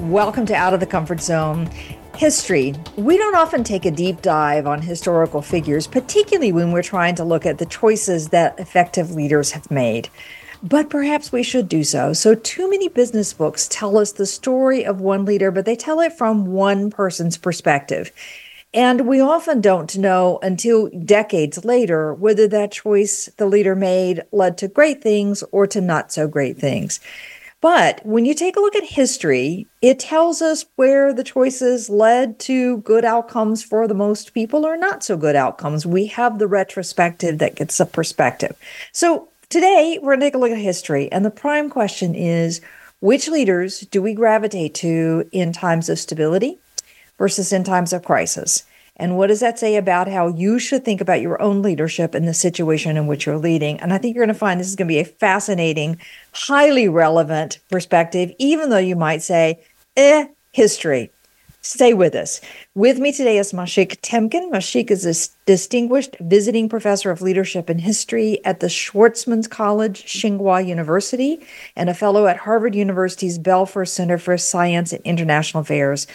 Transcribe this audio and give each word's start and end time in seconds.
Welcome 0.00 0.46
to 0.46 0.54
Out 0.54 0.74
of 0.74 0.78
the 0.78 0.86
Comfort 0.86 1.20
Zone. 1.20 1.68
History. 2.14 2.72
We 2.96 3.18
don't 3.18 3.34
often 3.34 3.64
take 3.64 3.84
a 3.84 3.90
deep 3.90 4.22
dive 4.22 4.64
on 4.64 4.80
historical 4.80 5.42
figures, 5.42 5.88
particularly 5.88 6.52
when 6.52 6.70
we're 6.70 6.82
trying 6.82 7.16
to 7.16 7.24
look 7.24 7.44
at 7.44 7.58
the 7.58 7.66
choices 7.66 8.28
that 8.28 8.60
effective 8.60 9.10
leaders 9.10 9.50
have 9.50 9.68
made. 9.72 10.08
But 10.62 10.88
perhaps 10.88 11.32
we 11.32 11.42
should 11.42 11.68
do 11.68 11.82
so. 11.82 12.12
So, 12.12 12.36
too 12.36 12.70
many 12.70 12.88
business 12.88 13.32
books 13.32 13.66
tell 13.68 13.98
us 13.98 14.12
the 14.12 14.24
story 14.24 14.86
of 14.86 15.00
one 15.00 15.24
leader, 15.24 15.50
but 15.50 15.64
they 15.64 15.74
tell 15.76 15.98
it 15.98 16.12
from 16.12 16.46
one 16.46 16.90
person's 16.90 17.36
perspective. 17.36 18.12
And 18.72 19.08
we 19.08 19.20
often 19.20 19.60
don't 19.60 19.96
know 19.98 20.38
until 20.42 20.90
decades 20.90 21.64
later 21.64 22.14
whether 22.14 22.46
that 22.48 22.70
choice 22.70 23.28
the 23.36 23.46
leader 23.46 23.74
made 23.74 24.22
led 24.30 24.58
to 24.58 24.68
great 24.68 25.02
things 25.02 25.42
or 25.50 25.66
to 25.66 25.80
not 25.80 26.12
so 26.12 26.28
great 26.28 26.56
things. 26.58 27.00
But 27.60 28.04
when 28.06 28.24
you 28.24 28.34
take 28.34 28.56
a 28.56 28.60
look 28.60 28.76
at 28.76 28.84
history, 28.84 29.66
it 29.82 29.98
tells 29.98 30.40
us 30.40 30.64
where 30.76 31.12
the 31.12 31.24
choices 31.24 31.90
led 31.90 32.38
to 32.40 32.78
good 32.78 33.04
outcomes 33.04 33.64
for 33.64 33.88
the 33.88 33.94
most 33.94 34.32
people 34.32 34.64
or 34.64 34.76
not 34.76 35.02
so 35.02 35.16
good 35.16 35.34
outcomes. 35.34 35.84
We 35.84 36.06
have 36.06 36.38
the 36.38 36.46
retrospective 36.46 37.38
that 37.38 37.56
gets 37.56 37.80
a 37.80 37.86
perspective. 37.86 38.56
So 38.92 39.28
today 39.48 39.98
we're 40.00 40.12
going 40.12 40.20
to 40.20 40.26
take 40.26 40.34
a 40.34 40.38
look 40.38 40.52
at 40.52 40.58
history. 40.58 41.10
And 41.10 41.24
the 41.24 41.30
prime 41.30 41.68
question 41.68 42.14
is 42.14 42.60
which 43.00 43.28
leaders 43.28 43.80
do 43.80 44.02
we 44.02 44.14
gravitate 44.14 44.74
to 44.74 45.28
in 45.32 45.52
times 45.52 45.88
of 45.88 45.98
stability 45.98 46.58
versus 47.16 47.52
in 47.52 47.64
times 47.64 47.92
of 47.92 48.04
crisis? 48.04 48.62
And 48.98 49.16
what 49.16 49.28
does 49.28 49.40
that 49.40 49.58
say 49.58 49.76
about 49.76 50.08
how 50.08 50.28
you 50.28 50.58
should 50.58 50.84
think 50.84 51.00
about 51.00 51.20
your 51.20 51.40
own 51.40 51.62
leadership 51.62 52.14
in 52.14 52.26
the 52.26 52.34
situation 52.34 52.96
in 52.96 53.06
which 53.06 53.26
you're 53.26 53.38
leading? 53.38 53.78
And 53.80 53.92
I 53.92 53.98
think 53.98 54.14
you're 54.14 54.24
going 54.24 54.34
to 54.34 54.38
find 54.38 54.58
this 54.58 54.68
is 54.68 54.76
going 54.76 54.88
to 54.88 54.94
be 54.94 54.98
a 54.98 55.04
fascinating, 55.04 56.00
highly 56.32 56.88
relevant 56.88 57.60
perspective, 57.70 58.32
even 58.38 58.70
though 58.70 58.78
you 58.78 58.96
might 58.96 59.22
say, 59.22 59.60
eh, 59.96 60.26
history. 60.52 61.12
Stay 61.60 61.92
with 61.92 62.14
us. 62.14 62.40
With 62.74 62.98
me 62.98 63.12
today 63.12 63.36
is 63.36 63.52
Moshik 63.52 64.00
Temkin. 64.00 64.50
Moshik 64.50 64.90
is 64.90 65.04
a 65.04 65.44
distinguished 65.44 66.16
visiting 66.20 66.68
professor 66.68 67.10
of 67.10 67.20
leadership 67.20 67.68
and 67.68 67.80
history 67.80 68.42
at 68.44 68.60
the 68.60 68.68
Schwarzman 68.68 69.48
College, 69.50 70.04
Tsinghua 70.04 70.66
University, 70.66 71.40
and 71.76 71.90
a 71.90 71.94
fellow 71.94 72.26
at 72.26 72.38
Harvard 72.38 72.74
University's 72.74 73.38
Belfer 73.38 73.86
Center 73.86 74.18
for 74.18 74.38
Science 74.38 74.92
and 74.92 75.04
International 75.04 75.60
Affairs. 75.60 76.06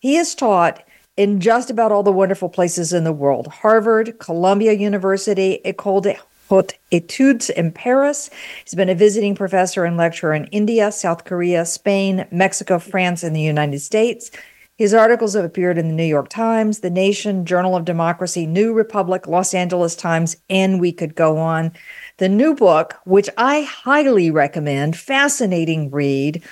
He 0.00 0.16
has 0.16 0.34
taught 0.34 0.82
in 1.20 1.38
just 1.38 1.68
about 1.68 1.92
all 1.92 2.02
the 2.02 2.10
wonderful 2.10 2.48
places 2.48 2.94
in 2.94 3.04
the 3.04 3.12
world 3.12 3.46
Harvard, 3.46 4.18
Columbia 4.18 4.72
University, 4.72 5.60
École 5.66 6.00
des 6.00 6.18
Haute 6.48 6.78
Etudes 6.90 7.50
in 7.50 7.72
Paris. 7.72 8.30
He's 8.64 8.74
been 8.74 8.88
a 8.88 8.94
visiting 8.94 9.34
professor 9.34 9.84
and 9.84 9.98
lecturer 9.98 10.32
in 10.32 10.46
India, 10.46 10.90
South 10.90 11.24
Korea, 11.24 11.66
Spain, 11.66 12.26
Mexico, 12.30 12.78
France, 12.78 13.22
and 13.22 13.36
the 13.36 13.42
United 13.42 13.80
States. 13.80 14.30
His 14.78 14.94
articles 14.94 15.34
have 15.34 15.44
appeared 15.44 15.76
in 15.76 15.88
the 15.88 15.94
New 15.94 16.04
York 16.04 16.30
Times, 16.30 16.78
The 16.78 16.88
Nation, 16.88 17.44
Journal 17.44 17.76
of 17.76 17.84
Democracy, 17.84 18.46
New 18.46 18.72
Republic, 18.72 19.26
Los 19.26 19.52
Angeles 19.52 19.94
Times, 19.94 20.38
and 20.48 20.80
we 20.80 20.90
could 20.90 21.14
go 21.14 21.36
on. 21.36 21.72
The 22.16 22.30
new 22.30 22.54
book, 22.54 22.94
which 23.04 23.28
I 23.36 23.60
highly 23.60 24.30
recommend, 24.30 24.96
fascinating 24.96 25.90
read, 25.90 26.42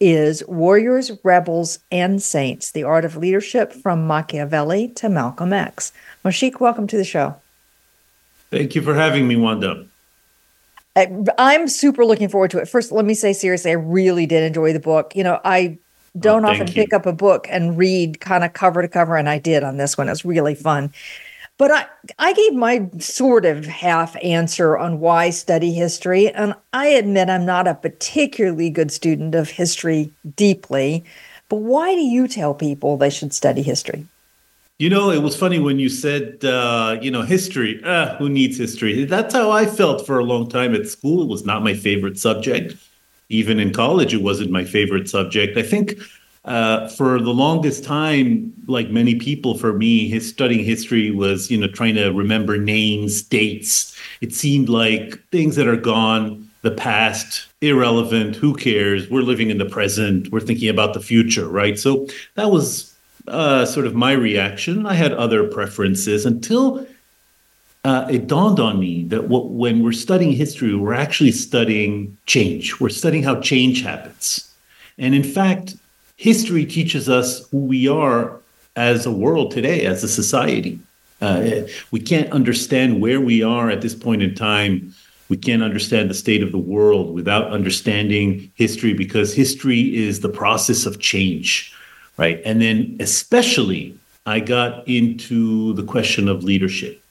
is 0.00 0.46
Warriors, 0.46 1.10
Rebels, 1.22 1.78
and 1.90 2.22
Saints 2.22 2.72
The 2.72 2.84
Art 2.84 3.04
of 3.04 3.16
Leadership 3.16 3.72
from 3.72 4.06
Machiavelli 4.06 4.88
to 4.88 5.08
Malcolm 5.08 5.52
X. 5.52 5.92
Moshik, 6.24 6.60
welcome 6.60 6.86
to 6.86 6.96
the 6.96 7.04
show. 7.04 7.36
Thank 8.50 8.74
you 8.74 8.82
for 8.82 8.94
having 8.94 9.26
me, 9.26 9.36
Wanda. 9.36 9.86
I'm 11.38 11.68
super 11.68 12.04
looking 12.04 12.28
forward 12.28 12.50
to 12.52 12.58
it. 12.58 12.68
First, 12.68 12.90
let 12.90 13.04
me 13.04 13.14
say 13.14 13.32
seriously, 13.32 13.70
I 13.70 13.74
really 13.74 14.24
did 14.26 14.42
enjoy 14.42 14.72
the 14.72 14.80
book. 14.80 15.14
You 15.14 15.24
know, 15.24 15.40
I 15.44 15.78
don't 16.18 16.44
oh, 16.44 16.48
often 16.48 16.68
you. 16.68 16.72
pick 16.72 16.94
up 16.94 17.04
a 17.04 17.12
book 17.12 17.46
and 17.50 17.76
read 17.76 18.20
kind 18.20 18.44
of 18.44 18.52
cover 18.54 18.80
to 18.80 18.88
cover, 18.88 19.16
and 19.16 19.28
I 19.28 19.38
did 19.38 19.62
on 19.62 19.76
this 19.76 19.98
one. 19.98 20.08
It 20.08 20.12
was 20.12 20.24
really 20.24 20.54
fun. 20.54 20.92
But 21.58 21.70
I, 21.70 21.86
I 22.18 22.32
gave 22.34 22.54
my 22.54 22.88
sort 22.98 23.46
of 23.46 23.64
half 23.64 24.14
answer 24.22 24.76
on 24.76 25.00
why 25.00 25.30
study 25.30 25.72
history. 25.72 26.30
And 26.30 26.54
I 26.72 26.88
admit 26.88 27.30
I'm 27.30 27.46
not 27.46 27.66
a 27.66 27.74
particularly 27.74 28.68
good 28.68 28.90
student 28.92 29.34
of 29.34 29.48
history 29.48 30.12
deeply. 30.36 31.04
But 31.48 31.56
why 31.56 31.94
do 31.94 32.02
you 32.02 32.28
tell 32.28 32.54
people 32.54 32.96
they 32.96 33.10
should 33.10 33.32
study 33.32 33.62
history? 33.62 34.06
You 34.78 34.90
know, 34.90 35.10
it 35.10 35.22
was 35.22 35.34
funny 35.34 35.58
when 35.58 35.78
you 35.78 35.88
said, 35.88 36.44
uh, 36.44 36.98
you 37.00 37.10
know, 37.10 37.22
history. 37.22 37.80
Uh, 37.82 38.14
who 38.16 38.28
needs 38.28 38.58
history? 38.58 39.06
That's 39.06 39.32
how 39.32 39.50
I 39.50 39.64
felt 39.64 40.04
for 40.04 40.18
a 40.18 40.24
long 40.24 40.50
time 40.50 40.74
at 40.74 40.86
school. 40.86 41.22
It 41.22 41.28
was 41.28 41.46
not 41.46 41.64
my 41.64 41.72
favorite 41.72 42.18
subject. 42.18 42.76
Even 43.30 43.58
in 43.58 43.72
college, 43.72 44.12
it 44.12 44.22
wasn't 44.22 44.50
my 44.50 44.64
favorite 44.64 45.08
subject. 45.08 45.56
I 45.56 45.62
think 45.62 45.94
uh, 46.46 46.88
for 46.88 47.20
the 47.20 47.34
longest 47.34 47.82
time, 47.82 48.52
like 48.68 48.88
many 48.88 49.16
people, 49.16 49.58
for 49.58 49.72
me, 49.72 50.08
his 50.08 50.28
studying 50.28 50.64
history 50.64 51.10
was, 51.10 51.50
you 51.50 51.58
know, 51.58 51.66
trying 51.66 51.96
to 51.96 52.10
remember 52.10 52.56
names, 52.56 53.20
dates. 53.22 53.96
It 54.20 54.32
seemed 54.32 54.68
like 54.68 55.20
things 55.30 55.56
that 55.56 55.66
are 55.66 55.76
gone, 55.76 56.48
the 56.62 56.70
past, 56.70 57.48
irrelevant. 57.60 58.36
Who 58.36 58.54
cares? 58.54 59.10
We're 59.10 59.22
living 59.22 59.50
in 59.50 59.58
the 59.58 59.66
present. 59.66 60.30
We're 60.30 60.40
thinking 60.40 60.68
about 60.68 60.94
the 60.94 61.00
future, 61.00 61.48
right? 61.48 61.78
So 61.78 62.06
that 62.34 62.50
was 62.50 62.94
uh, 63.26 63.66
sort 63.66 63.86
of 63.86 63.94
my 63.94 64.12
reaction. 64.12 64.86
I 64.86 64.94
had 64.94 65.12
other 65.12 65.48
preferences 65.48 66.24
until 66.24 66.86
uh, 67.84 68.06
it 68.08 68.28
dawned 68.28 68.60
on 68.60 68.78
me 68.78 69.04
that 69.04 69.28
what, 69.28 69.50
when 69.50 69.82
we're 69.82 69.92
studying 69.92 70.32
history, 70.32 70.76
we're 70.76 70.94
actually 70.94 71.32
studying 71.32 72.16
change. 72.26 72.80
We're 72.80 72.88
studying 72.88 73.24
how 73.24 73.40
change 73.40 73.82
happens. 73.82 74.48
And 74.96 75.14
in 75.14 75.24
fact, 75.24 75.74
history 76.16 76.66
teaches 76.66 77.08
us 77.08 77.48
who 77.50 77.58
we 77.58 77.88
are 77.88 78.40
as 78.74 79.06
a 79.06 79.10
world 79.10 79.50
today, 79.50 79.86
as 79.86 80.02
a 80.02 80.08
society. 80.08 80.78
Uh, 81.20 81.62
we 81.90 82.00
can't 82.00 82.30
understand 82.32 83.00
where 83.00 83.20
we 83.20 83.42
are 83.42 83.70
at 83.70 83.80
this 83.80 83.94
point 83.94 84.22
in 84.22 84.34
time. 84.34 84.94
We 85.28 85.36
can't 85.36 85.62
understand 85.62 86.10
the 86.10 86.14
state 86.14 86.42
of 86.42 86.52
the 86.52 86.58
world 86.58 87.14
without 87.14 87.50
understanding 87.50 88.50
history 88.54 88.92
because 88.92 89.34
history 89.34 89.96
is 89.96 90.20
the 90.20 90.28
process 90.28 90.84
of 90.86 91.00
change, 91.00 91.74
right? 92.16 92.40
And 92.44 92.60
then, 92.60 92.96
especially, 93.00 93.96
I 94.26 94.40
got 94.40 94.86
into 94.86 95.72
the 95.74 95.84
question 95.84 96.28
of 96.28 96.44
leadership. 96.44 97.02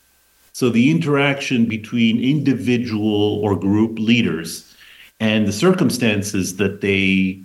So, 0.54 0.70
the 0.70 0.92
interaction 0.92 1.66
between 1.66 2.24
individual 2.24 3.44
or 3.44 3.58
group 3.58 4.00
leaders 4.00 4.74
and 5.20 5.48
the 5.48 5.52
circumstances 5.52 6.58
that 6.58 6.82
they 6.82 7.40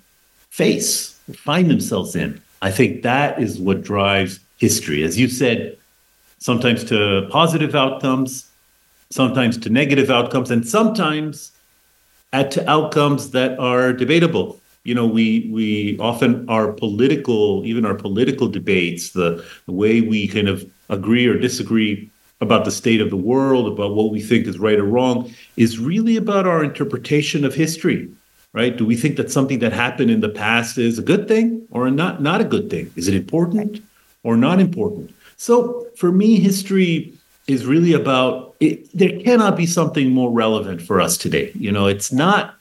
face 0.50 1.09
find 1.36 1.70
themselves 1.70 2.14
in. 2.16 2.40
I 2.62 2.70
think 2.70 3.02
that 3.02 3.40
is 3.40 3.58
what 3.58 3.82
drives 3.82 4.40
history. 4.58 5.02
As 5.02 5.18
you 5.18 5.28
said, 5.28 5.76
sometimes 6.38 6.84
to 6.84 7.28
positive 7.30 7.74
outcomes, 7.74 8.50
sometimes 9.10 9.56
to 9.58 9.70
negative 9.70 10.10
outcomes, 10.10 10.50
and 10.50 10.66
sometimes 10.66 11.52
at 12.32 12.50
to 12.52 12.70
outcomes 12.70 13.30
that 13.30 13.58
are 13.58 13.92
debatable. 13.92 14.60
You 14.84 14.94
know, 14.94 15.06
we 15.06 15.50
we 15.52 15.98
often 15.98 16.48
our 16.48 16.72
political, 16.72 17.64
even 17.66 17.84
our 17.84 17.94
political 17.94 18.48
debates, 18.48 19.10
the, 19.10 19.44
the 19.66 19.72
way 19.72 20.00
we 20.00 20.28
kind 20.28 20.48
of 20.48 20.70
agree 20.88 21.26
or 21.26 21.38
disagree 21.38 22.10
about 22.40 22.64
the 22.64 22.70
state 22.70 23.02
of 23.02 23.10
the 23.10 23.16
world, 23.16 23.70
about 23.70 23.94
what 23.94 24.10
we 24.10 24.20
think 24.22 24.46
is 24.46 24.58
right 24.58 24.78
or 24.78 24.84
wrong, 24.84 25.30
is 25.56 25.78
really 25.78 26.16
about 26.16 26.46
our 26.46 26.64
interpretation 26.64 27.44
of 27.44 27.54
history 27.54 28.08
right? 28.52 28.76
Do 28.76 28.84
we 28.84 28.96
think 28.96 29.16
that 29.16 29.30
something 29.30 29.60
that 29.60 29.72
happened 29.72 30.10
in 30.10 30.20
the 30.20 30.28
past 30.28 30.78
is 30.78 30.98
a 30.98 31.02
good 31.02 31.28
thing 31.28 31.66
or 31.70 31.90
not 31.90 32.22
not 32.22 32.40
a 32.40 32.44
good 32.44 32.70
thing? 32.70 32.90
Is 32.96 33.08
it 33.08 33.14
important 33.14 33.82
or 34.22 34.36
not 34.36 34.60
important? 34.60 35.14
So 35.36 35.86
for 35.96 36.12
me, 36.12 36.40
history 36.40 37.12
is 37.46 37.66
really 37.66 37.92
about 37.92 38.54
it, 38.60 38.90
there 38.96 39.18
cannot 39.20 39.56
be 39.56 39.66
something 39.66 40.10
more 40.10 40.30
relevant 40.30 40.82
for 40.82 41.00
us 41.00 41.16
today. 41.16 41.50
You 41.54 41.72
know, 41.72 41.86
it's 41.86 42.12
not 42.12 42.54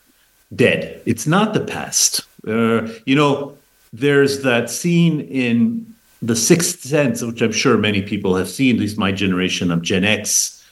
dead. 0.56 1.02
It's 1.06 1.28
not 1.28 1.54
the 1.54 1.60
past. 1.62 2.22
Uh, 2.48 2.88
you 3.06 3.16
know, 3.16 3.58
there's 3.92 4.44
that 4.44 4.70
scene 4.70 5.22
in 5.22 5.94
The 6.22 6.36
Sixth 6.36 6.82
Sense, 6.82 7.22
which 7.22 7.42
I'm 7.42 7.52
sure 7.52 7.78
many 7.78 8.02
people 8.02 8.36
have 8.36 8.50
seen, 8.50 8.76
at 8.76 8.82
least 8.82 8.98
my 8.98 9.12
generation 9.12 9.72
of 9.72 9.82
Gen 9.82 10.04
X, 10.04 10.64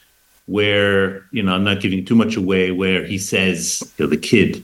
where, 0.46 1.26
you 1.32 1.44
know, 1.44 1.54
I'm 1.54 1.64
not 1.64 1.82
giving 1.82 2.06
too 2.06 2.16
much 2.16 2.36
away, 2.36 2.72
where 2.72 3.06
he 3.06 3.18
says, 3.18 3.84
you 3.98 4.06
know, 4.06 4.10
the 4.10 4.18
kid, 4.18 4.64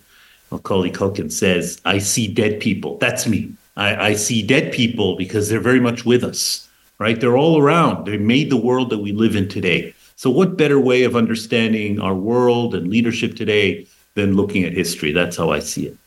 Macaulay 0.53 0.91
Culkin 0.91 1.31
says, 1.31 1.81
I 1.83 1.97
see 1.97 2.27
dead 2.31 2.59
people. 2.59 2.97
That's 2.99 3.25
me. 3.25 3.51
I, 3.75 4.09
I 4.09 4.13
see 4.13 4.43
dead 4.43 4.71
people 4.71 5.15
because 5.17 5.49
they're 5.49 5.59
very 5.59 5.79
much 5.79 6.05
with 6.05 6.23
us, 6.23 6.69
right? 6.99 7.19
They're 7.19 7.37
all 7.37 7.59
around. 7.59 8.05
They 8.05 8.17
made 8.17 8.51
the 8.51 8.57
world 8.57 8.91
that 8.91 8.99
we 8.99 9.11
live 9.11 9.35
in 9.35 9.49
today. 9.49 9.95
So, 10.15 10.29
what 10.29 10.55
better 10.55 10.79
way 10.79 11.03
of 11.03 11.15
understanding 11.15 11.99
our 11.99 12.13
world 12.13 12.75
and 12.75 12.87
leadership 12.87 13.35
today 13.35 13.87
than 14.13 14.35
looking 14.35 14.63
at 14.63 14.73
history? 14.73 15.11
That's 15.11 15.35
how 15.35 15.51
I 15.51 15.59
see 15.59 15.87
it. 15.87 15.97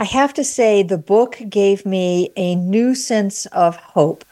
I 0.00 0.04
have 0.04 0.34
to 0.34 0.42
say, 0.42 0.82
the 0.82 0.98
book 0.98 1.38
gave 1.48 1.86
me 1.86 2.32
a 2.36 2.56
new 2.56 2.96
sense 2.96 3.46
of 3.46 3.76
hope 3.76 4.24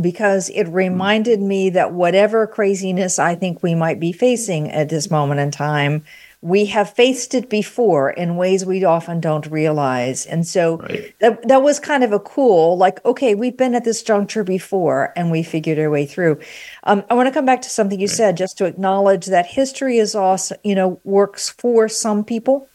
because 0.00 0.50
it 0.50 0.66
hmm. 0.66 0.72
reminded 0.72 1.40
me 1.40 1.70
that 1.70 1.92
whatever 1.92 2.48
craziness 2.48 3.20
I 3.20 3.36
think 3.36 3.62
we 3.62 3.76
might 3.76 4.00
be 4.00 4.10
facing 4.10 4.68
at 4.72 4.88
this 4.88 5.12
moment 5.12 5.38
in 5.38 5.52
time, 5.52 6.04
we 6.44 6.66
have 6.66 6.92
faced 6.92 7.32
it 7.32 7.48
before 7.48 8.10
in 8.10 8.36
ways 8.36 8.66
we 8.66 8.84
often 8.84 9.18
don't 9.18 9.46
realize. 9.46 10.26
And 10.26 10.46
so 10.46 10.76
right. 10.76 11.14
that, 11.20 11.48
that 11.48 11.62
was 11.62 11.80
kind 11.80 12.04
of 12.04 12.12
a 12.12 12.20
cool, 12.20 12.76
like, 12.76 13.02
okay, 13.06 13.34
we've 13.34 13.56
been 13.56 13.74
at 13.74 13.84
this 13.84 14.02
juncture 14.02 14.44
before 14.44 15.14
and 15.16 15.30
we 15.30 15.42
figured 15.42 15.78
our 15.78 15.88
way 15.88 16.04
through. 16.04 16.38
Um, 16.82 17.02
I 17.08 17.14
want 17.14 17.28
to 17.28 17.32
come 17.32 17.46
back 17.46 17.62
to 17.62 17.70
something 17.70 17.98
you 17.98 18.08
right. 18.08 18.14
said 18.14 18.36
just 18.36 18.58
to 18.58 18.66
acknowledge 18.66 19.24
that 19.24 19.46
history 19.46 19.96
is 19.96 20.14
also, 20.14 20.54
you 20.62 20.74
know, 20.74 21.00
works 21.02 21.48
for 21.48 21.88
some 21.88 22.22
people 22.22 22.68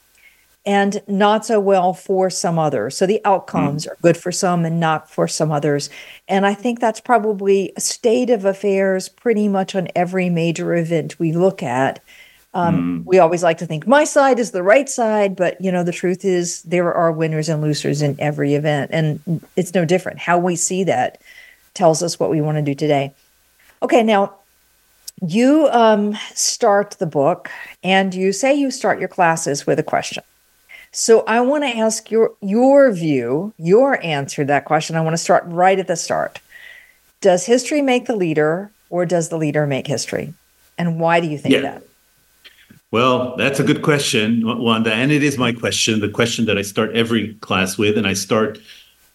and 0.66 1.04
not 1.08 1.46
so 1.46 1.60
well 1.60 1.94
for 1.94 2.32
some 2.32 2.58
others. 2.58 2.98
So 2.98 3.06
the 3.06 3.22
outcomes 3.24 3.86
mm. 3.86 3.92
are 3.92 3.98
good 4.02 4.18
for 4.18 4.32
some 4.32 4.66
and 4.66 4.80
not 4.80 5.12
for 5.12 5.28
some 5.28 5.52
others. 5.52 5.92
And 6.28 6.44
I 6.44 6.56
think 6.56 6.80
that's 6.80 7.00
probably 7.00 7.72
a 7.78 7.82
state 7.82 8.32
of 8.32 8.46
affairs 8.46 9.10
pretty 9.10 9.48
much 9.48 9.76
on 9.76 9.90
every 9.96 10.32
major 10.32 10.74
event 10.74 11.20
we 11.20 11.34
look 11.34 11.62
at. 11.62 12.04
Um, 12.54 13.04
mm. 13.04 13.06
We 13.06 13.20
always 13.20 13.44
like 13.44 13.60
to 13.60 13.66
think 13.66 13.86
my 13.86 14.04
side 14.04 14.40
is 14.40 14.52
the 14.52 14.64
right 14.64 14.90
side, 14.90 15.36
but 15.36 15.60
you 15.62 15.72
know 15.72 15.84
the 15.84 15.92
truth 15.92 16.26
is 16.26 16.64
there 16.64 16.92
are 16.94 17.12
winners 17.12 17.48
and 17.48 17.62
losers 17.62 18.02
in 18.02 18.16
every 18.20 18.56
event, 18.56 18.90
and 18.92 19.42
it's 19.56 19.74
no 19.74 19.86
different. 19.86 20.20
How 20.20 20.40
we 20.40 20.56
see 20.56 20.84
that 20.86 21.22
tells 21.76 22.02
us 22.02 22.20
what 22.20 22.32
we 22.32 22.42
want 22.42 22.58
to 22.58 22.64
do 22.64 22.74
today. 22.74 23.14
Okay, 23.84 24.02
now 24.02 24.34
you 25.26 25.70
um, 25.72 26.18
start 26.34 26.96
the 27.00 27.06
book, 27.06 27.52
and 27.84 28.16
you 28.16 28.32
say 28.32 28.54
you 28.54 28.72
start 28.72 29.00
your 29.00 29.10
classes 29.10 29.68
with 29.68 29.78
a 29.78 29.84
question. 29.84 30.24
So 30.92 31.22
I 31.28 31.42
want 31.42 31.64
to 31.66 31.78
ask 31.78 32.10
your 32.10 32.34
your 32.42 32.92
view, 32.92 33.54
your 33.60 34.04
answer 34.04 34.42
to 34.42 34.48
that 34.48 34.66
question. 34.66 34.96
I 34.96 35.02
want 35.02 35.14
to 35.14 35.20
start 35.20 35.44
right 35.46 35.78
at 35.78 35.86
the 35.86 35.96
start. 35.96 36.40
Does 37.22 37.46
history 37.46 37.84
make 37.84 38.08
the 38.08 38.16
leader, 38.16 38.72
or 38.90 39.06
does 39.06 39.30
the 39.30 39.38
leader 39.38 39.68
make 39.68 39.86
history? 39.86 40.34
And 40.80 41.00
why 41.00 41.20
do 41.20 41.28
you 41.28 41.38
think 41.38 41.54
yeah. 41.54 41.62
that? 41.62 41.84
Well, 42.92 43.36
that's 43.38 43.60
a 43.60 43.64
good 43.64 43.84
question, 43.84 44.42
Wanda. 44.46 44.92
And 44.92 45.12
it 45.12 45.24
is 45.24 45.38
my 45.38 45.54
question, 45.54 46.00
the 46.00 46.10
question 46.10 46.46
that 46.46 46.58
I 46.58 46.64
start 46.64 46.96
every 46.96 47.36
class 47.36 47.78
with, 47.78 47.98
and 47.98 48.08
I 48.08 48.14
start 48.14 48.60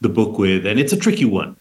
the 0.01 0.09
book 0.09 0.39
with. 0.39 0.65
And 0.65 0.79
it's 0.79 0.93
a 0.93 0.97
tricky 0.97 1.25
one 1.25 1.57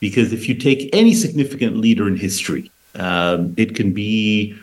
because 0.00 0.32
if 0.32 0.48
you 0.48 0.54
take 0.54 0.88
any 0.94 1.12
significant 1.12 1.76
leader 1.76 2.08
in 2.08 2.16
history, 2.16 2.70
um, 2.94 3.54
it 3.58 3.74
can 3.74 3.92
be 3.92 4.56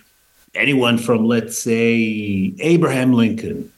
anyone 0.55 0.97
from, 0.97 1.27
let's 1.27 1.57
say, 1.57 2.53
Abraham 2.59 3.13
Lincoln 3.13 3.71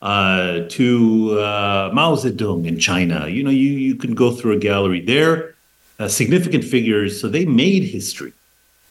uh, 0.00 0.60
to 0.70 1.38
uh, 1.38 1.90
Mao 1.92 2.14
Zedong 2.14 2.66
in 2.66 2.78
China. 2.78 3.28
You 3.28 3.42
know, 3.42 3.50
you, 3.50 3.72
you 3.72 3.94
can 3.96 4.14
go 4.14 4.30
through 4.30 4.52
a 4.52 4.58
gallery. 4.58 5.00
They're 5.00 5.54
uh, 5.98 6.08
significant 6.08 6.64
figures, 6.64 7.20
so 7.20 7.28
they 7.28 7.44
made 7.44 7.82
history. 7.82 8.32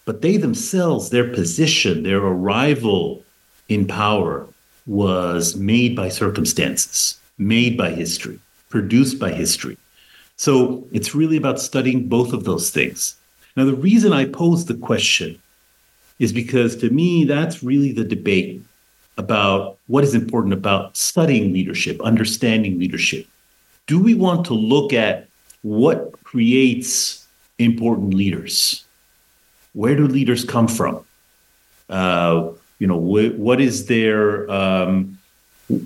But 0.06 0.22
they 0.22 0.38
themselves, 0.38 1.10
their 1.10 1.28
position, 1.28 2.04
their 2.04 2.20
arrival, 2.20 3.24
in 3.70 3.88
power 3.88 4.48
was 4.86 5.56
made 5.56 5.96
by 5.96 6.10
circumstances, 6.10 7.20
made 7.38 7.78
by 7.78 7.92
history, 7.92 8.40
produced 8.70 9.20
by 9.20 9.32
history. 9.32 9.78
So 10.36 10.88
it's 10.92 11.16
really 11.16 11.38
about 11.38 11.60
studying 11.60 12.08
both 12.08 12.34
of 12.34 12.44
those 12.44 12.72
things. 12.72 13.16
Now, 13.56 13.66
the 13.66 13.76
reason 13.76 14.14
I 14.14 14.26
pose 14.26 14.66
the 14.66 14.76
question 14.76 15.40
is 16.18 16.34
because 16.34 16.76
to 16.78 16.90
me, 16.90 17.26
that's 17.26 17.64
really 17.64 17.92
the 17.92 18.04
debate 18.04 18.62
about 19.18 19.78
what 19.88 20.04
is 20.04 20.16
important 20.16 20.54
about 20.54 20.96
studying 20.96 21.54
leadership, 21.54 22.02
understanding 22.02 22.80
leadership. 22.80 23.28
Do 23.86 24.02
we 24.02 24.14
want 24.16 24.46
to 24.46 24.54
look 24.54 24.94
at 24.94 25.28
what 25.62 26.24
creates 26.24 27.28
important 27.58 28.14
leaders? 28.14 28.86
Where 29.74 29.96
do 29.96 30.08
leaders 30.08 30.46
come 30.46 30.68
from? 30.68 31.04
Uh, 31.90 32.52
you 32.80 32.88
know 32.88 33.00
wh- 33.00 33.38
what 33.38 33.62
is 33.62 33.86
their 33.86 34.50
um, 34.50 35.18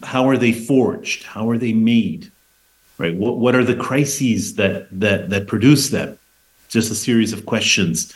how 0.04 0.28
are 0.30 0.38
they 0.38 0.54
forged? 0.54 1.24
How 1.24 1.50
are 1.50 1.58
they 1.58 1.74
made? 1.74 2.32
Right? 2.98 3.16
What, 3.16 3.38
what 3.38 3.56
are 3.56 3.64
the 3.64 3.76
crises 3.76 4.56
that 4.56 4.88
that 5.00 5.30
that 5.30 5.48
produce 5.48 5.90
them? 5.90 6.18
Just 6.70 6.92
a 6.92 6.96
series 6.96 7.34
of 7.34 7.46
questions 7.46 8.14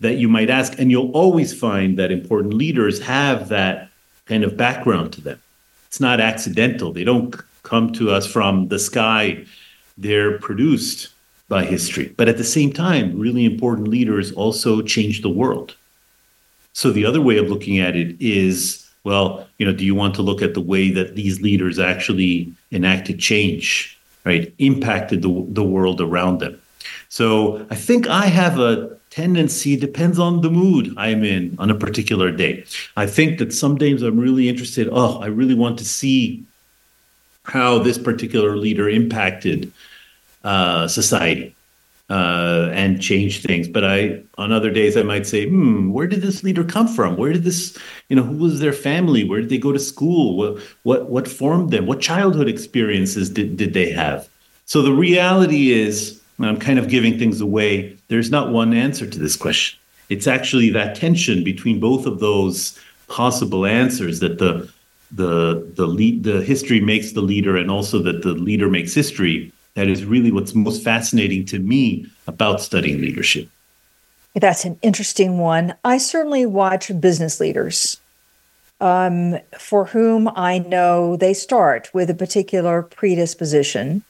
that 0.00 0.14
you 0.14 0.28
might 0.28 0.50
ask 0.50 0.78
and 0.78 0.90
you'll 0.90 1.12
always 1.12 1.58
find 1.58 1.98
that 1.98 2.10
important 2.10 2.54
leaders 2.54 3.00
have 3.00 3.48
that 3.48 3.90
kind 4.26 4.44
of 4.44 4.56
background 4.56 5.12
to 5.14 5.20
them. 5.20 5.40
It's 5.86 6.00
not 6.00 6.20
accidental. 6.20 6.92
They 6.92 7.04
don't 7.04 7.34
come 7.62 7.92
to 7.94 8.10
us 8.10 8.26
from 8.26 8.68
the 8.68 8.78
sky. 8.78 9.44
They're 9.96 10.38
produced 10.38 11.08
by 11.48 11.64
history. 11.64 12.12
But 12.16 12.28
at 12.28 12.36
the 12.36 12.44
same 12.44 12.72
time 12.72 13.18
really 13.18 13.44
important 13.44 13.88
leaders 13.88 14.32
also 14.32 14.82
change 14.82 15.22
the 15.22 15.28
world 15.28 15.76
so 16.74 16.90
the 16.90 17.06
other 17.06 17.20
way 17.20 17.38
of 17.38 17.48
looking 17.48 17.78
at 17.78 17.96
it 17.96 18.16
is, 18.20 18.90
well, 19.04 19.46
you 19.58 19.64
know, 19.64 19.72
do 19.72 19.84
you 19.84 19.94
want 19.94 20.14
to 20.16 20.22
look 20.22 20.42
at 20.42 20.54
the 20.54 20.60
way 20.60 20.90
that 20.90 21.14
these 21.14 21.40
leaders 21.40 21.78
actually 21.78 22.52
enacted 22.72 23.20
change, 23.20 23.96
right? 24.24 24.52
Impacted 24.58 25.22
the, 25.22 25.46
the 25.50 25.62
world 25.62 26.00
around 26.00 26.40
them. 26.40 26.60
So 27.08 27.64
I 27.70 27.76
think 27.76 28.08
I 28.08 28.26
have 28.26 28.58
a 28.58 28.98
tendency, 29.10 29.76
depends 29.76 30.18
on 30.18 30.40
the 30.40 30.50
mood 30.50 30.92
I'm 30.96 31.22
in 31.22 31.54
on 31.60 31.70
a 31.70 31.76
particular 31.76 32.32
day. 32.32 32.64
I 32.96 33.06
think 33.06 33.38
that 33.38 33.52
some 33.52 33.76
days 33.78 34.02
I'm 34.02 34.18
really 34.18 34.48
interested, 34.48 34.88
oh, 34.90 35.20
I 35.20 35.26
really 35.26 35.54
want 35.54 35.78
to 35.78 35.84
see 35.84 36.44
how 37.44 37.78
this 37.78 37.98
particular 37.98 38.56
leader 38.56 38.88
impacted 38.88 39.72
uh, 40.42 40.88
society 40.88 41.54
uh, 42.10 42.68
and 42.72 43.00
change 43.00 43.42
things. 43.42 43.68
But 43.68 43.84
I, 43.84 44.22
on 44.36 44.52
other 44.52 44.70
days, 44.70 44.96
I 44.96 45.02
might 45.02 45.26
say, 45.26 45.48
hmm, 45.48 45.90
where 45.90 46.06
did 46.06 46.22
this 46.22 46.42
leader 46.42 46.64
come 46.64 46.86
from? 46.86 47.16
Where 47.16 47.32
did 47.32 47.44
this, 47.44 47.78
you 48.08 48.16
know, 48.16 48.22
who 48.22 48.36
was 48.36 48.60
their 48.60 48.72
family? 48.72 49.24
Where 49.24 49.40
did 49.40 49.48
they 49.48 49.58
go 49.58 49.72
to 49.72 49.78
school? 49.78 50.36
What, 50.36 50.62
what, 50.82 51.10
what 51.10 51.28
formed 51.28 51.70
them? 51.70 51.86
What 51.86 52.00
childhood 52.00 52.48
experiences 52.48 53.30
did, 53.30 53.56
did 53.56 53.72
they 53.72 53.90
have? 53.90 54.28
So 54.66 54.82
the 54.82 54.92
reality 54.92 55.72
is, 55.72 56.20
I'm 56.40 56.58
kind 56.58 56.78
of 56.78 56.88
giving 56.88 57.18
things 57.18 57.40
away. 57.40 57.96
There's 58.08 58.30
not 58.30 58.52
one 58.52 58.74
answer 58.74 59.06
to 59.06 59.18
this 59.18 59.36
question. 59.36 59.78
It's 60.08 60.26
actually 60.26 60.70
that 60.70 60.96
tension 60.96 61.44
between 61.44 61.80
both 61.80 62.06
of 62.06 62.20
those 62.20 62.78
possible 63.08 63.64
answers 63.64 64.20
that 64.20 64.38
the 64.38 64.68
the 65.12 65.64
the 65.76 65.86
lead, 65.86 66.24
the 66.24 66.42
history 66.42 66.80
makes 66.80 67.12
the 67.12 67.20
leader, 67.20 67.56
and 67.56 67.70
also 67.70 68.00
that 68.00 68.22
the 68.22 68.32
leader 68.32 68.68
makes 68.68 68.92
history 68.92 69.52
that 69.74 69.88
is 69.88 70.04
really 70.04 70.30
what's 70.30 70.54
most 70.54 70.82
fascinating 70.82 71.44
to 71.46 71.58
me 71.58 72.06
about 72.26 72.60
studying 72.60 73.00
leadership. 73.00 73.48
That's 74.34 74.64
an 74.64 74.78
interesting 74.82 75.38
one. 75.38 75.74
I 75.84 75.98
certainly 75.98 76.46
watch 76.46 76.90
business 77.00 77.38
leaders 77.40 77.98
um, 78.80 79.38
for 79.58 79.86
whom 79.86 80.28
I 80.34 80.58
know 80.58 81.16
they 81.16 81.34
start 81.34 81.90
with 81.94 82.10
a 82.10 82.14
particular 82.14 82.82
predisposition 82.82 84.02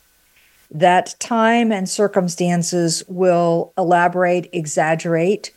that 0.70 1.14
time 1.20 1.70
and 1.70 1.88
circumstances 1.88 3.02
will 3.06 3.72
elaborate, 3.78 4.48
exaggerate, 4.52 5.52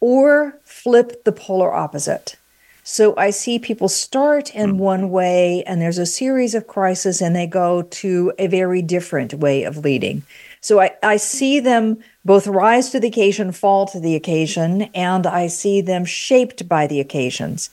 or 0.00 0.58
flip 0.64 1.24
the 1.24 1.32
polar 1.32 1.72
opposite. 1.72 2.36
So 2.84 3.14
I 3.16 3.30
see 3.30 3.58
people 3.58 3.88
start 3.88 4.54
in 4.54 4.70
hmm. 4.70 4.78
one 4.78 5.10
way 5.10 5.62
and 5.66 5.80
there's 5.80 5.98
a 5.98 6.06
series 6.06 6.54
of 6.54 6.66
crises 6.66 7.22
and 7.22 7.34
they 7.34 7.46
go 7.46 7.82
to 7.82 8.32
a 8.38 8.48
very 8.48 8.82
different 8.82 9.34
way 9.34 9.62
of 9.62 9.78
leading. 9.78 10.24
So 10.60 10.80
I, 10.80 10.92
I 11.02 11.16
see 11.16 11.60
them 11.60 11.98
both 12.24 12.46
rise 12.46 12.90
to 12.90 13.00
the 13.00 13.08
occasion, 13.08 13.52
fall 13.52 13.86
to 13.86 13.98
the 13.98 14.14
occasion, 14.14 14.82
and 14.94 15.26
I 15.26 15.48
see 15.48 15.80
them 15.80 16.04
shaped 16.04 16.68
by 16.68 16.86
the 16.86 17.00
occasions. 17.00 17.70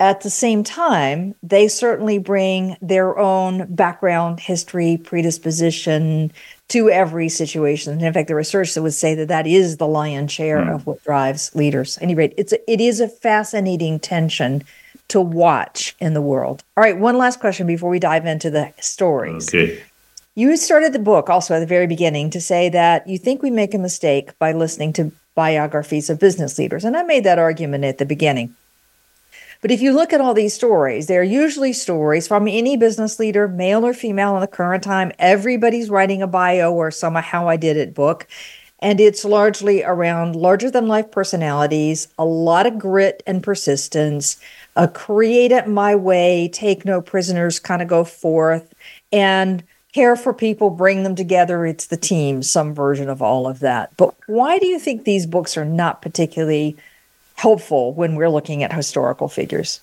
At 0.00 0.20
the 0.20 0.30
same 0.30 0.62
time, 0.62 1.34
they 1.42 1.66
certainly 1.66 2.18
bring 2.18 2.76
their 2.80 3.18
own 3.18 3.66
background, 3.74 4.38
history, 4.38 4.96
predisposition, 4.96 6.32
to 6.68 6.90
every 6.90 7.28
situation. 7.28 7.94
And 7.94 8.02
in 8.02 8.12
fact, 8.12 8.28
the 8.28 8.34
research 8.34 8.74
that 8.74 8.82
would 8.82 8.94
say 8.94 9.14
that 9.16 9.28
that 9.28 9.46
is 9.46 9.78
the 9.78 9.88
lion's 9.88 10.30
share 10.30 10.58
mm. 10.58 10.74
of 10.74 10.86
what 10.86 11.02
drives 11.02 11.54
leaders. 11.54 11.96
At 11.96 12.04
any 12.04 12.14
rate, 12.14 12.34
it's 12.36 12.52
a, 12.52 12.70
it 12.70 12.80
is 12.80 13.00
a 13.00 13.08
fascinating 13.08 13.98
tension 13.98 14.62
to 15.08 15.20
watch 15.20 15.96
in 15.98 16.14
the 16.14 16.20
world. 16.20 16.62
All 16.76 16.84
right, 16.84 16.98
one 16.98 17.16
last 17.16 17.40
question 17.40 17.66
before 17.66 17.90
we 17.90 17.98
dive 17.98 18.26
into 18.26 18.50
the 18.50 18.72
stories. 18.80 19.48
Okay. 19.48 19.82
You 20.34 20.56
started 20.56 20.92
the 20.92 21.00
book 21.00 21.28
also 21.28 21.54
at 21.54 21.60
the 21.60 21.66
very 21.66 21.88
beginning 21.88 22.30
to 22.30 22.40
say 22.40 22.68
that 22.68 23.08
you 23.08 23.18
think 23.18 23.42
we 23.42 23.50
make 23.50 23.74
a 23.74 23.78
mistake 23.78 24.38
by 24.38 24.52
listening 24.52 24.92
to 24.92 25.10
biographies 25.34 26.10
of 26.10 26.20
business 26.20 26.58
leaders. 26.58 26.84
And 26.84 26.96
I 26.96 27.02
made 27.02 27.24
that 27.24 27.38
argument 27.38 27.84
at 27.84 27.98
the 27.98 28.04
beginning. 28.04 28.54
But 29.60 29.72
if 29.72 29.80
you 29.80 29.92
look 29.92 30.12
at 30.12 30.20
all 30.20 30.34
these 30.34 30.54
stories, 30.54 31.06
they're 31.08 31.24
usually 31.24 31.72
stories 31.72 32.28
from 32.28 32.46
any 32.46 32.76
business 32.76 33.18
leader, 33.18 33.48
male 33.48 33.84
or 33.84 33.92
female 33.92 34.36
in 34.36 34.40
the 34.40 34.46
current 34.46 34.84
time. 34.84 35.10
Everybody's 35.18 35.90
writing 35.90 36.22
a 36.22 36.28
bio 36.28 36.72
or 36.72 36.90
some 36.90 37.16
how 37.16 37.48
I 37.48 37.56
did 37.56 37.76
it 37.76 37.94
book. 37.94 38.28
And 38.80 39.00
it's 39.00 39.24
largely 39.24 39.82
around 39.82 40.36
larger 40.36 40.70
than 40.70 40.86
life 40.86 41.10
personalities, 41.10 42.06
a 42.16 42.24
lot 42.24 42.66
of 42.66 42.78
grit 42.78 43.24
and 43.26 43.42
persistence, 43.42 44.36
a 44.76 44.86
create 44.86 45.50
it 45.50 45.66
my 45.66 45.96
way, 45.96 46.48
take 46.52 46.84
no 46.84 47.00
prisoners 47.00 47.58
kind 47.58 47.82
of 47.82 47.88
go 47.88 48.04
forth, 48.04 48.72
and 49.12 49.64
care 49.92 50.14
for 50.14 50.32
people, 50.32 50.70
bring 50.70 51.02
them 51.02 51.16
together. 51.16 51.66
It's 51.66 51.86
the 51.86 51.96
team, 51.96 52.44
some 52.44 52.72
version 52.72 53.08
of 53.08 53.20
all 53.20 53.48
of 53.48 53.58
that. 53.58 53.96
But 53.96 54.14
why 54.28 54.60
do 54.60 54.68
you 54.68 54.78
think 54.78 55.02
these 55.02 55.26
books 55.26 55.56
are 55.56 55.64
not 55.64 56.00
particularly 56.00 56.76
helpful 57.38 57.94
when 57.94 58.16
we're 58.16 58.28
looking 58.28 58.62
at 58.62 58.72
historical 58.72 59.28
figures? 59.28 59.80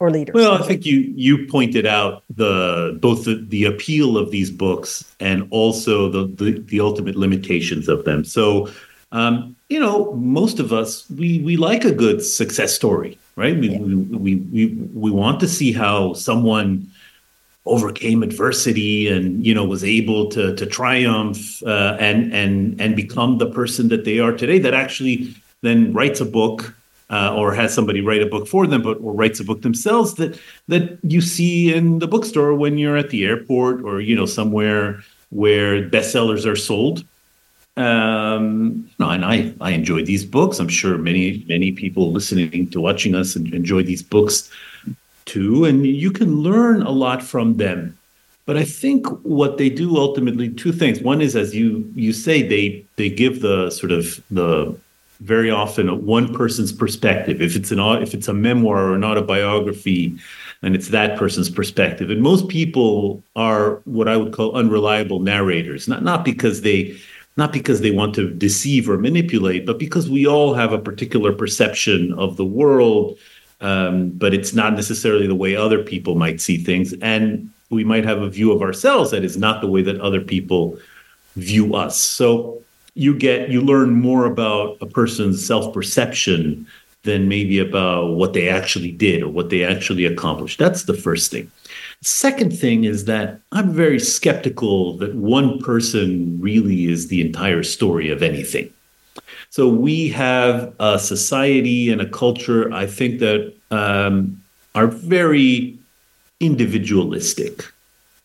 or 0.00 0.10
leaders? 0.10 0.34
Well, 0.34 0.62
I 0.62 0.66
think 0.66 0.86
you 0.86 1.12
you 1.16 1.46
pointed 1.48 1.86
out 1.86 2.22
the 2.30 2.96
both 3.00 3.24
the, 3.24 3.34
the 3.34 3.64
appeal 3.64 4.16
of 4.16 4.30
these 4.30 4.50
books 4.50 5.04
and 5.18 5.46
also 5.50 6.08
the, 6.08 6.26
the, 6.26 6.60
the 6.60 6.80
ultimate 6.80 7.16
limitations 7.16 7.88
of 7.88 8.04
them. 8.04 8.24
So, 8.24 8.70
um, 9.12 9.56
you 9.68 9.80
know, 9.80 10.14
most 10.14 10.60
of 10.60 10.72
us 10.72 11.08
we 11.10 11.40
we 11.40 11.56
like 11.56 11.84
a 11.84 11.92
good 11.92 12.24
success 12.24 12.74
story, 12.74 13.18
right? 13.36 13.56
We 13.58 13.70
yeah. 13.70 13.78
we, 13.78 13.94
we 13.94 14.34
we 14.36 14.66
we 14.94 15.10
want 15.10 15.40
to 15.40 15.48
see 15.48 15.72
how 15.72 16.12
someone 16.12 16.88
overcame 17.66 18.22
adversity 18.22 19.08
and 19.08 19.44
you 19.44 19.54
know 19.54 19.64
was 19.64 19.84
able 19.84 20.30
to 20.30 20.54
to 20.54 20.64
triumph 20.64 21.62
uh, 21.64 21.96
and 21.98 22.32
and 22.32 22.80
and 22.80 22.94
become 22.94 23.38
the 23.38 23.50
person 23.50 23.88
that 23.88 24.04
they 24.04 24.20
are 24.20 24.32
today 24.32 24.58
that 24.60 24.74
actually 24.74 25.34
then 25.62 25.92
writes 25.92 26.20
a 26.20 26.24
book 26.24 26.74
uh, 27.10 27.34
or 27.34 27.54
has 27.54 27.72
somebody 27.74 28.00
write 28.00 28.22
a 28.22 28.26
book 28.26 28.46
for 28.46 28.66
them, 28.66 28.82
but 28.82 28.98
or 29.00 29.12
writes 29.12 29.40
a 29.40 29.44
book 29.44 29.62
themselves 29.62 30.14
that 30.14 30.38
that 30.68 30.98
you 31.02 31.20
see 31.20 31.72
in 31.74 31.98
the 32.00 32.06
bookstore 32.06 32.54
when 32.54 32.78
you're 32.78 32.96
at 32.96 33.10
the 33.10 33.24
airport 33.24 33.82
or 33.82 34.00
you 34.00 34.14
know 34.14 34.26
somewhere 34.26 35.02
where 35.30 35.88
bestsellers 35.88 36.46
are 36.46 36.56
sold. 36.56 37.04
Um, 37.76 38.90
and 38.98 39.24
I 39.24 39.54
I 39.60 39.70
enjoy 39.70 40.04
these 40.04 40.24
books. 40.24 40.58
I'm 40.58 40.68
sure 40.68 40.98
many 40.98 41.44
many 41.48 41.72
people 41.72 42.12
listening 42.12 42.68
to 42.70 42.80
watching 42.80 43.14
us 43.14 43.36
enjoy 43.36 43.82
these 43.82 44.02
books 44.02 44.50
too, 45.24 45.64
and 45.64 45.86
you 45.86 46.10
can 46.10 46.40
learn 46.42 46.82
a 46.82 46.90
lot 46.90 47.22
from 47.22 47.56
them. 47.56 47.96
But 48.44 48.56
I 48.56 48.64
think 48.64 49.06
what 49.24 49.58
they 49.58 49.68
do 49.68 49.98
ultimately 49.98 50.48
two 50.48 50.72
things. 50.72 51.00
One 51.00 51.20
is, 51.20 51.36
as 51.36 51.54
you 51.54 51.90
you 51.94 52.12
say, 52.12 52.42
they 52.42 52.84
they 52.96 53.08
give 53.08 53.40
the 53.40 53.70
sort 53.70 53.92
of 53.92 54.22
the 54.30 54.76
very 55.20 55.50
often 55.50 56.06
one 56.06 56.32
person's 56.32 56.72
perspective. 56.72 57.42
If 57.42 57.56
it's 57.56 57.70
an 57.70 57.80
if 58.02 58.14
it's 58.14 58.28
a 58.28 58.34
memoir 58.34 58.90
or 58.90 58.94
an 58.94 59.04
autobiography, 59.04 60.16
and 60.62 60.74
it's 60.74 60.88
that 60.88 61.18
person's 61.18 61.50
perspective. 61.50 62.10
And 62.10 62.22
most 62.22 62.48
people 62.48 63.22
are 63.36 63.80
what 63.84 64.08
I 64.08 64.16
would 64.16 64.32
call 64.32 64.56
unreliable 64.56 65.20
narrators, 65.20 65.88
not 65.88 66.02
not 66.02 66.24
because 66.24 66.62
they 66.62 66.96
not 67.36 67.52
because 67.52 67.80
they 67.80 67.92
want 67.92 68.14
to 68.16 68.30
deceive 68.30 68.90
or 68.90 68.98
manipulate, 68.98 69.64
but 69.64 69.78
because 69.78 70.10
we 70.10 70.26
all 70.26 70.54
have 70.54 70.72
a 70.72 70.78
particular 70.78 71.32
perception 71.32 72.12
of 72.14 72.36
the 72.36 72.44
world, 72.44 73.16
um, 73.60 74.10
but 74.10 74.34
it's 74.34 74.54
not 74.54 74.74
necessarily 74.74 75.28
the 75.28 75.36
way 75.36 75.54
other 75.54 75.82
people 75.82 76.16
might 76.16 76.40
see 76.40 76.56
things, 76.56 76.94
and 77.00 77.50
we 77.70 77.84
might 77.84 78.04
have 78.04 78.22
a 78.22 78.30
view 78.30 78.50
of 78.50 78.62
ourselves 78.62 79.10
that 79.10 79.24
is 79.24 79.36
not 79.36 79.60
the 79.60 79.68
way 79.68 79.82
that 79.82 80.00
other 80.00 80.20
people 80.20 80.78
view 81.36 81.76
us. 81.76 81.96
So 82.00 82.62
you 82.94 83.14
get 83.14 83.50
you 83.50 83.60
learn 83.60 83.92
more 83.92 84.24
about 84.26 84.76
a 84.80 84.86
person's 84.86 85.44
self-perception 85.44 86.66
than 87.04 87.28
maybe 87.28 87.58
about 87.58 88.14
what 88.14 88.32
they 88.32 88.48
actually 88.48 88.90
did 88.90 89.22
or 89.22 89.28
what 89.28 89.50
they 89.50 89.64
actually 89.64 90.04
accomplished. 90.04 90.58
That's 90.58 90.84
the 90.84 90.94
first 90.94 91.30
thing. 91.30 91.50
Second 92.02 92.56
thing 92.56 92.84
is 92.84 93.04
that 93.06 93.40
I'm 93.52 93.72
very 93.72 93.98
skeptical 93.98 94.96
that 94.98 95.14
one 95.14 95.58
person 95.60 96.40
really 96.40 96.86
is 96.86 97.08
the 97.08 97.20
entire 97.20 97.62
story 97.62 98.10
of 98.10 98.22
anything. 98.22 98.72
So 99.50 99.68
we 99.68 100.08
have 100.08 100.74
a 100.78 100.98
society 100.98 101.90
and 101.90 102.00
a 102.00 102.08
culture, 102.08 102.72
I 102.72 102.86
think, 102.86 103.20
that 103.20 103.54
um, 103.70 104.42
are 104.74 104.86
very 104.86 105.78
individualistic. 106.40 107.64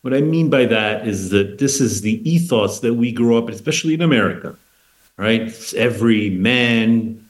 What 0.04 0.14
I 0.14 0.20
mean 0.20 0.50
by 0.50 0.66
that 0.66 1.08
is 1.08 1.30
that 1.30 1.60
this 1.60 1.80
is 1.80 2.02
the 2.02 2.30
ethos 2.30 2.82
that 2.82 2.96
we 2.96 3.14
grew 3.14 3.38
up, 3.38 3.48
especially 3.48 3.94
in 3.94 4.02
America, 4.02 4.56
right? 5.16 5.44
It's 5.44 5.74
every 5.74 6.30
man, 6.30 7.26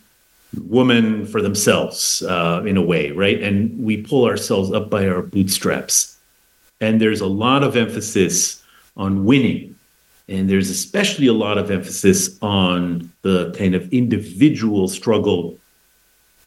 woman 0.68 1.27
for 1.27 1.39
themselves 1.39 2.24
uh, 2.24 2.63
in 2.65 2.75
a 2.75 2.82
way, 2.82 3.12
right? 3.12 3.42
And 3.42 3.77
we 3.84 4.01
pull 4.01 4.25
ourselves 4.25 4.72
up 4.72 4.89
by 4.89 5.08
our 5.08 5.22
bootstraps. 5.22 6.18
And 6.82 7.00
there's 7.00 7.22
a 7.22 7.27
lot 7.27 7.63
of 7.63 7.77
emphasis 7.77 8.63
on 8.98 9.24
winning. 9.24 9.75
And 10.27 10.50
there's 10.50 10.72
especially 10.72 11.27
a 11.27 11.34
lot 11.34 11.60
of 11.60 11.70
emphasis 11.70 12.39
on 12.42 13.12
the 13.22 13.53
kind 13.56 13.75
of 13.75 13.94
individual 13.94 14.88
struggle. 14.88 15.60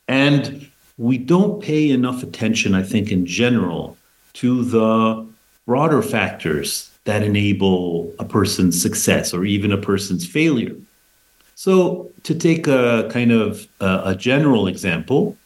And 0.09 0.69
we 0.99 1.19
don't 1.19 1.63
pay 1.63 1.91
enough 1.91 2.25
attention, 2.25 2.75
I 2.75 2.83
think, 2.83 3.13
in 3.13 3.27
general, 3.27 3.97
to 4.35 4.65
the 4.65 5.26
broader 5.67 6.01
factors 6.01 6.91
that 7.05 7.23
enable 7.23 8.13
a 8.19 8.25
person's 8.25 8.81
success 8.81 9.35
or 9.35 9.45
even 9.45 9.73
a 9.73 9.79
person's 9.79 10.27
failure. 10.27 10.77
So, 11.55 12.11
to 12.25 12.35
take 12.35 12.67
a 12.67 13.09
kind 13.11 13.33
of 13.33 13.67
a, 13.81 14.03
a 14.07 14.15
general 14.15 14.67
example, 14.67 15.37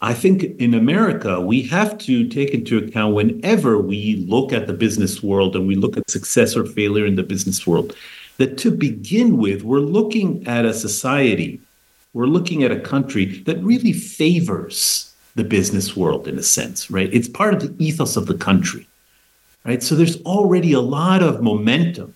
I 0.00 0.14
think 0.14 0.42
in 0.58 0.74
America, 0.74 1.40
we 1.40 1.62
have 1.68 1.96
to 1.98 2.26
take 2.26 2.50
into 2.50 2.78
account 2.78 3.14
whenever 3.14 3.78
we 3.78 4.16
look 4.28 4.52
at 4.52 4.66
the 4.66 4.72
business 4.72 5.22
world 5.22 5.54
and 5.54 5.68
we 5.68 5.76
look 5.76 5.96
at 5.96 6.10
success 6.10 6.56
or 6.56 6.64
failure 6.66 7.06
in 7.06 7.14
the 7.14 7.22
business 7.22 7.66
world, 7.66 7.94
that 8.38 8.58
to 8.58 8.70
begin 8.70 9.36
with, 9.36 9.62
we're 9.62 9.78
looking 9.78 10.44
at 10.48 10.64
a 10.64 10.74
society, 10.74 11.60
we're 12.12 12.26
looking 12.26 12.64
at 12.64 12.72
a 12.72 12.80
country 12.80 13.26
that 13.42 13.62
really 13.62 13.92
favors 13.92 15.14
the 15.36 15.44
business 15.44 15.96
world 15.96 16.26
in 16.26 16.36
a 16.36 16.42
sense, 16.42 16.90
right? 16.90 17.08
It's 17.12 17.28
part 17.28 17.54
of 17.54 17.60
the 17.60 17.84
ethos 17.84 18.16
of 18.16 18.26
the 18.26 18.34
country 18.34 18.86
right? 19.64 19.82
So 19.82 19.94
there's 19.94 20.20
already 20.22 20.72
a 20.72 20.80
lot 20.80 21.22
of 21.22 21.42
momentum 21.42 22.14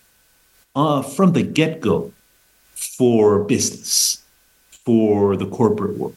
uh, 0.74 1.02
from 1.02 1.32
the 1.32 1.42
get 1.42 1.80
go 1.80 2.12
for 2.74 3.44
business, 3.44 4.22
for 4.70 5.36
the 5.36 5.46
corporate 5.46 5.96
world, 5.96 6.16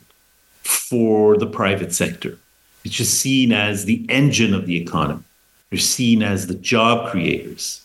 for 0.63 1.37
the 1.37 1.47
private 1.47 1.93
sector. 1.93 2.37
It's 2.83 2.95
just 2.95 3.19
seen 3.19 3.51
as 3.51 3.85
the 3.85 4.05
engine 4.09 4.53
of 4.53 4.65
the 4.65 4.77
economy. 4.77 5.23
They're 5.69 5.79
seen 5.79 6.23
as 6.23 6.47
the 6.47 6.55
job 6.55 7.11
creators, 7.11 7.81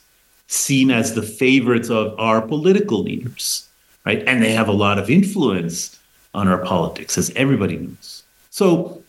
seen 0.47 0.91
as 0.91 1.15
the 1.15 1.23
favorites 1.23 1.91
of 1.91 2.19
our 2.19 2.41
political 2.41 3.03
leaders, 3.03 3.69
right? 4.07 4.23
And 4.27 4.43
they 4.43 4.53
have 4.53 4.69
a 4.69 4.73
lot 4.73 4.99
of 4.99 5.11
influence 5.11 5.99
on 6.33 6.49
our 6.49 6.59
politics, 6.65 7.17
as 7.19 7.31
everybody 7.37 7.77
knows. 7.77 8.23
So 8.51 9.03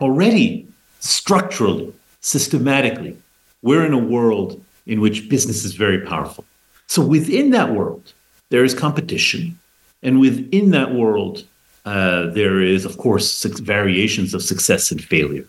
already 0.00 0.66
structurally, 1.00 1.92
systematically, 2.20 3.16
we're 3.64 3.84
in 3.84 3.94
a 3.94 4.06
world 4.16 4.62
in 4.86 5.00
which 5.00 5.28
business 5.28 5.64
is 5.64 5.74
very 5.74 6.00
powerful. 6.12 6.44
So 6.86 7.00
within 7.02 7.50
that 7.50 7.72
world, 7.72 8.12
there 8.50 8.62
is 8.62 8.74
competition. 8.74 9.58
And 10.02 10.20
within 10.20 10.70
that 10.72 10.92
world, 10.92 11.44
uh, 11.86 12.26
there 12.38 12.60
is, 12.60 12.84
of 12.84 12.98
course, 12.98 13.42
variations 13.44 14.34
of 14.34 14.42
success 14.42 14.92
and 14.92 15.02
failure. 15.02 15.46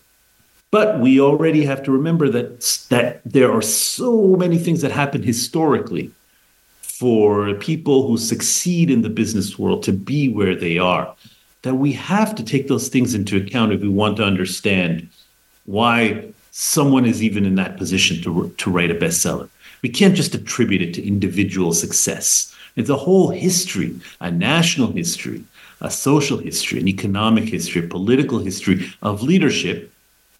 But 0.72 1.00
we 1.01 1.19
already 1.19 1.65
have 1.65 1.84
to 1.84 1.91
remember 1.91 2.29
that, 2.29 2.62
that 2.89 3.22
there 3.25 3.51
are 3.51 3.62
so 3.62 4.36
many 4.38 4.57
things 4.57 4.81
that 4.81 4.91
happen 4.91 5.22
historically 5.22 6.10
for 6.81 7.53
people 7.55 8.07
who 8.07 8.17
succeed 8.17 8.89
in 8.89 9.01
the 9.01 9.10
business 9.10 9.60
world 9.60 9.84
to 9.84 9.91
be 9.91 10.29
where 10.29 10.55
they 10.55 10.77
are, 10.77 11.13
that 11.63 11.75
we 11.75 11.91
have 11.91 12.34
to 12.36 12.43
take 12.43 12.69
those 12.69 12.88
things 12.88 13.13
into 13.13 13.36
account 13.36 13.74
if 13.74 13.81
we 13.81 13.89
want 13.89 14.15
to 14.17 14.24
understand 14.24 15.10
why 15.65 16.34
someone 16.57 17.05
is 17.05 17.21
even 17.21 17.45
in 17.45 17.55
that 17.55 17.75
position 17.75 18.21
to, 18.21 18.50
to 18.57 18.71
write 18.71 18.89
a 18.89 18.95
bestseller. 18.95 19.50
We 19.81 19.89
can't 19.89 20.15
just 20.15 20.33
attribute 20.33 20.81
it 20.81 20.93
to 20.93 21.05
individual 21.05 21.74
success. 21.74 22.55
It's 22.77 22.89
a 22.89 22.95
whole 22.95 23.27
history, 23.27 23.93
a 24.21 24.31
national 24.31 24.93
history, 24.93 25.43
a 25.81 25.91
social 25.91 26.38
history, 26.38 26.79
an 26.79 26.88
economic 26.88 27.43
history, 27.43 27.83
a 27.83 27.88
political 27.89 28.39
history 28.39 28.89
of 29.01 29.21
leadership 29.21 29.91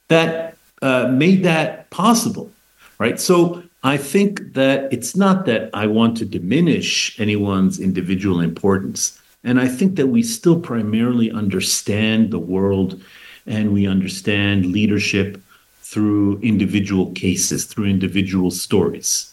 that 0.07 0.55
uh, 0.81 1.10
made 1.10 1.43
that 1.43 1.89
possible, 1.89 2.50
right? 2.98 3.19
So 3.19 3.62
I 3.84 3.98
think 3.98 4.53
that 4.53 4.93
it's 4.93 5.17
not 5.17 5.45
that 5.48 5.69
I 5.74 5.86
want 5.86 6.15
to 6.17 6.25
diminish 6.25 7.19
anyone's 7.19 7.77
individual 7.77 8.39
importance. 8.39 9.19
And 9.43 9.60
I 9.60 9.67
think 9.67 9.98
that 9.98 10.07
we 10.07 10.24
still 10.24 10.62
primarily 10.62 11.29
understand 11.29 12.31
the 12.31 12.39
world 12.39 13.01
and 13.45 13.74
we 13.74 13.86
understand 13.86 14.67
leadership 14.67 15.41
through 15.86 16.39
individual 16.39 17.12
cases, 17.12 17.65
through 17.65 17.86
individual 17.86 18.50
stories. 18.50 19.32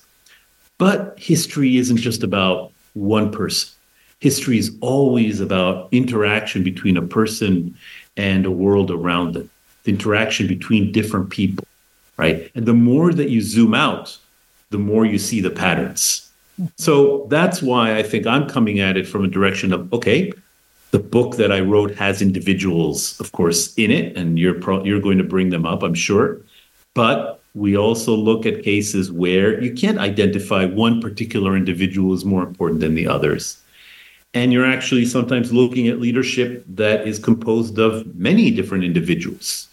But 0.77 1.19
history 1.19 1.79
isn't 1.79 1.97
just 1.97 2.23
about 2.23 2.73
one 2.93 3.33
person. 3.33 3.71
History 4.21 4.59
is 4.59 4.77
always 4.83 5.41
about 5.41 5.89
interaction 5.93 6.63
between 6.63 6.99
a 6.99 7.03
person 7.03 7.75
and 8.19 8.45
a 8.45 8.51
world 8.51 8.91
around 8.91 9.35
it, 9.35 9.49
the 9.85 9.93
interaction 9.93 10.47
between 10.47 10.93
different 10.93 11.31
people, 11.31 11.67
right? 12.19 12.51
And 12.55 12.67
the 12.67 12.75
more 12.75 13.15
that 13.15 13.31
you 13.31 13.41
zoom 13.41 13.73
out, 13.73 14.19
the 14.69 14.79
more 14.79 15.07
you 15.07 15.19
see 15.19 15.41
the 15.41 15.51
patterns. 15.51 16.31
So 16.77 17.27
that's 17.31 17.63
why 17.63 17.97
I 17.97 18.03
think 18.03 18.27
I'm 18.27 18.47
coming 18.47 18.79
at 18.79 18.99
it 18.99 19.09
from 19.09 19.25
a 19.25 19.29
direction 19.29 19.73
of 19.73 19.91
okay, 19.93 20.33
the 20.93 20.99
book 20.99 21.37
that 21.37 21.51
I 21.51 21.61
wrote 21.61 21.95
has 21.97 22.23
individuals, 22.23 23.19
of 23.19 23.33
course, 23.33 23.75
in 23.75 23.91
it, 23.91 24.17
and 24.17 24.39
you're 24.39 24.61
pro- 24.61 24.85
you're 24.85 25.01
going 25.01 25.19
to 25.19 25.25
bring 25.25 25.49
them 25.51 25.67
up, 25.67 25.83
I'm 25.83 25.95
sure. 25.95 26.41
But 26.95 27.41
we 27.55 27.77
also 27.77 28.15
look 28.15 28.47
at 28.47 28.63
cases 28.63 29.11
where 29.11 29.61
you 29.61 29.73
can't 29.73 29.99
identify 29.99 30.67
one 30.67 31.01
particular 31.01 31.57
individual 31.57 32.13
as 32.13 32.25
more 32.25 32.43
important 32.43 32.81
than 32.81 32.95
the 32.95 33.09
others. 33.09 33.59
And 34.35 34.53
you're 34.53 34.67
actually 34.67 35.07
sometimes 35.07 35.53
looking 35.53 35.89
at 35.89 36.01
leadership 36.01 36.65
that 36.69 37.07
is 37.07 37.19
composed 37.19 37.79
of 37.79 38.15
many 38.15 38.51
different 38.51 38.85
individuals, 38.85 39.69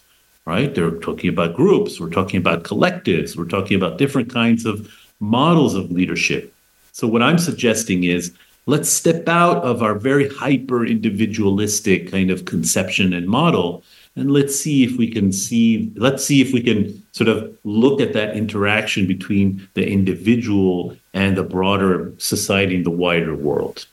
right? 0.46 0.74
They're 0.74 0.90
talking 0.90 1.30
about 1.30 1.54
groups, 1.54 2.00
we're 2.00 2.10
talking 2.10 2.38
about 2.38 2.64
collectives, 2.64 3.36
we're 3.36 3.44
talking 3.44 3.76
about 3.76 3.98
different 3.98 4.32
kinds 4.32 4.64
of 4.64 4.90
models 5.20 5.74
of 5.74 5.90
leadership. 5.90 6.52
So, 6.92 7.06
what 7.06 7.22
I'm 7.22 7.38
suggesting 7.38 8.04
is 8.04 8.32
let's 8.70 8.88
step 8.88 9.28
out 9.28 9.56
of 9.64 9.82
our 9.82 9.96
very 9.96 10.28
hyper 10.28 10.86
individualistic 10.86 12.10
kind 12.10 12.30
of 12.30 12.44
conception 12.44 13.12
and 13.12 13.26
model 13.26 13.82
and 14.14 14.30
let's 14.30 14.54
see 14.54 14.84
if 14.84 14.96
we 14.96 15.08
can 15.10 15.32
see 15.32 15.92
let's 15.96 16.24
see 16.24 16.40
if 16.40 16.52
we 16.52 16.62
can 16.62 17.02
sort 17.12 17.28
of 17.28 17.56
look 17.64 18.00
at 18.00 18.12
that 18.12 18.36
interaction 18.36 19.06
between 19.06 19.68
the 19.74 19.86
individual 19.88 20.96
and 21.14 21.36
the 21.36 21.42
broader 21.42 22.12
society 22.18 22.76
and 22.76 22.86
the 22.86 22.90
wider 22.90 23.34
world. 23.34 23.86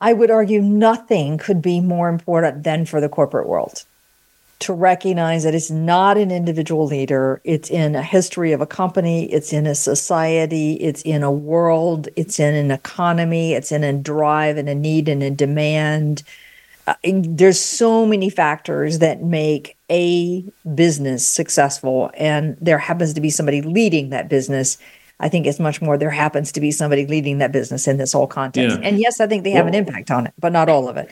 I 0.00 0.12
would 0.12 0.30
argue 0.30 0.60
nothing 0.60 1.38
could 1.38 1.62
be 1.62 1.80
more 1.80 2.10
important 2.10 2.62
than 2.62 2.84
for 2.84 3.00
the 3.00 3.08
corporate 3.08 3.48
world 3.48 3.84
to 4.64 4.72
recognize 4.72 5.44
that 5.44 5.54
it's 5.54 5.70
not 5.70 6.16
an 6.16 6.30
individual 6.30 6.86
leader. 6.86 7.40
It's 7.44 7.70
in 7.70 7.94
a 7.94 8.02
history 8.02 8.52
of 8.52 8.60
a 8.60 8.66
company. 8.66 9.30
It's 9.32 9.52
in 9.52 9.66
a 9.66 9.74
society. 9.74 10.74
It's 10.74 11.02
in 11.02 11.22
a 11.22 11.30
world. 11.30 12.08
It's 12.16 12.40
in 12.40 12.54
an 12.54 12.70
economy. 12.70 13.52
It's 13.52 13.70
in 13.70 13.84
a 13.84 13.92
drive 13.92 14.56
and 14.56 14.68
a 14.68 14.74
need 14.74 15.08
and 15.08 15.22
a 15.22 15.30
demand. 15.30 16.22
Uh, 16.86 16.94
there's 17.04 17.60
so 17.60 18.06
many 18.06 18.30
factors 18.30 19.00
that 19.00 19.22
make 19.22 19.76
a 19.90 20.42
business 20.74 21.26
successful 21.26 22.10
and 22.14 22.56
there 22.60 22.78
happens 22.78 23.14
to 23.14 23.20
be 23.20 23.30
somebody 23.30 23.60
leading 23.60 24.10
that 24.10 24.28
business. 24.28 24.78
I 25.20 25.28
think 25.28 25.46
it's 25.46 25.60
much 25.60 25.80
more 25.80 25.96
there 25.96 26.10
happens 26.10 26.52
to 26.52 26.60
be 26.60 26.70
somebody 26.70 27.06
leading 27.06 27.38
that 27.38 27.52
business 27.52 27.86
in 27.86 27.98
this 27.98 28.12
whole 28.12 28.26
context. 28.26 28.78
Yeah. 28.78 28.86
and 28.86 28.98
yes 28.98 29.20
i 29.20 29.26
think 29.26 29.44
they 29.44 29.52
have 29.52 29.64
well, 29.64 29.74
an 29.74 29.78
impact 29.78 30.10
on 30.10 30.26
it 30.26 30.34
but 30.38 30.52
not 30.52 30.68
all 30.68 30.88
of 30.88 30.96
it 30.96 31.08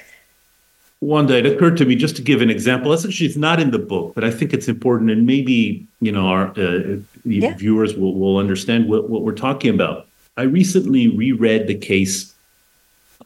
one 1.02 1.26
day 1.26 1.40
it 1.40 1.46
occurred 1.46 1.76
to 1.76 1.84
me 1.84 1.94
just 1.94 2.16
to 2.16 2.22
give 2.22 2.40
an 2.40 2.50
example 2.50 2.90
that's 2.90 3.04
actually 3.04 3.26
it's 3.26 3.36
not 3.36 3.58
in 3.60 3.70
the 3.70 3.78
book 3.78 4.14
but 4.14 4.24
i 4.24 4.30
think 4.30 4.52
it's 4.52 4.68
important 4.68 5.10
and 5.10 5.26
maybe 5.26 5.86
you 6.00 6.12
know 6.12 6.26
our 6.26 6.48
uh, 6.58 6.96
yeah. 7.24 7.54
viewers 7.54 7.94
will, 7.96 8.14
will 8.14 8.36
understand 8.38 8.88
what, 8.88 9.10
what 9.10 9.22
we're 9.22 9.32
talking 9.32 9.74
about 9.74 10.06
i 10.36 10.42
recently 10.42 11.08
reread 11.08 11.66
the 11.66 11.74
case 11.74 12.32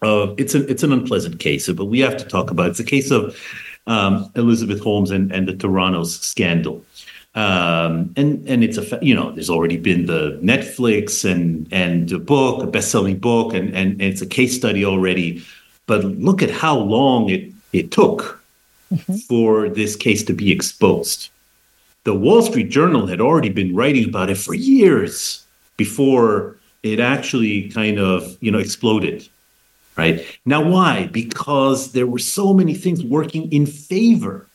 of 0.02 0.38
it's 0.38 0.54
an 0.54 0.66
it's 0.68 0.82
an 0.82 0.92
unpleasant 0.92 1.40
case, 1.40 1.70
but 1.70 1.86
we 1.86 2.00
have 2.00 2.16
to 2.16 2.24
talk 2.24 2.50
about 2.50 2.66
it. 2.66 2.70
It's 2.70 2.80
a 2.80 2.84
case 2.84 3.10
of 3.10 3.38
um, 3.86 4.30
Elizabeth 4.34 4.80
Holmes 4.80 5.10
and, 5.10 5.32
and 5.32 5.48
the 5.48 5.52
Theranos 5.52 6.20
scandal. 6.22 6.84
Um, 7.34 8.14
and 8.16 8.46
and 8.48 8.64
it's 8.64 8.78
a 8.78 8.98
you 9.02 9.14
know 9.14 9.30
there's 9.30 9.50
already 9.50 9.76
been 9.76 10.06
the 10.06 10.38
Netflix 10.42 11.30
and 11.30 11.68
and 11.70 12.08
the 12.08 12.18
book, 12.18 12.62
a 12.62 12.66
best-selling 12.66 13.18
book, 13.18 13.54
and, 13.54 13.68
and 13.74 13.92
and 13.92 14.02
it's 14.02 14.22
a 14.22 14.26
case 14.26 14.56
study 14.56 14.84
already. 14.84 15.44
But 15.86 16.04
look 16.04 16.42
at 16.42 16.50
how 16.50 16.76
long 16.78 17.28
it 17.28 17.52
it 17.78 17.90
took 17.90 18.40
mm-hmm. 18.92 19.14
for 19.28 19.68
this 19.68 19.96
case 19.96 20.22
to 20.24 20.32
be 20.32 20.52
exposed. 20.52 21.30
The 22.04 22.14
Wall 22.14 22.42
Street 22.42 22.68
Journal 22.70 23.06
had 23.06 23.20
already 23.20 23.48
been 23.48 23.74
writing 23.74 24.08
about 24.08 24.30
it 24.30 24.38
for 24.38 24.54
years 24.54 25.44
before 25.76 26.56
it 26.82 27.00
actually 27.00 27.68
kind 27.70 27.98
of 27.98 28.36
you 28.40 28.50
know 28.50 28.58
exploded 28.58 29.28
right? 29.96 30.24
Now, 30.44 30.62
why? 30.62 31.06
Because 31.06 31.92
there 31.92 32.06
were 32.06 32.18
so 32.18 32.54
many 32.54 32.74
things 32.74 33.02
working 33.02 33.50
in 33.52 33.66
favor 33.66 34.46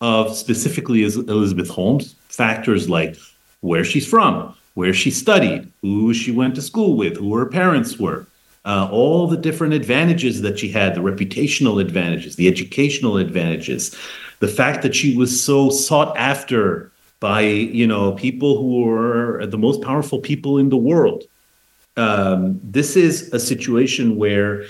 of 0.00 0.36
specifically 0.36 1.02
Elizabeth 1.02 1.68
Holmes, 1.68 2.14
factors 2.28 2.88
like 2.88 3.16
where 3.60 3.84
she's 3.84 4.06
from, 4.06 4.54
where 4.74 4.94
she 4.94 5.10
studied, 5.10 5.70
who 5.82 6.14
she 6.14 6.30
went 6.30 6.54
to 6.54 6.62
school 6.62 6.96
with, 6.96 7.16
who 7.16 7.34
her 7.34 7.46
parents 7.46 7.98
were, 7.98 8.26
uh, 8.64 8.88
all 8.90 9.26
the 9.26 9.36
different 9.36 9.74
advantages 9.74 10.42
that 10.42 10.58
she 10.58 10.68
had, 10.68 10.94
the 10.94 11.00
reputational 11.00 11.80
advantages, 11.80 12.36
the 12.36 12.48
educational 12.48 13.16
advantages, 13.16 13.96
the 14.40 14.48
fact 14.48 14.82
that 14.82 14.94
she 14.94 15.16
was 15.16 15.42
so 15.42 15.70
sought 15.70 16.16
after 16.16 16.92
by 17.20 17.40
you 17.40 17.86
know 17.86 18.12
people 18.12 18.58
who 18.58 18.82
were 18.82 19.44
the 19.46 19.58
most 19.58 19.82
powerful 19.82 20.20
people 20.20 20.58
in 20.58 20.68
the 20.68 20.76
world 20.76 21.24
um, 21.98 22.60
this 22.62 22.96
is 22.96 23.32
a 23.34 23.40
situation 23.40 24.16
where, 24.16 24.64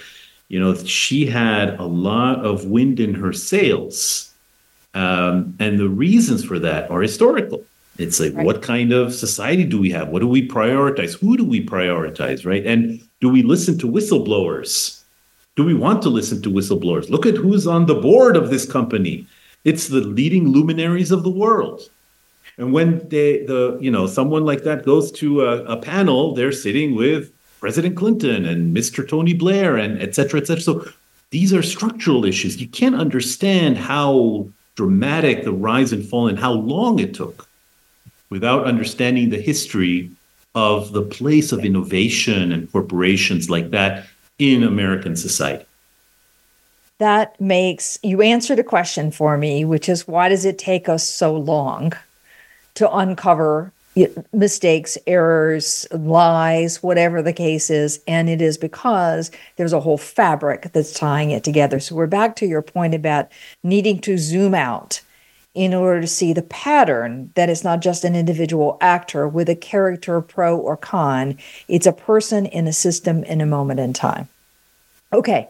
you 0.49 0.59
know, 0.59 0.75
she 0.75 1.27
had 1.27 1.79
a 1.79 1.85
lot 1.85 2.45
of 2.45 2.65
wind 2.65 2.99
in 2.99 3.15
her 3.15 3.33
sails. 3.33 4.33
Um, 4.95 5.55
and 5.61 5.79
the 5.79 5.91
reasons 5.91 6.43
for 6.43 6.59
that 6.59 6.91
are 6.91 7.03
historical. 7.03 7.63
It's 7.99 8.19
like, 8.19 8.35
right. 8.35 8.47
what 8.47 8.63
kind 8.63 8.93
of 8.93 9.13
society 9.13 9.65
do 9.65 9.79
we 9.79 9.91
have? 9.91 10.09
What 10.09 10.21
do 10.21 10.29
we 10.29 10.49
prioritize? 10.49 11.19
Who 11.19 11.37
do 11.37 11.45
we 11.45 11.65
prioritize? 11.65 12.47
Right. 12.47 12.65
And 12.65 13.07
do 13.21 13.29
we 13.29 13.43
listen 13.43 13.79
to 13.79 13.91
whistleblowers? 13.91 15.03
Do 15.57 15.65
we 15.65 15.75
want 15.75 16.03
to 16.03 16.09
listen 16.09 16.41
to 16.43 16.51
whistleblowers? 16.51 17.11
Look 17.11 17.27
at 17.27 17.37
who's 17.37 17.67
on 17.67 17.87
the 17.87 17.95
board 17.95 18.37
of 18.37 18.51
this 18.51 18.71
company. 18.71 19.27
It's 19.65 19.89
the 19.89 20.01
leading 20.01 20.49
luminaries 20.49 21.11
of 21.11 21.25
the 21.25 21.31
world. 21.31 21.83
And 22.59 22.73
when 22.73 23.09
they, 23.09 23.45
the 23.45 23.79
you 23.81 23.91
know 23.91 24.07
someone 24.07 24.45
like 24.45 24.65
that 24.65 24.85
goes 24.85 25.11
to 25.13 25.43
a, 25.43 25.65
a 25.65 25.77
panel, 25.77 26.35
they're 26.35 26.53
sitting 26.53 26.95
with 26.95 27.33
President 27.61 27.97
Clinton 27.97 28.45
and 28.45 28.77
Mr. 28.77 29.07
Tony 29.07 29.35
Blair 29.35 29.77
and 29.77 30.01
et 30.01 30.15
cetera, 30.15 30.41
et 30.41 30.47
cetera. 30.47 30.63
So 30.63 30.89
these 31.31 31.53
are 31.53 31.63
structural 31.63 32.25
issues. 32.25 32.61
You 32.61 32.69
can't 32.69 32.95
understand 32.95 33.79
how 33.79 34.49
dramatic 34.77 35.45
the 35.45 35.53
rise 35.53 35.93
and 35.93 36.09
fall 36.09 36.29
and 36.29 36.39
how 36.39 36.53
long 36.53 37.01
it 37.01 37.15
took 37.15 37.49
without 38.31 38.65
understanding 38.65 39.31
the 39.31 39.41
history 39.41 40.11
of 40.59 40.93
the 40.93 41.03
place 41.03 41.53
of 41.53 41.65
innovation 41.65 42.51
and 42.51 42.71
corporations 42.73 43.49
like 43.49 43.71
that 43.71 44.05
in 44.41 44.65
American 44.65 45.15
society. 45.15 45.65
That 46.99 47.41
makes 47.41 47.97
you 48.03 48.23
answered 48.23 48.59
a 48.59 48.65
question 48.65 49.13
for 49.13 49.39
me, 49.39 49.65
which 49.65 49.89
is 49.89 50.09
why 50.09 50.29
does 50.29 50.45
it 50.45 50.59
take 50.59 50.89
us 50.89 51.09
so 51.09 51.33
long 51.37 51.93
to 52.75 52.93
uncover 52.93 53.73
mistakes, 54.33 54.99
errors, 55.07 55.87
lies, 55.93 56.83
whatever 56.83 57.23
the 57.23 57.33
case 57.33 57.71
is. 57.71 58.01
And 58.07 58.29
it 58.29 58.43
is 58.43 58.59
because 58.59 59.31
there's 59.57 59.73
a 59.73 59.81
whole 59.81 59.99
fabric 59.99 60.73
that's 60.73 60.93
tying 60.93 61.31
it 61.31 61.45
together. 61.45 61.79
So 61.81 61.95
we're 61.95 62.07
back 62.07 62.35
to 62.37 62.47
your 62.47 62.63
point 62.63 62.95
about 62.95 63.29
needing 63.63 64.01
to 64.03 64.19
zoom 64.19 64.55
out 64.55 65.01
in 65.55 65.75
order 65.75 66.01
to 66.01 66.07
see 66.07 66.33
the 66.33 66.43
pattern 66.43 67.31
that 67.35 67.49
it's 67.49 67.65
not 67.65 67.81
just 67.81 68.05
an 68.05 68.15
individual 68.15 68.79
actor 68.81 69.27
with 69.27 69.49
a 69.49 69.57
character 69.57 70.21
pro 70.21 70.57
or 70.57 70.77
con, 70.77 71.37
it's 71.67 71.87
a 71.87 71.93
person 71.93 72.47
in 72.47 72.67
a 72.67 72.73
system 72.73 73.25
in 73.25 73.41
a 73.41 73.47
moment 73.47 73.81
in 73.81 73.93
time. 73.93 74.29
Okay. 75.13 75.49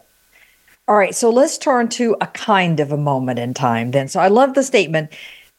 All 0.87 0.97
right, 0.97 1.13
so 1.13 1.29
let's 1.29 1.59
turn 1.59 1.89
to 1.89 2.15
a 2.19 2.27
kind 2.27 2.79
of 2.79 2.91
a 2.91 2.97
moment 2.97 3.37
in 3.37 3.53
time 3.53 3.91
then. 3.91 4.07
So 4.07 4.19
I 4.19 4.27
love 4.29 4.55
the 4.55 4.63
statement 4.63 5.11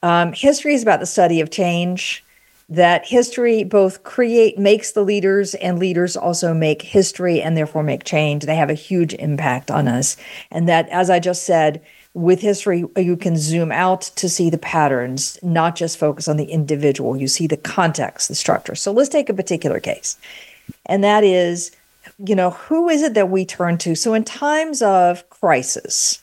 um, 0.03 0.33
history 0.33 0.75
is 0.75 0.83
about 0.83 1.01
the 1.01 1.07
study 1.07 1.41
of 1.41 1.51
change. 1.51 2.25
That 2.69 3.07
history 3.07 3.65
both 3.65 4.05
create 4.05 4.59
makes 4.59 4.93
the 4.93 5.03
leaders 5.03 5.55
and 5.57 5.79
leaders 5.79 6.17
also 6.17 6.55
make 6.55 6.83
history 6.83 7.43
and 7.43 7.57
therefore 7.57 7.83
make 7.83 8.05
change. 8.05 8.45
They 8.45 8.57
have 8.57 8.71
a 8.71 8.75
huge 8.75 9.13
impact 9.15 9.71
on 9.71 9.89
us. 9.89 10.17
And 10.51 10.69
that, 10.69 10.89
as 10.89 11.11
I 11.11 11.19
just 11.19 11.45
said, 11.45 11.83
with 12.15 12.41
history, 12.41 12.85
you 12.97 13.17
can 13.17 13.37
zoom 13.37 13.71
out 13.71 14.03
to 14.17 14.29
see 14.29 14.51
the 14.51 14.59
patterns, 14.59 15.39
not 15.43 15.77
just 15.77 15.99
focus 15.99 16.27
on 16.29 16.37
the 16.37 16.45
individual. 16.45 17.17
You 17.17 17.29
see 17.29 17.47
the 17.47 17.57
context, 17.57 18.29
the 18.29 18.35
structure. 18.35 18.75
So 18.75 18.93
let's 18.93 19.09
take 19.09 19.29
a 19.29 19.35
particular 19.35 19.79
case. 19.79 20.17
And 20.87 21.05
that 21.05 21.23
is, 21.23 21.71
you 22.19 22.35
know, 22.35 22.51
who 22.51 22.89
is 22.89 23.03
it 23.03 23.15
that 23.15 23.31
we 23.31 23.45
turn 23.45 23.79
to? 23.79 23.95
So 23.95 24.15
in 24.15 24.25
times 24.25 24.83
of 24.83 25.29
crisis, 25.31 26.21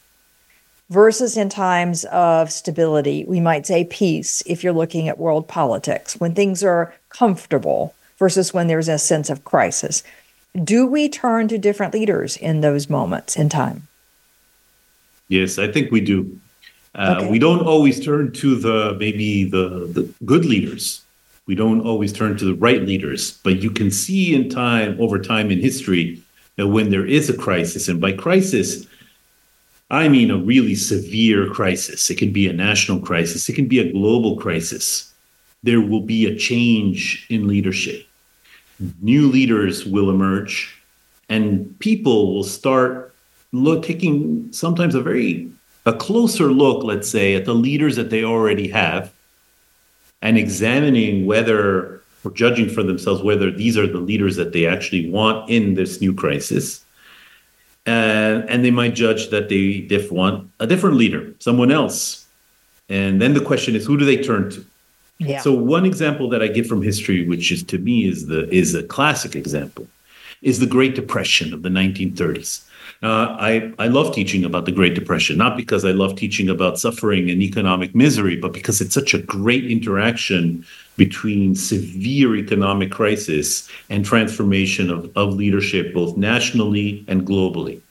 versus 0.90 1.36
in 1.36 1.50
times 1.50 2.06
of 2.06 2.52
stability, 2.52 3.26
we 3.28 3.40
might 3.40 3.68
say 3.68 3.84
peace 3.84 4.42
if 4.46 4.64
you're 4.64 4.74
looking 4.74 5.08
at 5.08 5.18
world 5.18 5.48
politics, 5.48 6.16
when 6.16 6.34
things 6.34 6.64
are 6.64 6.94
comfortable 7.10 7.94
versus 8.18 8.54
when 8.54 8.68
there's 8.68 8.88
a 8.88 8.98
sense 8.98 9.30
of 9.30 9.44
crisis. 9.44 10.04
Do 10.64 10.88
we 10.88 11.10
turn 11.10 11.48
to 11.50 11.58
different 11.58 11.94
leaders 11.94 12.38
in 12.38 12.62
those 12.62 12.90
moments 12.90 13.36
in 13.36 13.50
time? 13.50 13.88
Yes, 15.28 15.60
I 15.60 15.72
think 15.72 15.92
we 15.92 16.02
do. 16.02 16.40
Uh, 16.96 17.18
okay. 17.18 17.30
We 17.30 17.40
don't 17.40 17.66
always 17.66 18.04
turn 18.04 18.32
to 18.34 18.56
the 18.56 18.96
maybe 19.00 19.50
the, 19.50 19.88
the 19.92 20.14
good 20.26 20.46
leaders. 20.46 21.04
We 21.46 21.56
don't 21.56 21.82
always 21.82 22.12
turn 22.12 22.38
to 22.38 22.46
the 22.46 22.56
right 22.56 22.82
leaders, 22.82 23.38
but 23.44 23.62
you 23.62 23.72
can 23.72 23.90
see 23.90 24.36
in 24.36 24.50
time, 24.50 25.00
over 25.00 25.18
time 25.20 25.50
in 25.50 25.60
history, 25.60 26.22
that 26.58 26.68
when 26.68 26.90
there 26.90 27.06
is 27.06 27.30
a 27.30 27.38
crisis, 27.38 27.88
and 27.88 28.02
by 28.02 28.12
crisis, 28.12 28.86
I 29.90 30.10
mean 30.10 30.30
a 30.30 30.38
really 30.38 30.76
severe 30.76 31.48
crisis. 31.50 32.10
It 32.10 32.18
can 32.18 32.34
be 32.34 32.50
a 32.50 32.54
national 32.54 33.00
crisis, 33.00 33.48
it 33.48 33.54
can 33.54 33.68
be 33.68 33.80
a 33.80 33.92
global 33.92 34.36
crisis. 34.36 35.14
There 35.64 35.82
will 35.82 36.02
be 36.02 36.26
a 36.26 36.36
change 36.36 37.26
in 37.30 37.48
leadership. 37.48 38.06
New 39.02 39.28
leaders 39.28 39.86
will 39.86 40.10
emerge, 40.10 40.76
and 41.30 41.78
people 41.80 42.34
will 42.34 42.44
start 42.44 43.16
look, 43.64 43.84
taking 43.84 44.52
sometimes 44.52 44.96
a 44.96 45.02
very 45.02 45.50
a 45.86 45.94
closer 45.94 46.52
look, 46.52 46.84
let's 46.84 47.10
say, 47.10 47.36
at 47.36 47.46
the 47.46 47.56
leaders 47.56 47.96
that 47.96 48.10
they 48.10 48.24
already 48.24 48.68
have 48.68 49.12
and 50.22 50.38
examining 50.38 51.26
whether 51.26 52.02
or 52.26 52.32
judging 52.32 52.70
for 52.70 52.84
themselves 52.84 53.22
whether 53.22 53.52
these 53.52 53.78
are 53.78 53.88
the 53.88 54.00
leaders 54.00 54.36
that 54.36 54.52
they 54.52 54.66
actually 54.66 55.10
want 55.10 55.50
in 55.50 55.76
this 55.76 56.02
new 56.02 56.14
crisis. 56.14 56.84
Uh, 57.86 58.44
and 58.50 58.66
they 58.66 58.72
might 58.72 58.96
judge 58.96 59.30
that 59.30 59.48
they 59.48 59.80
diff 59.80 60.12
want 60.12 60.50
a 60.60 60.68
different 60.68 60.98
leader, 60.98 61.34
someone 61.40 61.72
else. 61.72 62.26
And 62.90 63.22
then 63.22 63.34
the 63.34 63.40
question 63.40 63.76
is, 63.76 63.86
who 63.86 63.98
do 63.98 64.04
they 64.04 64.22
turn 64.22 64.50
to? 64.52 64.66
Yeah. 65.20 65.40
So 65.40 65.54
one 65.54 65.86
example 65.86 66.30
that 66.30 66.44
I 66.44 66.48
give 66.48 66.68
from 66.68 66.82
history, 66.82 67.26
which 67.26 67.52
is 67.52 67.64
to 67.64 67.78
me 67.78 68.08
is 68.08 68.28
the 68.28 68.54
is 68.54 68.76
a 68.76 68.84
classic 68.84 69.36
example, 69.36 69.88
is 70.42 70.60
the 70.60 70.68
Great 70.68 70.96
Depression 70.96 71.54
of 71.54 71.64
the 71.64 71.70
1930s. 71.70 72.67
Uh, 73.04 73.36
I, 73.40 73.74
I 73.78 73.88
love 73.88 74.14
teaching 74.14 74.44
about 74.44 74.66
the 74.66 74.72
Great 74.72 74.96
Depression, 74.96 75.38
not 75.38 75.56
because 75.56 75.86
I 75.86 75.92
love 75.92 76.16
teaching 76.16 76.50
about 76.50 76.80
suffering 76.80 77.30
and 77.30 77.42
economic 77.44 77.94
misery, 77.94 78.36
but 78.36 78.54
because 78.54 78.82
it's 78.82 78.94
such 78.94 79.14
a 79.14 79.20
great 79.20 79.70
interaction 79.70 80.66
between 80.96 81.54
severe 81.54 82.36
economic 82.36 82.92
crisis 82.92 83.70
and 83.92 84.04
transformation 84.04 84.90
of, 84.90 85.12
of 85.16 85.36
leadership, 85.36 85.94
both 85.94 86.18
nationally 86.18 87.06
and 87.08 87.26
globally. 87.26 87.82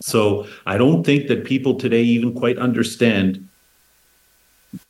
So 0.00 0.46
I 0.64 0.78
don't 0.78 1.04
think 1.04 1.26
that 1.26 1.44
people 1.44 1.74
today 1.74 2.02
even 2.02 2.32
quite 2.32 2.58
understand 2.58 3.48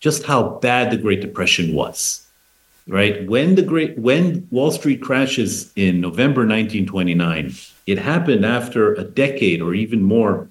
just 0.01 0.25
how 0.25 0.59
bad 0.61 0.91
the 0.91 0.99
Great 0.99 1.23
Depression 1.23 1.75
was. 1.75 2.27
Right 2.89 3.29
when 3.29 3.55
the 3.55 3.63
great 3.63 3.97
when 3.97 4.47
Wall 4.51 4.73
Street 4.73 5.01
crashes 5.01 5.73
in 5.77 6.01
November 6.01 6.41
1929, 6.41 7.55
it 7.87 7.99
happened 7.99 8.45
after 8.45 8.95
a 8.95 9.05
decade 9.05 9.63
or 9.63 9.73
even 9.73 10.03
more 10.03 10.49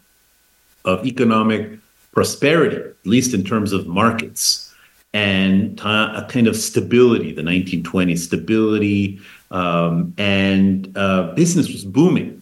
of 0.86 1.06
economic 1.06 1.78
prosperity, 2.14 2.78
at 2.78 2.96
least 3.06 3.34
in 3.34 3.44
terms 3.44 3.74
of 3.74 3.86
markets, 3.88 4.74
and 5.14 5.80
a 5.82 6.26
kind 6.30 6.48
of 6.48 6.56
stability, 6.56 7.34
the 7.34 7.42
1920s 7.42 8.20
stability, 8.20 9.20
um, 9.52 10.14
and 10.18 10.96
uh, 10.98 11.34
business 11.34 11.72
was 11.72 11.84
booming. 11.84 12.42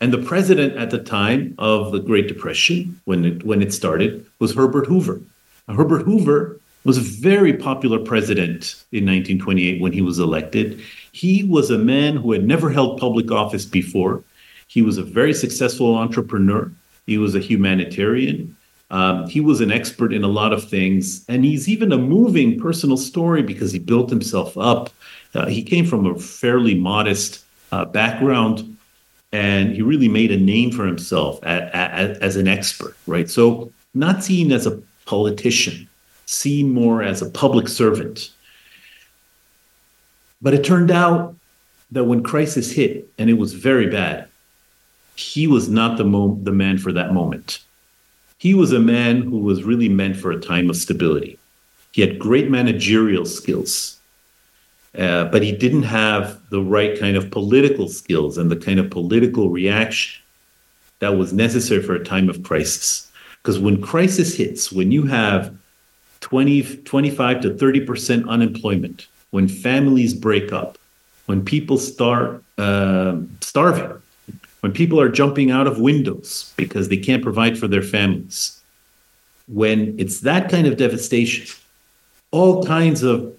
And 0.00 0.12
the 0.12 0.18
president 0.18 0.76
at 0.76 0.90
the 0.90 1.02
time 1.02 1.54
of 1.58 1.90
the 1.90 1.98
Great 1.98 2.28
Depression, 2.28 3.00
when 3.04 3.24
it, 3.24 3.44
when 3.44 3.62
it 3.62 3.72
started, 3.72 4.24
was 4.38 4.54
Herbert 4.54 4.86
Hoover. 4.86 5.20
Now, 5.66 5.74
Herbert 5.74 6.02
Hoover 6.02 6.60
was 6.84 6.98
a 6.98 7.02
very 7.02 7.52
popular 7.52 7.98
president 7.98 8.84
in 8.92 9.04
1928 9.04 9.80
when 9.80 9.92
he 9.92 10.02
was 10.02 10.18
elected. 10.18 10.80
He 11.12 11.44
was 11.44 11.70
a 11.70 11.78
man 11.78 12.16
who 12.16 12.32
had 12.32 12.44
never 12.44 12.70
held 12.70 13.00
public 13.00 13.30
office 13.30 13.64
before. 13.64 14.22
He 14.68 14.82
was 14.82 14.98
a 14.98 15.02
very 15.02 15.34
successful 15.34 15.96
entrepreneur. 15.96 16.70
He 17.06 17.18
was 17.18 17.34
a 17.34 17.40
humanitarian. 17.40 18.56
Um, 18.90 19.28
he 19.28 19.40
was 19.40 19.60
an 19.60 19.70
expert 19.70 20.12
in 20.12 20.24
a 20.24 20.28
lot 20.28 20.52
of 20.52 20.68
things. 20.68 21.24
And 21.28 21.44
he's 21.44 21.68
even 21.68 21.92
a 21.92 21.98
moving 21.98 22.58
personal 22.58 22.96
story 22.96 23.42
because 23.42 23.72
he 23.72 23.78
built 23.78 24.08
himself 24.08 24.56
up. 24.56 24.90
Uh, 25.34 25.46
he 25.46 25.62
came 25.62 25.84
from 25.84 26.06
a 26.06 26.18
fairly 26.18 26.74
modest 26.74 27.44
uh, 27.72 27.84
background 27.84 28.76
and 29.32 29.74
he 29.74 29.82
really 29.82 30.08
made 30.08 30.32
a 30.32 30.38
name 30.38 30.70
for 30.70 30.86
himself 30.86 31.38
as, 31.42 31.70
as, 31.72 32.18
as 32.18 32.36
an 32.36 32.48
expert, 32.48 32.96
right? 33.06 33.28
So, 33.28 33.70
not 33.94 34.24
seen 34.24 34.52
as 34.52 34.66
a 34.66 34.80
politician, 35.06 35.88
seen 36.28 36.74
more 36.74 37.02
as 37.02 37.22
a 37.22 37.30
public 37.30 37.68
servant. 37.68 38.30
But 40.42 40.52
it 40.52 40.62
turned 40.62 40.90
out 40.90 41.34
that 41.90 42.04
when 42.04 42.22
crisis 42.22 42.70
hit, 42.70 43.08
and 43.18 43.30
it 43.30 43.38
was 43.38 43.54
very 43.54 43.86
bad, 43.86 44.28
he 45.16 45.46
was 45.46 45.70
not 45.70 45.96
the, 45.96 46.04
mo- 46.04 46.38
the 46.42 46.52
man 46.52 46.76
for 46.76 46.92
that 46.92 47.14
moment. 47.14 47.60
He 48.36 48.52
was 48.52 48.72
a 48.72 48.78
man 48.78 49.22
who 49.22 49.38
was 49.38 49.64
really 49.64 49.88
meant 49.88 50.16
for 50.16 50.30
a 50.30 50.38
time 50.38 50.68
of 50.68 50.76
stability. 50.76 51.38
He 51.92 52.02
had 52.02 52.18
great 52.18 52.50
managerial 52.50 53.24
skills, 53.24 53.98
uh, 54.96 55.24
but 55.24 55.42
he 55.42 55.50
didn't 55.50 55.84
have 55.84 56.38
the 56.50 56.60
right 56.60 56.96
kind 57.00 57.16
of 57.16 57.30
political 57.30 57.88
skills 57.88 58.36
and 58.36 58.50
the 58.50 58.56
kind 58.56 58.78
of 58.78 58.90
political 58.90 59.48
reaction 59.48 60.22
that 60.98 61.16
was 61.16 61.32
necessary 61.32 61.82
for 61.82 61.94
a 61.94 62.04
time 62.04 62.28
of 62.28 62.42
crisis. 62.42 63.10
Because 63.42 63.58
when 63.58 63.80
crisis 63.80 64.36
hits, 64.36 64.70
when 64.70 64.92
you 64.92 65.04
have 65.04 65.56
20, 66.20 66.76
25 66.78 67.40
to 67.40 67.50
30% 67.50 68.28
unemployment, 68.28 69.06
when 69.30 69.48
families 69.48 70.14
break 70.14 70.52
up, 70.52 70.78
when 71.26 71.44
people 71.44 71.78
start 71.78 72.42
uh, 72.56 73.16
starving, 73.40 74.00
when 74.60 74.72
people 74.72 75.00
are 75.00 75.08
jumping 75.08 75.50
out 75.50 75.66
of 75.66 75.78
windows 75.80 76.52
because 76.56 76.88
they 76.88 76.96
can't 76.96 77.22
provide 77.22 77.58
for 77.58 77.68
their 77.68 77.82
families, 77.82 78.60
when 79.46 79.94
it's 79.98 80.20
that 80.20 80.50
kind 80.50 80.66
of 80.66 80.76
devastation, 80.76 81.46
all 82.30 82.64
kinds 82.64 83.02
of 83.02 83.34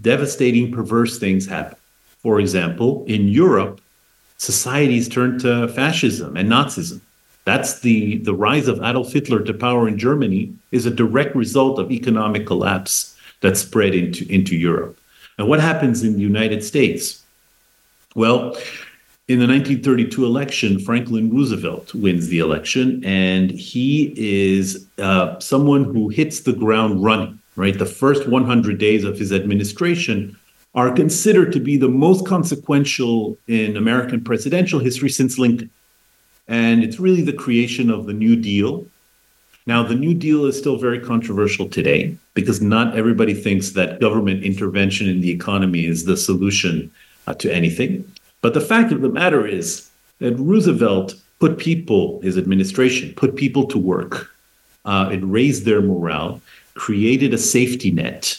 devastating, 0.00 0.72
perverse 0.72 1.18
things 1.18 1.46
happen. 1.46 1.76
For 2.18 2.40
example, 2.40 3.04
in 3.06 3.28
Europe, 3.28 3.80
societies 4.38 5.08
turn 5.08 5.38
to 5.40 5.68
fascism 5.68 6.36
and 6.36 6.50
Nazism. 6.50 7.00
That's 7.44 7.80
the, 7.80 8.18
the 8.18 8.34
rise 8.34 8.68
of 8.68 8.82
Adolf 8.82 9.12
Hitler 9.12 9.42
to 9.42 9.54
power 9.54 9.86
in 9.86 9.98
Germany 9.98 10.54
is 10.72 10.86
a 10.86 10.90
direct 10.90 11.36
result 11.36 11.78
of 11.78 11.90
economic 11.90 12.46
collapse 12.46 13.16
that 13.40 13.56
spread 13.56 13.94
into, 13.94 14.26
into 14.32 14.56
Europe. 14.56 14.98
And 15.38 15.48
what 15.48 15.60
happens 15.60 16.02
in 16.02 16.14
the 16.14 16.20
United 16.20 16.64
States? 16.64 17.22
Well, 18.14 18.56
in 19.26 19.38
the 19.38 19.46
1932 19.46 20.24
election, 20.24 20.78
Franklin 20.78 21.30
Roosevelt 21.30 21.94
wins 21.94 22.28
the 22.28 22.38
election, 22.38 23.02
and 23.04 23.50
he 23.50 24.12
is 24.16 24.86
uh, 24.98 25.38
someone 25.40 25.84
who 25.84 26.08
hits 26.08 26.40
the 26.40 26.52
ground 26.52 27.02
running, 27.02 27.38
right? 27.56 27.78
The 27.78 27.86
first 27.86 28.28
100 28.28 28.78
days 28.78 29.04
of 29.04 29.18
his 29.18 29.32
administration 29.32 30.36
are 30.74 30.92
considered 30.92 31.52
to 31.52 31.60
be 31.60 31.76
the 31.76 31.88
most 31.88 32.26
consequential 32.26 33.38
in 33.46 33.76
American 33.76 34.22
presidential 34.22 34.78
history 34.78 35.08
since 35.08 35.38
Lincoln. 35.38 35.70
And 36.48 36.84
it's 36.84 37.00
really 37.00 37.22
the 37.22 37.32
creation 37.32 37.90
of 37.90 38.06
the 38.06 38.12
New 38.12 38.36
Deal. 38.36 38.86
Now, 39.66 39.82
the 39.82 39.94
New 39.94 40.12
Deal 40.12 40.44
is 40.44 40.58
still 40.58 40.76
very 40.76 41.00
controversial 41.00 41.68
today 41.68 42.16
because 42.34 42.60
not 42.60 42.96
everybody 42.96 43.32
thinks 43.32 43.70
that 43.70 44.00
government 44.00 44.44
intervention 44.44 45.08
in 45.08 45.22
the 45.22 45.30
economy 45.30 45.86
is 45.86 46.04
the 46.04 46.16
solution 46.16 46.90
uh, 47.26 47.34
to 47.34 47.52
anything. 47.52 48.04
But 48.42 48.52
the 48.52 48.60
fact 48.60 48.92
of 48.92 49.00
the 49.00 49.08
matter 49.08 49.46
is 49.46 49.88
that 50.18 50.38
Roosevelt 50.38 51.14
put 51.40 51.58
people, 51.58 52.20
his 52.20 52.36
administration, 52.36 53.14
put 53.14 53.36
people 53.36 53.66
to 53.68 53.78
work. 53.78 54.30
Uh, 54.84 55.08
it 55.12 55.20
raised 55.22 55.64
their 55.64 55.80
morale, 55.80 56.42
created 56.74 57.32
a 57.32 57.38
safety 57.38 57.90
net, 57.90 58.38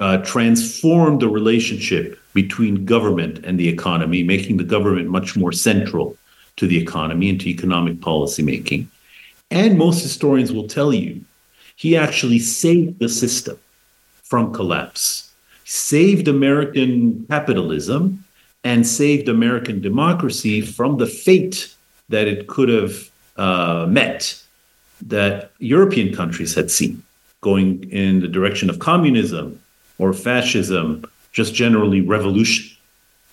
uh, 0.00 0.18
transformed 0.18 1.20
the 1.20 1.28
relationship 1.28 2.18
between 2.34 2.84
government 2.84 3.44
and 3.44 3.58
the 3.58 3.68
economy, 3.68 4.22
making 4.22 4.58
the 4.58 4.64
government 4.64 5.08
much 5.08 5.34
more 5.36 5.52
central 5.52 6.16
to 6.60 6.66
the 6.66 6.78
economy 6.78 7.30
and 7.30 7.40
to 7.40 7.48
economic 7.48 7.96
policymaking. 8.00 8.86
And 9.50 9.78
most 9.78 10.02
historians 10.02 10.52
will 10.52 10.68
tell 10.68 10.92
you 10.92 11.24
he 11.74 11.96
actually 11.96 12.38
saved 12.38 12.98
the 12.98 13.08
system 13.08 13.58
from 14.22 14.52
collapse, 14.52 15.32
saved 15.64 16.28
American 16.28 17.24
capitalism, 17.30 18.22
and 18.62 18.86
saved 18.86 19.26
American 19.26 19.80
democracy 19.80 20.60
from 20.60 20.98
the 20.98 21.06
fate 21.06 21.74
that 22.10 22.28
it 22.28 22.46
could 22.46 22.68
have 22.68 23.10
uh, 23.38 23.86
met 23.88 24.38
that 25.06 25.50
European 25.60 26.14
countries 26.14 26.54
had 26.54 26.70
seen 26.70 27.02
going 27.40 27.90
in 27.90 28.20
the 28.20 28.28
direction 28.28 28.68
of 28.68 28.80
communism 28.80 29.58
or 29.96 30.12
fascism, 30.12 31.06
just 31.32 31.54
generally 31.54 32.02
revolution 32.02 32.69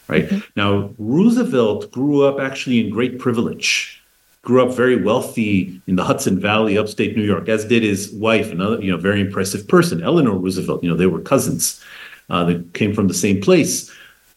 right? 0.07 0.27
Mm-hmm. 0.27 0.39
Now, 0.55 0.93
Roosevelt 0.97 1.91
grew 1.91 2.23
up 2.23 2.39
actually 2.39 2.79
in 2.79 2.89
great 2.89 3.19
privilege, 3.19 4.01
grew 4.41 4.63
up 4.63 4.75
very 4.75 5.01
wealthy 5.01 5.81
in 5.87 5.95
the 5.95 6.03
Hudson 6.03 6.39
Valley, 6.39 6.77
upstate 6.77 7.17
New 7.17 7.23
York, 7.23 7.49
as 7.49 7.65
did 7.65 7.83
his 7.83 8.11
wife, 8.13 8.51
another, 8.51 8.81
you 8.81 8.91
know, 8.91 8.97
very 8.97 9.21
impressive 9.21 9.67
person, 9.67 10.03
Eleanor 10.03 10.37
Roosevelt. 10.37 10.83
You 10.83 10.89
know, 10.89 10.95
they 10.95 11.07
were 11.07 11.21
cousins. 11.21 11.83
Uh, 12.29 12.43
they 12.43 12.63
came 12.73 12.93
from 12.93 13.07
the 13.07 13.13
same 13.13 13.41
place. 13.41 13.91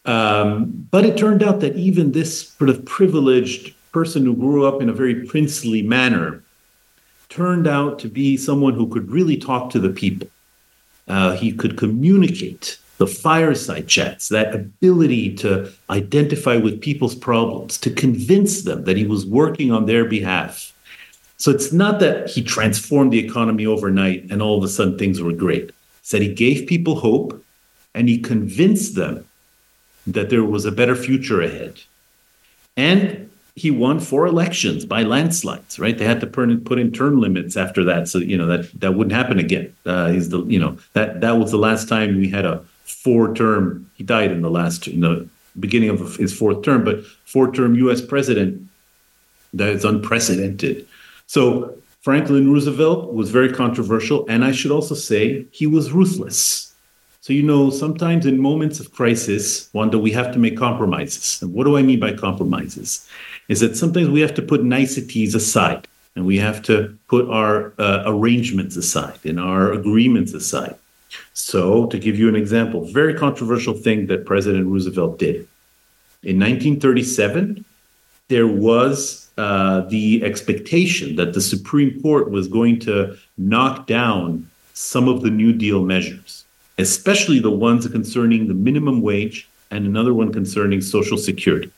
Um, 0.06 0.88
but 0.90 1.04
it 1.04 1.16
turned 1.16 1.42
out 1.42 1.60
that 1.60 1.76
even 1.76 2.12
this 2.12 2.50
sort 2.50 2.70
of 2.70 2.84
privileged 2.84 3.74
person 3.92 4.24
who 4.24 4.34
grew 4.34 4.66
up 4.66 4.80
in 4.80 4.88
a 4.88 4.92
very 4.92 5.26
princely 5.26 5.82
manner 5.82 6.42
turned 7.28 7.66
out 7.66 7.98
to 8.00 8.08
be 8.08 8.36
someone 8.36 8.74
who 8.74 8.88
could 8.88 9.10
really 9.10 9.36
talk 9.36 9.70
to 9.70 9.78
the 9.78 9.90
people. 9.90 10.28
Uh, 11.06 11.32
he 11.36 11.52
could 11.52 11.76
communicate 11.76 12.78
the 13.00 13.06
fireside 13.06 13.88
chats, 13.88 14.28
that 14.28 14.54
ability 14.54 15.34
to 15.34 15.72
identify 15.88 16.58
with 16.58 16.82
people's 16.82 17.14
problems, 17.14 17.78
to 17.78 17.90
convince 17.90 18.64
them 18.64 18.84
that 18.84 18.98
he 18.98 19.06
was 19.06 19.24
working 19.24 19.72
on 19.72 19.86
their 19.86 20.04
behalf. 20.04 20.74
So 21.38 21.50
it's 21.50 21.72
not 21.72 21.98
that 22.00 22.28
he 22.28 22.42
transformed 22.42 23.10
the 23.10 23.18
economy 23.18 23.64
overnight 23.64 24.30
and 24.30 24.42
all 24.42 24.58
of 24.58 24.64
a 24.64 24.68
sudden 24.68 24.98
things 24.98 25.18
were 25.18 25.32
great. 25.32 25.70
It's 26.00 26.10
that 26.10 26.20
he 26.20 26.34
gave 26.34 26.68
people 26.68 26.96
hope 26.96 27.42
and 27.94 28.06
he 28.06 28.18
convinced 28.18 28.96
them 28.96 29.24
that 30.06 30.28
there 30.28 30.44
was 30.44 30.66
a 30.66 30.70
better 30.70 30.94
future 30.94 31.40
ahead. 31.40 31.80
And 32.76 33.30
he 33.54 33.70
won 33.70 34.00
four 34.00 34.26
elections 34.26 34.84
by 34.84 35.04
landslides, 35.04 35.78
right? 35.78 35.96
They 35.96 36.04
had 36.04 36.20
to 36.20 36.26
put 36.26 36.78
in 36.78 36.92
term 36.92 37.18
limits 37.18 37.56
after 37.56 37.82
that. 37.84 38.08
So, 38.08 38.18
you 38.18 38.36
know, 38.36 38.46
that, 38.46 38.78
that 38.78 38.92
wouldn't 38.92 39.16
happen 39.16 39.38
again. 39.38 39.74
Uh, 39.86 40.08
he's 40.10 40.28
the, 40.28 40.44
you 40.44 40.58
know, 40.58 40.76
that, 40.92 41.22
that 41.22 41.38
was 41.38 41.50
the 41.50 41.56
last 41.56 41.88
time 41.88 42.18
we 42.18 42.28
had 42.28 42.44
a 42.44 42.62
four 42.90 43.34
term, 43.34 43.90
he 43.94 44.04
died 44.04 44.30
in 44.30 44.42
the 44.42 44.50
last, 44.50 44.86
in 44.86 45.00
the 45.00 45.28
beginning 45.58 45.90
of 45.90 46.16
his 46.16 46.36
fourth 46.36 46.62
term, 46.62 46.84
but 46.84 47.04
four 47.24 47.52
term 47.52 47.74
US 47.74 48.00
president, 48.00 48.68
that 49.54 49.68
is 49.68 49.84
unprecedented. 49.84 50.86
So 51.26 51.76
Franklin 52.02 52.50
Roosevelt 52.50 53.12
was 53.12 53.30
very 53.30 53.52
controversial. 53.52 54.26
And 54.28 54.44
I 54.44 54.52
should 54.52 54.70
also 54.70 54.94
say 54.94 55.46
he 55.50 55.66
was 55.66 55.92
ruthless. 55.92 56.74
So, 57.20 57.34
you 57.34 57.42
know, 57.42 57.68
sometimes 57.68 58.24
in 58.24 58.40
moments 58.40 58.80
of 58.80 58.92
crisis, 58.92 59.68
Wanda, 59.74 59.98
we 59.98 60.10
have 60.12 60.32
to 60.32 60.38
make 60.38 60.56
compromises. 60.56 61.42
And 61.42 61.52
what 61.52 61.64
do 61.64 61.76
I 61.76 61.82
mean 61.82 62.00
by 62.00 62.14
compromises? 62.14 63.06
Is 63.48 63.60
that 63.60 63.76
sometimes 63.76 64.08
we 64.08 64.20
have 64.20 64.34
to 64.34 64.42
put 64.42 64.64
niceties 64.64 65.34
aside 65.34 65.86
and 66.16 66.24
we 66.24 66.38
have 66.38 66.62
to 66.62 66.96
put 67.08 67.28
our 67.28 67.74
uh, 67.78 68.04
arrangements 68.06 68.76
aside 68.76 69.18
and 69.24 69.38
our 69.38 69.72
agreements 69.72 70.32
aside. 70.32 70.76
So, 71.32 71.86
to 71.86 71.98
give 71.98 72.18
you 72.18 72.28
an 72.28 72.36
example, 72.36 72.84
very 72.84 73.14
controversial 73.14 73.74
thing 73.74 74.06
that 74.06 74.26
President 74.26 74.66
Roosevelt 74.66 75.18
did. 75.18 75.46
In 76.22 76.38
1937, 76.38 77.64
there 78.28 78.46
was 78.46 79.28
uh, 79.38 79.80
the 79.88 80.22
expectation 80.22 81.16
that 81.16 81.32
the 81.32 81.40
Supreme 81.40 82.00
Court 82.02 82.30
was 82.30 82.46
going 82.46 82.78
to 82.80 83.16
knock 83.38 83.86
down 83.86 84.48
some 84.74 85.08
of 85.08 85.22
the 85.22 85.30
New 85.30 85.52
Deal 85.52 85.82
measures, 85.82 86.44
especially 86.78 87.38
the 87.38 87.50
ones 87.50 87.88
concerning 87.88 88.48
the 88.48 88.54
minimum 88.54 89.02
wage 89.02 89.48
and 89.70 89.86
another 89.86 90.14
one 90.14 90.32
concerning 90.32 90.80
Social 90.80 91.18
Security. 91.18 91.70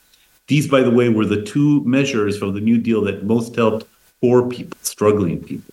These, 0.48 0.68
by 0.68 0.82
the 0.82 0.90
way, 0.90 1.08
were 1.08 1.26
the 1.26 1.42
two 1.42 1.84
measures 1.84 2.36
from 2.36 2.54
the 2.54 2.60
New 2.60 2.78
Deal 2.78 3.02
that 3.02 3.24
most 3.24 3.54
helped 3.56 3.86
poor 4.20 4.48
people, 4.48 4.76
struggling 4.82 5.42
people. 5.42 5.71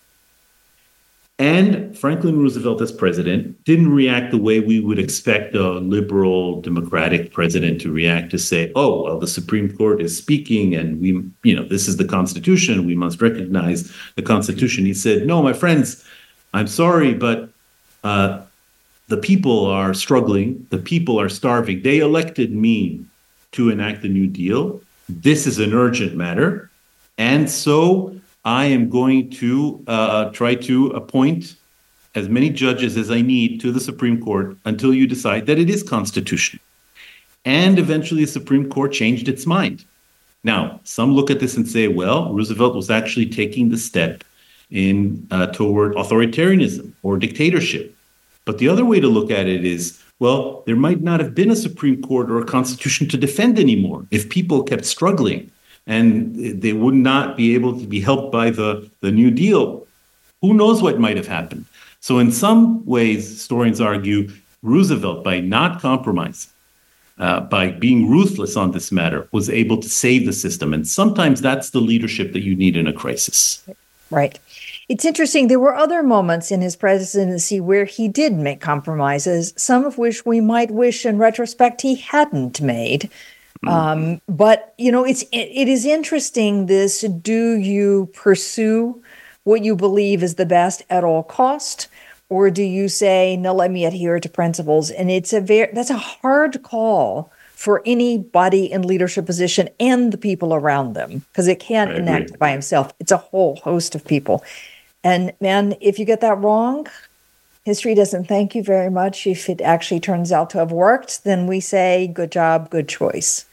And 1.40 1.96
Franklin 1.96 2.38
Roosevelt, 2.38 2.82
as 2.82 2.92
president, 2.92 3.64
didn't 3.64 3.94
react 3.94 4.30
the 4.30 4.36
way 4.36 4.60
we 4.60 4.78
would 4.78 4.98
expect 4.98 5.54
a 5.54 5.70
liberal 5.78 6.60
democratic 6.60 7.32
president 7.32 7.80
to 7.80 7.90
react 7.90 8.30
to 8.32 8.38
say, 8.38 8.70
oh, 8.74 9.04
well, 9.04 9.18
the 9.18 9.26
Supreme 9.26 9.74
Court 9.74 10.02
is 10.02 10.14
speaking 10.14 10.74
and 10.74 11.00
we, 11.00 11.24
you 11.42 11.56
know, 11.56 11.64
this 11.64 11.88
is 11.88 11.96
the 11.96 12.04
Constitution. 12.04 12.84
We 12.84 12.94
must 12.94 13.22
recognize 13.22 13.90
the 14.16 14.22
Constitution. 14.22 14.84
He 14.84 14.92
said, 14.92 15.26
no, 15.26 15.42
my 15.42 15.54
friends, 15.54 16.04
I'm 16.52 16.66
sorry, 16.66 17.14
but 17.14 17.48
uh, 18.04 18.42
the 19.08 19.16
people 19.16 19.64
are 19.64 19.94
struggling. 19.94 20.66
The 20.68 20.76
people 20.76 21.18
are 21.18 21.30
starving. 21.30 21.80
They 21.80 22.00
elected 22.00 22.52
me 22.52 23.02
to 23.52 23.70
enact 23.70 24.02
the 24.02 24.10
New 24.10 24.26
Deal. 24.26 24.82
This 25.08 25.46
is 25.46 25.58
an 25.58 25.72
urgent 25.72 26.14
matter. 26.14 26.70
And 27.16 27.50
so 27.50 28.19
I 28.44 28.66
am 28.66 28.88
going 28.88 29.30
to 29.30 29.82
uh, 29.86 30.30
try 30.30 30.54
to 30.54 30.88
appoint 30.88 31.56
as 32.14 32.28
many 32.28 32.50
judges 32.50 32.96
as 32.96 33.10
I 33.10 33.20
need 33.20 33.60
to 33.60 33.70
the 33.70 33.80
Supreme 33.80 34.22
Court 34.22 34.56
until 34.64 34.94
you 34.94 35.06
decide 35.06 35.46
that 35.46 35.58
it 35.58 35.70
is 35.70 35.82
constitutional. 35.82 36.62
And 37.44 37.78
eventually, 37.78 38.24
the 38.24 38.30
Supreme 38.30 38.68
Court 38.68 38.92
changed 38.92 39.28
its 39.28 39.46
mind. 39.46 39.84
Now, 40.42 40.80
some 40.84 41.14
look 41.14 41.30
at 41.30 41.40
this 41.40 41.56
and 41.56 41.68
say, 41.68 41.88
well, 41.88 42.32
Roosevelt 42.32 42.74
was 42.74 42.90
actually 42.90 43.26
taking 43.26 43.68
the 43.68 43.76
step 43.76 44.24
in 44.70 45.26
uh, 45.30 45.48
toward 45.48 45.94
authoritarianism 45.94 46.92
or 47.02 47.18
dictatorship. 47.18 47.94
But 48.44 48.58
the 48.58 48.68
other 48.68 48.84
way 48.84 49.00
to 49.00 49.08
look 49.08 49.30
at 49.30 49.46
it 49.46 49.64
is, 49.64 50.02
well, 50.18 50.62
there 50.66 50.76
might 50.76 51.02
not 51.02 51.20
have 51.20 51.34
been 51.34 51.50
a 51.50 51.56
Supreme 51.56 52.02
Court 52.02 52.30
or 52.30 52.38
a 52.38 52.44
constitution 52.44 53.08
to 53.08 53.16
defend 53.16 53.58
anymore 53.58 54.06
if 54.10 54.30
people 54.30 54.62
kept 54.62 54.84
struggling 54.84 55.50
and 55.90 56.62
they 56.62 56.72
would 56.72 56.94
not 56.94 57.36
be 57.36 57.54
able 57.56 57.78
to 57.78 57.84
be 57.84 58.00
helped 58.00 58.30
by 58.30 58.48
the, 58.50 58.88
the 59.00 59.10
New 59.10 59.30
Deal, 59.30 59.84
who 60.40 60.54
knows 60.54 60.80
what 60.80 61.00
might 61.00 61.16
have 61.16 61.26
happened? 61.26 61.64
So, 61.98 62.18
in 62.20 62.30
some 62.30 62.86
ways, 62.86 63.28
historians 63.28 63.80
argue 63.80 64.30
Roosevelt, 64.62 65.24
by 65.24 65.40
not 65.40 65.80
compromising, 65.80 66.50
uh, 67.18 67.40
by 67.40 67.72
being 67.72 68.08
ruthless 68.08 68.56
on 68.56 68.70
this 68.70 68.92
matter, 68.92 69.28
was 69.32 69.50
able 69.50 69.78
to 69.78 69.88
save 69.88 70.26
the 70.26 70.32
system. 70.32 70.72
And 70.72 70.86
sometimes 70.86 71.40
that's 71.40 71.70
the 71.70 71.80
leadership 71.80 72.32
that 72.34 72.44
you 72.44 72.54
need 72.54 72.76
in 72.76 72.86
a 72.86 72.92
crisis. 72.92 73.62
Right. 74.10 74.38
It's 74.88 75.04
interesting. 75.04 75.48
There 75.48 75.60
were 75.60 75.74
other 75.74 76.02
moments 76.02 76.52
in 76.52 76.60
his 76.60 76.76
presidency 76.76 77.60
where 77.60 77.84
he 77.84 78.06
did 78.06 78.34
make 78.34 78.60
compromises, 78.60 79.52
some 79.56 79.84
of 79.84 79.98
which 79.98 80.24
we 80.24 80.40
might 80.40 80.70
wish 80.70 81.04
in 81.04 81.18
retrospect 81.18 81.82
he 81.82 81.96
hadn't 81.96 82.60
made. 82.60 83.10
Mm-hmm. 83.64 83.68
Um, 83.68 84.20
but 84.28 84.74
you 84.78 84.90
know, 84.90 85.04
it's 85.04 85.22
it, 85.24 85.48
it 85.52 85.68
is 85.68 85.84
interesting. 85.84 86.66
This 86.66 87.02
do 87.02 87.54
you 87.54 88.08
pursue 88.14 89.02
what 89.44 89.62
you 89.62 89.76
believe 89.76 90.22
is 90.22 90.36
the 90.36 90.46
best 90.46 90.82
at 90.88 91.04
all 91.04 91.22
cost, 91.22 91.88
or 92.28 92.50
do 92.50 92.62
you 92.62 92.88
say 92.88 93.36
no? 93.36 93.54
Let 93.54 93.70
me 93.70 93.84
adhere 93.84 94.18
to 94.18 94.28
principles. 94.28 94.90
And 94.90 95.10
it's 95.10 95.32
a 95.32 95.40
very 95.40 95.72
that's 95.72 95.90
a 95.90 95.98
hard 95.98 96.62
call 96.62 97.32
for 97.60 97.82
anybody 97.84 98.72
in 98.72 98.80
leadership 98.80 99.26
position 99.26 99.68
and 99.78 100.12
the 100.12 100.16
people 100.16 100.54
around 100.54 100.94
them 100.94 101.18
because 101.30 101.46
it 101.46 101.60
can't 101.60 101.92
enact 101.92 102.38
by 102.38 102.50
himself. 102.50 102.94
It's 102.98 103.12
a 103.12 103.18
whole 103.18 103.56
host 103.56 103.94
of 103.94 104.02
people. 104.06 104.42
And 105.04 105.34
man, 105.42 105.74
if 105.78 105.98
you 105.98 106.06
get 106.06 106.22
that 106.22 106.38
wrong, 106.38 106.86
history 107.64 107.94
doesn't 107.94 108.24
thank 108.28 108.54
you 108.54 108.62
very 108.62 108.90
much. 108.90 109.26
If 109.26 109.50
it 109.50 109.60
actually 109.60 110.00
turns 110.00 110.32
out 110.32 110.48
to 110.50 110.58
have 110.58 110.72
worked, 110.72 111.24
then 111.24 111.46
we 111.46 111.60
say, 111.60 112.06
good 112.06 112.32
job, 112.32 112.70
good 112.70 112.88
choice. 112.88 113.44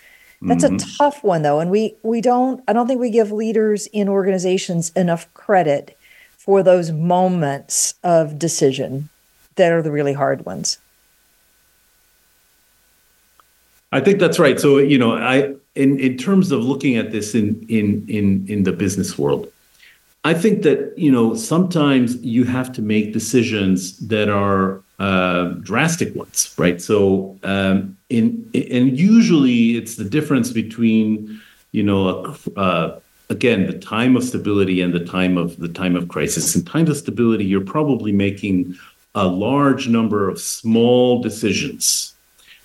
That's 0.41 0.63
mm-hmm. 0.63 0.76
a 0.76 0.97
tough 0.97 1.23
one 1.23 1.41
though, 1.41 1.60
and 1.60 1.71
we 1.71 1.95
we 2.04 2.21
don't. 2.21 2.63
I 2.67 2.73
don't 2.73 2.88
think 2.88 3.02
we 3.02 3.10
give 3.10 3.32
leaders 3.32 3.88
in 3.88 4.08
organizations 4.08 4.91
enough 4.91 5.32
credit 5.34 5.97
for 6.38 6.62
those 6.62 6.91
moments 6.91 7.95
of 8.04 8.38
decision 8.38 9.10
that 9.56 9.71
are 9.71 9.82
the 9.82 9.91
really 9.91 10.13
hard 10.13 10.45
ones. 10.45 10.78
I 13.91 14.00
think 14.00 14.19
that's 14.19 14.38
right. 14.38 14.60
So 14.60 14.78
you 14.78 14.97
know, 14.97 15.17
I 15.17 15.56
in 15.76 16.00
in 16.00 16.17
terms 16.17 16.52
of 16.52 16.63
looking 16.63 16.97
at 16.97 17.12
this 17.12 17.34
in 17.34 17.65
in 17.67 18.06
in 18.08 18.45
in 18.47 18.63
the 18.63 18.71
business 18.71 19.17
world, 19.17 19.52
I 20.23 20.36
think 20.36 20.62
that 20.63 20.93
you 20.97 21.12
know 21.12 21.34
sometimes 21.34 22.15
you 22.23 22.43
have 22.43 22.71
to 22.73 22.82
make 22.82 23.12
decisions 23.12 23.97
that 24.08 24.30
are 24.30 24.82
uh, 25.00 25.45
drastic 25.62 26.15
ones, 26.15 26.54
right? 26.58 26.82
So, 26.82 27.38
um, 27.43 27.96
in 28.09 28.49
and 28.53 28.97
usually 28.97 29.77
it's 29.77 29.95
the 29.95 30.05
difference 30.05 30.51
between, 30.51 31.41
you 31.71 31.83
know, 31.83 32.35
uh, 32.55 32.99
again 33.29 33.67
the 33.67 33.77
time 33.77 34.15
of 34.15 34.23
stability 34.23 34.81
and 34.81 34.93
the 34.93 35.03
time 35.03 35.37
of 35.37 35.57
the 35.57 35.67
time 35.67 35.95
of 35.95 36.07
crisis. 36.07 36.55
In 36.55 36.63
times 36.63 36.89
of 36.89 36.97
stability, 36.97 37.45
you're 37.45 37.61
probably 37.61 38.11
making 38.11 38.77
a 39.15 39.27
large 39.27 39.87
number 39.87 40.29
of 40.29 40.39
small 40.39 41.21
decisions, 41.21 42.13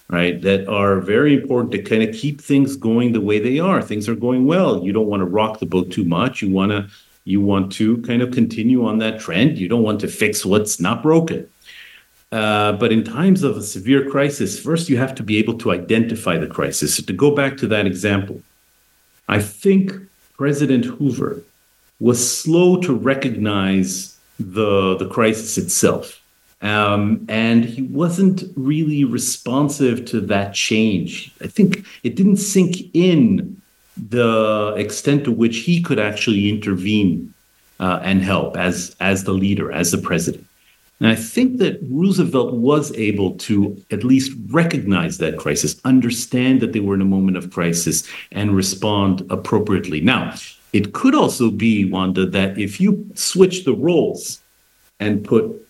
right? 0.08 0.40
That 0.42 0.68
are 0.68 1.00
very 1.00 1.34
important 1.34 1.72
to 1.72 1.82
kind 1.82 2.02
of 2.02 2.14
keep 2.14 2.40
things 2.40 2.76
going 2.76 3.12
the 3.12 3.20
way 3.20 3.38
they 3.38 3.58
are. 3.58 3.82
Things 3.82 4.08
are 4.08 4.14
going 4.14 4.46
well. 4.46 4.84
You 4.84 4.92
don't 4.92 5.06
want 5.06 5.22
to 5.22 5.26
rock 5.26 5.58
the 5.58 5.66
boat 5.66 5.90
too 5.90 6.04
much. 6.04 6.42
You 6.42 6.52
want 6.52 6.70
to 6.72 6.88
you 7.24 7.40
want 7.40 7.72
to 7.72 7.98
kind 8.02 8.20
of 8.20 8.32
continue 8.32 8.84
on 8.84 8.98
that 8.98 9.20
trend. 9.20 9.56
You 9.58 9.68
don't 9.68 9.82
want 9.82 10.00
to 10.00 10.08
fix 10.08 10.44
what's 10.44 10.80
not 10.80 11.02
broken. 11.02 11.48
Uh, 12.32 12.72
but 12.72 12.90
in 12.90 13.04
times 13.04 13.42
of 13.42 13.58
a 13.58 13.62
severe 13.62 14.08
crisis, 14.08 14.58
first 14.58 14.88
you 14.88 14.96
have 14.96 15.14
to 15.14 15.22
be 15.22 15.36
able 15.36 15.56
to 15.58 15.70
identify 15.70 16.38
the 16.38 16.46
crisis. 16.46 16.96
So 16.96 17.02
to 17.02 17.12
go 17.12 17.30
back 17.30 17.58
to 17.58 17.66
that 17.68 17.86
example, 17.86 18.40
I 19.28 19.38
think 19.40 19.92
President 20.38 20.86
Hoover 20.86 21.42
was 22.00 22.18
slow 22.40 22.80
to 22.80 22.94
recognize 22.94 24.16
the, 24.40 24.96
the 24.96 25.08
crisis 25.08 25.58
itself. 25.58 26.20
Um, 26.62 27.26
and 27.28 27.64
he 27.64 27.82
wasn't 27.82 28.44
really 28.56 29.04
responsive 29.04 30.04
to 30.06 30.20
that 30.22 30.54
change. 30.54 31.32
I 31.42 31.48
think 31.48 31.84
it 32.02 32.16
didn't 32.16 32.36
sink 32.36 32.76
in 32.94 33.60
the 33.96 34.74
extent 34.76 35.24
to 35.24 35.32
which 35.32 35.58
he 35.58 35.82
could 35.82 35.98
actually 35.98 36.48
intervene 36.48 37.34
uh, 37.78 37.98
and 38.02 38.22
help 38.22 38.56
as 38.56 38.94
as 39.00 39.24
the 39.24 39.32
leader, 39.32 39.72
as 39.72 39.90
the 39.90 39.98
president. 39.98 40.46
And 41.02 41.10
I 41.10 41.16
think 41.16 41.58
that 41.58 41.80
Roosevelt 41.90 42.54
was 42.54 42.92
able 42.92 43.34
to 43.38 43.76
at 43.90 44.04
least 44.04 44.30
recognize 44.50 45.18
that 45.18 45.36
crisis, 45.36 45.74
understand 45.84 46.60
that 46.60 46.72
they 46.72 46.78
were 46.78 46.94
in 46.94 47.00
a 47.00 47.04
moment 47.16 47.36
of 47.36 47.50
crisis, 47.50 48.08
and 48.30 48.54
respond 48.54 49.26
appropriately. 49.28 50.00
Now, 50.00 50.32
it 50.72 50.92
could 50.92 51.16
also 51.16 51.50
be, 51.50 51.90
Wanda, 51.90 52.24
that 52.26 52.56
if 52.56 52.80
you 52.80 53.10
switch 53.14 53.64
the 53.64 53.72
roles 53.72 54.40
and 55.00 55.24
put 55.24 55.66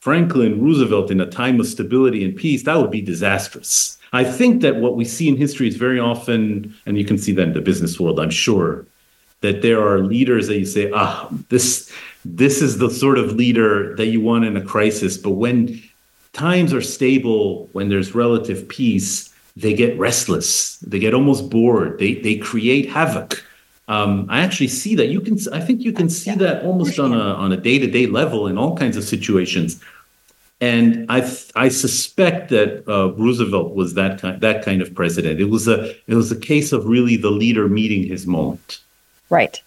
Franklin 0.00 0.62
Roosevelt 0.62 1.10
in 1.10 1.22
a 1.22 1.30
time 1.30 1.58
of 1.58 1.66
stability 1.66 2.22
and 2.22 2.36
peace, 2.36 2.64
that 2.64 2.76
would 2.76 2.90
be 2.90 3.00
disastrous. 3.00 3.96
I 4.12 4.24
think 4.24 4.60
that 4.60 4.76
what 4.76 4.94
we 4.94 5.06
see 5.06 5.26
in 5.26 5.38
history 5.38 5.68
is 5.68 5.76
very 5.76 5.98
often, 5.98 6.74
and 6.84 6.98
you 6.98 7.06
can 7.06 7.16
see 7.16 7.32
that 7.32 7.48
in 7.48 7.54
the 7.54 7.62
business 7.62 7.98
world, 7.98 8.20
I'm 8.20 8.28
sure, 8.28 8.84
that 9.40 9.62
there 9.62 9.80
are 9.80 10.00
leaders 10.00 10.48
that 10.48 10.58
you 10.58 10.66
say, 10.66 10.90
ah, 10.92 11.30
this 11.48 11.90
this 12.34 12.60
is 12.60 12.78
the 12.78 12.90
sort 12.90 13.18
of 13.18 13.32
leader 13.32 13.94
that 13.96 14.06
you 14.06 14.20
want 14.20 14.44
in 14.44 14.56
a 14.56 14.64
crisis. 14.64 15.16
But 15.16 15.32
when 15.32 15.82
times 16.32 16.72
are 16.72 16.82
stable, 16.82 17.68
when 17.72 17.88
there's 17.88 18.14
relative 18.14 18.68
peace, 18.68 19.32
they 19.56 19.74
get 19.74 19.98
restless. 19.98 20.76
They 20.78 20.98
get 20.98 21.14
almost 21.14 21.48
bored. 21.50 21.98
They 21.98 22.14
they 22.14 22.36
create 22.36 22.90
havoc. 22.90 23.42
Um, 23.88 24.26
I 24.28 24.40
actually 24.40 24.68
see 24.68 24.94
that. 24.96 25.06
You 25.06 25.20
can. 25.20 25.38
I 25.52 25.60
think 25.60 25.82
you 25.82 25.92
can 25.92 26.10
see 26.10 26.32
that 26.32 26.64
almost 26.64 26.98
on 26.98 27.12
a 27.12 27.34
on 27.34 27.52
a 27.52 27.56
day 27.56 27.78
to 27.78 27.86
day 27.86 28.06
level 28.06 28.48
in 28.48 28.58
all 28.58 28.76
kinds 28.76 28.96
of 28.96 29.04
situations. 29.04 29.80
And 30.60 31.06
I 31.08 31.18
I 31.54 31.68
suspect 31.68 32.50
that 32.50 32.88
uh, 32.88 33.12
Roosevelt 33.12 33.74
was 33.74 33.94
that 33.94 34.20
kind 34.20 34.40
that 34.40 34.64
kind 34.64 34.82
of 34.82 34.94
president. 34.94 35.40
It 35.40 35.50
was 35.50 35.68
a 35.68 35.94
it 36.06 36.14
was 36.14 36.32
a 36.32 36.38
case 36.38 36.72
of 36.72 36.86
really 36.86 37.16
the 37.16 37.30
leader 37.30 37.68
meeting 37.68 38.02
his 38.02 38.26
moment. 38.26 38.80
Right. 39.30 39.62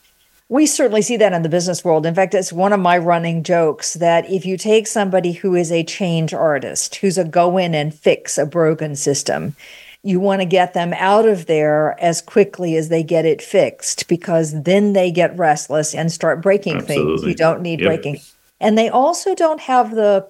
We 0.50 0.66
certainly 0.66 1.04
see 1.04 1.16
that 1.18 1.32
in 1.32 1.44
the 1.44 1.50
business 1.50 1.86
world. 1.86 2.08
In 2.08 2.16
fact, 2.16 2.34
it's 2.34 2.52
one 2.52 2.74
of 2.74 2.80
my 2.80 2.98
running 2.98 3.44
jokes 3.44 3.94
that 3.94 4.28
if 4.30 4.48
you 4.48 4.58
take 4.58 4.88
somebody 4.88 5.32
who 5.32 5.54
is 5.54 5.72
a 5.72 5.84
change 5.84 6.34
artist, 6.34 6.96
who's 6.96 7.20
a 7.20 7.24
go 7.24 7.58
in 7.60 7.76
and 7.76 7.94
fix 7.94 8.36
a 8.40 8.48
broken 8.48 8.96
system, 8.96 9.56
you 10.02 10.20
want 10.20 10.42
to 10.42 10.46
get 10.46 10.74
them 10.74 10.94
out 10.94 11.28
of 11.28 11.46
there 11.46 11.96
as 12.02 12.22
quickly 12.22 12.76
as 12.78 12.90
they 12.90 13.04
get 13.04 13.26
it 13.26 13.44
fixed 13.44 14.08
because 14.08 14.64
then 14.64 14.94
they 14.94 15.12
get 15.12 15.38
restless 15.38 15.94
and 15.94 16.12
start 16.12 16.42
breaking 16.42 16.78
Absolutely. 16.78 17.18
things 17.18 17.28
you 17.28 17.36
don't 17.36 17.62
need 17.62 17.80
yep. 17.82 17.88
breaking. 17.88 18.20
And 18.60 18.76
they 18.76 18.90
also 18.90 19.36
don't 19.36 19.62
have 19.62 19.94
the 19.94 20.28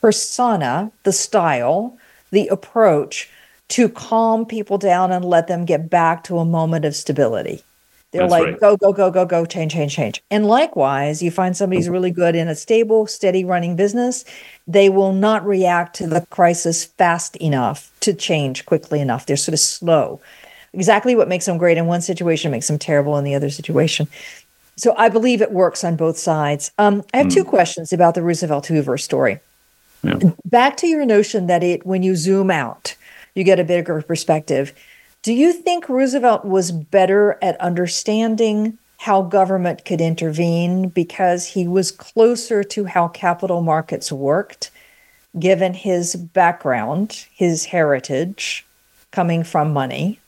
persona, 0.00 0.90
the 1.02 1.12
style, 1.12 1.98
the 2.30 2.48
approach 2.48 3.28
to 3.68 3.90
calm 3.90 4.46
people 4.46 4.78
down 4.78 5.12
and 5.12 5.24
let 5.24 5.46
them 5.46 5.66
get 5.66 5.90
back 5.90 6.24
to 6.24 6.38
a 6.38 6.44
moment 6.44 6.86
of 6.86 6.94
stability. 6.94 7.62
They're 8.10 8.22
That's 8.22 8.30
like, 8.30 8.44
right. 8.44 8.60
go, 8.60 8.76
go, 8.76 8.92
go, 8.92 9.10
go, 9.10 9.26
go, 9.26 9.44
change, 9.44 9.72
change, 9.72 9.94
change. 9.94 10.22
And 10.30 10.46
likewise, 10.46 11.22
you 11.22 11.30
find 11.30 11.54
somebody's 11.54 11.90
really 11.90 12.10
good 12.10 12.34
in 12.34 12.48
a 12.48 12.54
stable, 12.54 13.06
steady 13.06 13.44
running 13.44 13.76
business, 13.76 14.24
they 14.66 14.88
will 14.88 15.12
not 15.12 15.46
react 15.46 15.94
to 15.96 16.06
the 16.06 16.24
crisis 16.30 16.84
fast 16.84 17.36
enough 17.36 17.92
to 18.00 18.14
change 18.14 18.64
quickly 18.64 19.00
enough. 19.00 19.26
They're 19.26 19.36
sort 19.36 19.52
of 19.52 19.60
slow. 19.60 20.20
Exactly 20.72 21.16
what 21.16 21.28
makes 21.28 21.44
them 21.44 21.58
great 21.58 21.76
in 21.76 21.86
one 21.86 22.00
situation 22.00 22.50
makes 22.50 22.68
them 22.68 22.78
terrible 22.78 23.16
in 23.18 23.24
the 23.24 23.34
other 23.34 23.50
situation. 23.50 24.08
So 24.76 24.94
I 24.96 25.08
believe 25.08 25.42
it 25.42 25.52
works 25.52 25.84
on 25.84 25.96
both 25.96 26.16
sides. 26.16 26.70
Um, 26.78 27.04
I 27.12 27.18
have 27.18 27.26
mm. 27.26 27.34
two 27.34 27.44
questions 27.44 27.92
about 27.92 28.14
the 28.14 28.22
Roosevelt 28.22 28.66
Hoover 28.66 28.96
story. 28.96 29.40
Yeah. 30.02 30.18
Back 30.44 30.76
to 30.78 30.86
your 30.86 31.04
notion 31.04 31.46
that 31.48 31.62
it, 31.62 31.84
when 31.84 32.02
you 32.02 32.14
zoom 32.16 32.50
out, 32.50 32.94
you 33.34 33.44
get 33.44 33.58
a 33.58 33.64
bigger 33.64 34.00
perspective. 34.02 34.72
Do 35.28 35.34
you 35.34 35.52
think 35.52 35.90
Roosevelt 35.90 36.46
was 36.46 36.72
better 36.72 37.36
at 37.42 37.60
understanding 37.60 38.78
how 38.96 39.20
government 39.20 39.84
could 39.84 40.00
intervene 40.00 40.88
because 40.88 41.44
he 41.44 41.68
was 41.68 41.90
closer 41.90 42.64
to 42.64 42.86
how 42.86 43.08
capital 43.08 43.60
markets 43.60 44.10
worked, 44.10 44.70
given 45.38 45.74
his 45.74 46.16
background, 46.16 47.26
his 47.34 47.66
heritage 47.66 48.64
coming 49.10 49.44
from 49.44 49.70
money? 49.70 50.18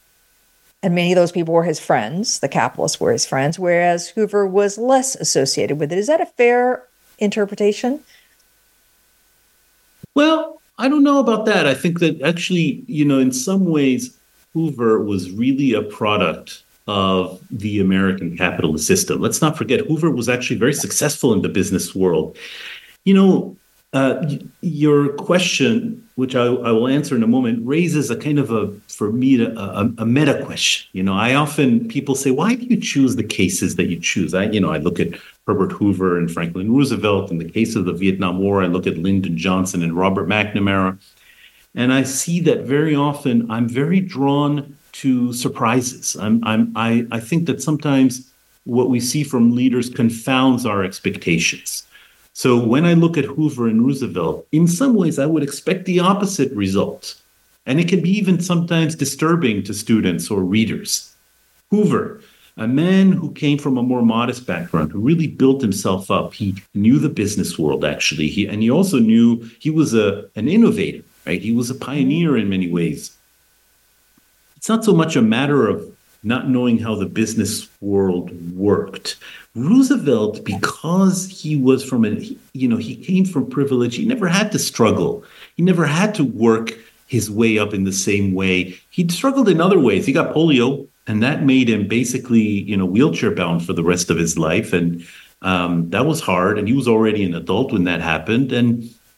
And 0.83 0.95
many 0.95 1.13
of 1.13 1.17
those 1.17 1.33
people 1.33 1.55
were 1.55 1.65
his 1.65 1.81
friends, 1.81 2.41
the 2.41 2.47
capitalists 2.47 3.01
were 3.01 3.13
his 3.13 3.25
friends, 3.25 3.59
whereas 3.59 4.11
Hoover 4.11 4.47
was 4.47 4.77
less 4.77 5.15
associated 5.15 5.81
with 5.81 5.93
it. 5.93 5.99
Is 5.99 6.09
that 6.09 6.21
a 6.21 6.27
fair 6.27 6.83
interpretation? 7.19 8.01
Well, 10.15 10.61
I 10.77 10.91
don't 10.91 11.05
know 11.05 11.21
about 11.21 11.47
that. 11.47 11.67
I 11.67 11.73
think 11.73 12.01
that 12.01 12.21
actually, 12.21 12.85
you 12.87 13.07
know, 13.07 13.19
in 13.19 13.33
some 13.33 13.65
ways, 13.65 14.19
Hoover 14.53 15.03
was 15.03 15.31
really 15.31 15.75
a 15.75 15.83
product 15.83 16.63
of 16.87 17.41
the 17.51 17.81
American 17.81 18.37
capitalist 18.37 18.87
system. 18.87 19.21
Let's 19.21 19.41
not 19.41 19.57
forget, 19.57 19.81
Hoover 19.87 20.11
was 20.11 20.29
actually 20.29 20.57
very 20.57 20.75
successful 20.75 21.33
in 21.33 21.43
the 21.43 21.49
business 21.49 21.95
world. 21.95 22.37
You 23.05 23.15
know, 23.15 23.57
uh, 23.93 24.25
your 24.61 25.13
question, 25.15 26.09
which 26.15 26.37
I, 26.37 26.45
I, 26.45 26.71
will 26.71 26.87
answer 26.87 27.17
in 27.17 27.25
a 27.25 27.27
moment, 27.27 27.67
raises 27.67 28.09
a 28.09 28.17
kind 28.17 28.39
of 28.39 28.53
a, 28.53 28.73
for 28.89 29.11
me, 29.11 29.43
a, 29.43 29.51
a, 29.53 29.93
a, 29.99 30.07
meta 30.07 30.45
question. 30.45 30.89
You 30.93 31.03
know, 31.03 31.15
I 31.15 31.35
often 31.35 31.89
people 31.89 32.15
say, 32.15 32.31
why 32.31 32.55
do 32.55 32.67
you 32.67 32.81
choose 32.81 33.17
the 33.17 33.25
cases 33.25 33.75
that 33.77 33.87
you 33.87 33.99
choose? 33.99 34.33
I, 34.33 34.45
you 34.45 34.61
know, 34.61 34.71
I 34.71 34.79
look 34.79 35.01
at 35.01 35.19
Herbert 35.47 35.73
Hoover 35.73 36.19
and 36.19 36.31
Franklin 36.31 36.73
Roosevelt. 36.73 37.33
In 37.33 37.39
the 37.39 37.51
case 37.51 37.75
of 37.75 37.85
the 37.85 37.93
Vietnam 37.93 38.39
War, 38.39 38.63
I 38.63 38.67
look 38.67 38.87
at 38.87 38.97
Lyndon 38.97 39.37
Johnson 39.37 39.83
and 39.83 39.97
Robert 39.97 40.29
McNamara. 40.29 40.97
And 41.75 41.93
I 41.93 42.03
see 42.03 42.41
that 42.41 42.63
very 42.63 42.95
often 42.95 43.51
I'm 43.51 43.69
very 43.69 44.01
drawn 44.01 44.77
to 44.93 45.33
surprises. 45.33 46.17
I'm, 46.17 46.43
I'm, 46.45 46.73
I, 46.75 47.07
I 47.13 47.21
think 47.21 47.47
that 47.47 47.63
sometimes 47.63 48.31
what 48.65 48.91
we 48.91 49.01
see 49.01 49.23
from 49.23 49.55
leaders 49.55 49.89
confounds 49.89 50.67
our 50.67 50.83
expectations. 50.83 51.87
So 52.33 52.59
when 52.59 52.85
I 52.85 52.95
look 52.95 53.17
at 53.17 53.25
Hoover 53.25 53.69
and 53.69 53.85
Roosevelt, 53.85 54.47
in 54.53 54.67
some 54.67 54.95
ways 54.95 55.19
I 55.19 55.27
would 55.27 55.43
expect 55.43 55.85
the 55.85 56.01
opposite 56.01 56.53
result. 56.53 57.21
And 57.67 57.79
it 57.79 57.89
can 57.89 58.01
be 58.01 58.11
even 58.11 58.41
sometimes 58.41 58.95
disturbing 58.95 59.63
to 59.65 59.75
students 59.75 60.31
or 60.31 60.41
readers. 60.43 61.15
Hoover, 61.71 62.21
a 62.57 62.67
man 62.67 63.13
who 63.13 63.33
came 63.33 63.59
from 63.59 63.79
a 63.79 63.83
more 63.83 64.03
modest 64.03 64.47
background, 64.47 64.93
who 64.93 65.01
really 65.01 65.27
built 65.27 65.61
himself 65.61 66.11
up. 66.11 66.35
He 66.35 66.57
knew 66.75 66.99
the 66.99 67.09
business 67.09 67.59
world 67.59 67.85
actually. 67.85 68.29
He 68.29 68.47
and 68.47 68.63
he 68.63 68.71
also 68.71 68.99
knew 68.99 69.49
he 69.61 69.71
was 69.71 69.95
a 69.95 70.29
an 70.37 70.49
innovator 70.49 71.05
right? 71.31 71.41
He 71.41 71.53
was 71.53 71.71
a 71.71 71.77
pioneer 71.77 72.37
in 72.37 72.49
many 72.49 72.69
ways. 72.69 73.17
It's 74.57 74.69
not 74.69 74.85
so 74.85 74.93
much 74.93 75.15
a 75.15 75.23
matter 75.23 75.69
of 75.69 75.77
not 76.25 76.49
knowing 76.49 76.79
how 76.79 76.97
the 76.97 77.07
business 77.07 77.69
world 77.81 78.29
worked. 78.57 79.17
Roosevelt, 79.55 80.45
because 80.45 81.29
he 81.31 81.57
was 81.57 81.85
from 81.85 82.05
a, 82.05 82.11
you 82.53 82.69
know, 82.69 82.77
he 82.77 82.97
came 82.97 83.25
from 83.25 83.49
privilege, 83.49 83.95
he 83.95 84.05
never 84.05 84.27
had 84.27 84.51
to 84.53 84.59
struggle. 84.59 85.25
He 85.57 85.63
never 85.63 85.87
had 85.87 86.15
to 86.17 86.25
work 86.25 86.73
his 87.07 87.31
way 87.31 87.59
up 87.59 87.73
in 87.73 87.85
the 87.85 87.93
same 87.93 88.35
way. 88.35 88.79
He 88.91 89.09
struggled 89.09 89.49
in 89.49 89.61
other 89.61 89.81
ways. 89.81 90.07
He 90.07 90.13
got 90.13 90.35
polio, 90.35 90.87
and 91.07 91.23
that 91.23 91.45
made 91.45 91.71
him 91.71 91.87
basically, 91.89 92.49
you 92.71 92.77
know, 92.77 92.87
wheelchair 92.87 93.31
bound 93.31 93.65
for 93.65 93.73
the 93.73 93.85
rest 93.85 94.11
of 94.11 94.19
his 94.19 94.37
life. 94.37 94.73
And 94.73 95.07
um, 95.43 95.91
that 95.91 96.07
was 96.07 96.21
hard. 96.21 96.59
And 96.59 96.69
he 96.69 96.75
was 96.75 96.89
already 96.89 97.23
an 97.25 97.35
adult 97.35 97.73
when 97.73 97.85
that 97.85 98.01
happened. 98.01 98.53
And, 98.53 98.69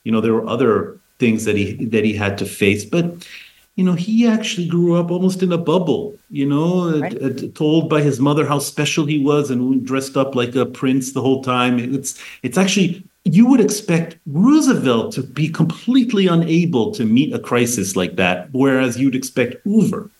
you 0.04 0.12
know, 0.12 0.20
there 0.20 0.34
were 0.34 0.46
other 0.46 0.98
things 1.22 1.44
that 1.46 1.56
he 1.56 1.66
that 1.94 2.04
he 2.04 2.14
had 2.24 2.34
to 2.38 2.46
face. 2.46 2.84
But 2.84 3.06
you 3.76 3.84
know, 3.84 3.96
he 4.06 4.26
actually 4.26 4.68
grew 4.68 4.90
up 5.00 5.10
almost 5.10 5.42
in 5.42 5.52
a 5.52 5.64
bubble. 5.72 6.18
You 6.28 6.46
know, 6.52 7.00
right. 7.00 7.54
told 7.54 7.88
by 7.88 8.02
his 8.02 8.18
mother 8.28 8.44
how 8.52 8.58
special 8.58 9.06
he 9.06 9.18
was 9.30 9.50
and 9.50 9.86
dressed 9.86 10.16
up 10.16 10.34
like 10.34 10.54
a 10.54 10.66
prince 10.66 11.12
the 11.12 11.24
whole 11.26 11.42
time. 11.42 11.78
It's 11.78 12.12
it's 12.42 12.58
actually 12.58 13.04
you 13.24 13.46
would 13.46 13.60
expect 13.60 14.18
Roosevelt 14.26 15.12
to 15.14 15.22
be 15.22 15.48
completely 15.48 16.26
unable 16.26 16.90
to 16.98 17.04
meet 17.04 17.32
a 17.32 17.38
crisis 17.38 17.94
like 17.94 18.16
that, 18.16 18.48
whereas 18.52 18.98
you'd 18.98 19.14
expect 19.14 19.62
Hoover 19.64 20.10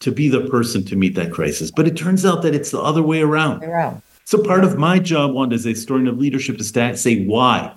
to 0.00 0.12
be 0.12 0.28
the 0.28 0.42
person 0.54 0.84
to 0.84 0.96
meet 0.96 1.14
that 1.14 1.32
crisis. 1.32 1.70
But 1.70 1.86
it 1.86 1.96
turns 1.96 2.26
out 2.26 2.42
that 2.42 2.54
it's 2.54 2.72
the 2.72 2.80
other 2.90 3.02
way 3.02 3.22
around. 3.22 3.64
around. 3.64 4.02
So 4.24 4.42
part 4.42 4.64
of 4.64 4.78
my 4.78 4.98
job, 4.98 5.32
one 5.32 5.52
as 5.52 5.64
a 5.64 5.70
historian 5.70 6.08
of 6.08 6.18
leadership, 6.18 6.60
is 6.60 6.72
to 6.72 6.96
say 6.96 7.24
why. 7.24 7.72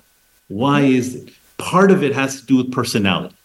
Why 0.47 0.81
mm-hmm. 0.81 0.99
is 0.99 1.15
it? 1.15 1.29
Part 1.57 1.91
of 1.91 2.03
it 2.03 2.13
has 2.13 2.39
to 2.41 2.45
do 2.45 2.57
with 2.57 2.71
personality. 2.71 3.35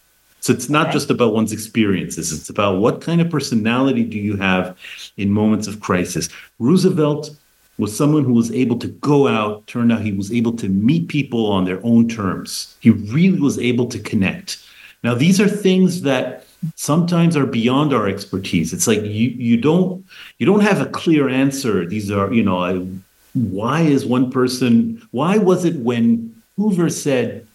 So 0.41 0.53
it's 0.55 0.71
not 0.71 0.91
just 0.91 1.11
about 1.11 1.35
one's 1.35 1.53
experiences, 1.53 2.33
it's 2.33 2.49
about 2.49 2.79
what 2.79 3.03
kind 3.03 3.21
of 3.21 3.29
personality 3.29 4.05
do 4.05 4.19
you 4.19 4.37
have 4.37 4.77
in 5.19 5.31
moments 5.31 5.67
of 5.67 5.81
crisis. 5.81 6.31
Roosevelt 6.59 7.31
was 7.77 7.97
someone 7.97 8.25
who 8.25 8.33
was 8.33 8.51
able 8.53 8.79
to 8.79 8.89
go 8.89 9.29
out, 9.29 9.67
turned 9.67 9.93
out 9.93 10.01
he 10.01 10.13
was 10.13 10.33
able 10.33 10.53
to 10.53 10.69
meet 10.69 11.09
people 11.09 11.47
on 11.47 11.65
their 11.65 11.81
own 11.85 12.09
terms. 12.09 12.77
He 12.81 12.91
really 12.91 13.41
was 13.41 13.59
able 13.59 13.87
to 13.87 13.99
connect. 13.99 14.59
Now, 15.03 15.15
these 15.15 15.41
are 15.41 15.49
things 15.49 16.03
that 16.03 16.47
sometimes 16.75 17.37
are 17.37 17.47
beyond 17.47 17.93
our 17.93 18.07
expertise. 18.07 18.73
It's 18.73 18.87
like 18.87 19.01
you 19.03 19.31
you 19.31 19.57
don't 19.57 20.05
you 20.39 20.47
don't 20.47 20.61
have 20.61 20.81
a 20.81 20.87
clear 20.87 21.29
answer. 21.29 21.87
These 21.87 22.11
are, 22.11 22.33
you 22.33 22.43
know, 22.43 22.87
why 23.33 23.81
is 23.81 24.05
one 24.05 24.31
person 24.31 25.01
why 25.11 25.39
was 25.39 25.65
it 25.65 25.77
when 25.77 26.35
Hoover 26.57 26.91
said 26.91 27.47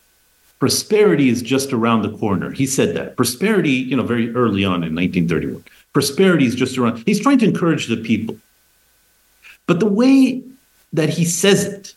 prosperity 0.66 1.30
is 1.30 1.44
just 1.44 1.72
around 1.74 2.02
the 2.02 2.18
corner. 2.18 2.50
He 2.50 2.66
said 2.66 2.96
that. 2.96 3.16
Prosperity, 3.16 3.70
you 3.70 3.96
know, 3.96 4.02
very 4.02 4.34
early 4.34 4.66
on 4.66 4.84
in 4.84 4.96
1931. 4.96 5.64
Prosperity 5.94 6.48
is 6.48 6.56
just 6.56 6.76
around. 6.76 7.04
He's 7.06 7.20
trying 7.20 7.38
to 7.38 7.46
encourage 7.46 7.86
the 7.86 7.98
people. 7.98 8.36
But 9.68 9.80
the 9.80 9.86
way 9.86 10.42
that 10.92 11.10
he 11.10 11.24
says 11.24 11.66
it 11.66 11.94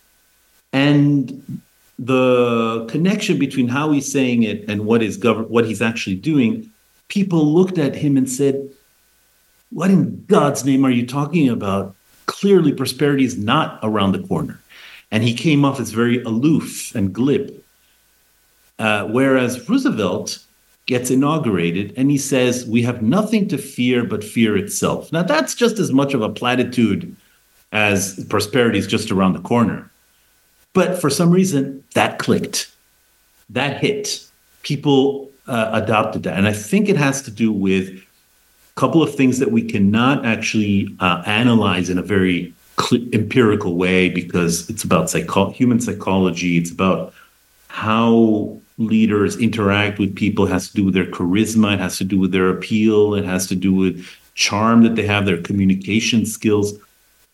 and 0.74 1.62
the 1.98 2.84
connection 2.90 3.38
between 3.38 3.68
how 3.68 3.90
he's 3.90 4.12
saying 4.12 4.42
it 4.42 4.68
and 4.68 4.84
what 4.84 5.02
is 5.02 5.16
gov- 5.16 5.48
what 5.48 5.64
he's 5.64 5.80
actually 5.80 6.16
doing, 6.16 6.68
people 7.08 7.50
looked 7.50 7.78
at 7.78 7.94
him 7.94 8.18
and 8.18 8.28
said, 8.28 8.68
"What 9.70 9.90
in 9.90 10.24
God's 10.28 10.62
name 10.62 10.84
are 10.84 10.90
you 10.90 11.06
talking 11.06 11.48
about? 11.48 11.94
Clearly 12.26 12.72
prosperity 12.72 13.24
is 13.24 13.38
not 13.38 13.80
around 13.82 14.12
the 14.12 14.26
corner." 14.28 14.60
And 15.10 15.24
he 15.24 15.32
came 15.32 15.64
off 15.64 15.80
as 15.80 15.90
very 15.90 16.22
aloof 16.22 16.94
and 16.94 17.14
glib. 17.14 17.50
Uh, 18.78 19.06
whereas 19.06 19.68
Roosevelt 19.68 20.38
gets 20.86 21.10
inaugurated 21.10 21.92
and 21.96 22.10
he 22.10 22.18
says, 22.18 22.66
We 22.66 22.82
have 22.82 23.02
nothing 23.02 23.48
to 23.48 23.58
fear 23.58 24.04
but 24.04 24.24
fear 24.24 24.56
itself. 24.56 25.12
Now, 25.12 25.22
that's 25.22 25.54
just 25.54 25.78
as 25.78 25.92
much 25.92 26.14
of 26.14 26.22
a 26.22 26.28
platitude 26.28 27.14
as 27.72 28.24
prosperity 28.26 28.78
is 28.78 28.86
just 28.86 29.10
around 29.10 29.34
the 29.34 29.40
corner. 29.40 29.90
But 30.72 31.00
for 31.00 31.10
some 31.10 31.30
reason, 31.30 31.84
that 31.94 32.18
clicked, 32.18 32.70
that 33.50 33.80
hit. 33.80 34.24
People 34.62 35.30
uh, 35.46 35.70
adopted 35.72 36.22
that. 36.24 36.36
And 36.36 36.46
I 36.46 36.52
think 36.52 36.88
it 36.88 36.96
has 36.96 37.22
to 37.22 37.30
do 37.30 37.50
with 37.50 37.88
a 37.88 38.00
couple 38.80 39.02
of 39.02 39.14
things 39.14 39.38
that 39.38 39.50
we 39.50 39.62
cannot 39.62 40.24
actually 40.24 40.94
uh, 41.00 41.22
analyze 41.26 41.90
in 41.90 41.98
a 41.98 42.02
very 42.02 42.52
empirical 43.12 43.74
way 43.74 44.08
because 44.08 44.68
it's 44.70 44.84
about 44.84 45.10
psycho- 45.10 45.50
human 45.50 45.80
psychology. 45.80 46.58
It's 46.58 46.70
about 46.70 47.12
how 47.68 48.60
leaders 48.78 49.36
interact 49.36 49.98
with 49.98 50.14
people 50.14 50.46
it 50.46 50.50
has 50.50 50.68
to 50.68 50.74
do 50.74 50.84
with 50.84 50.94
their 50.94 51.06
charisma 51.06 51.74
it 51.74 51.80
has 51.80 51.98
to 51.98 52.04
do 52.04 52.18
with 52.18 52.32
their 52.32 52.48
appeal 52.48 53.14
it 53.14 53.24
has 53.24 53.46
to 53.46 53.56
do 53.56 53.74
with 53.74 54.06
charm 54.38 54.84
that 54.84 54.94
they 54.94 55.04
have 55.04 55.26
their 55.26 55.42
communication 55.42 56.24
skills. 56.24 56.78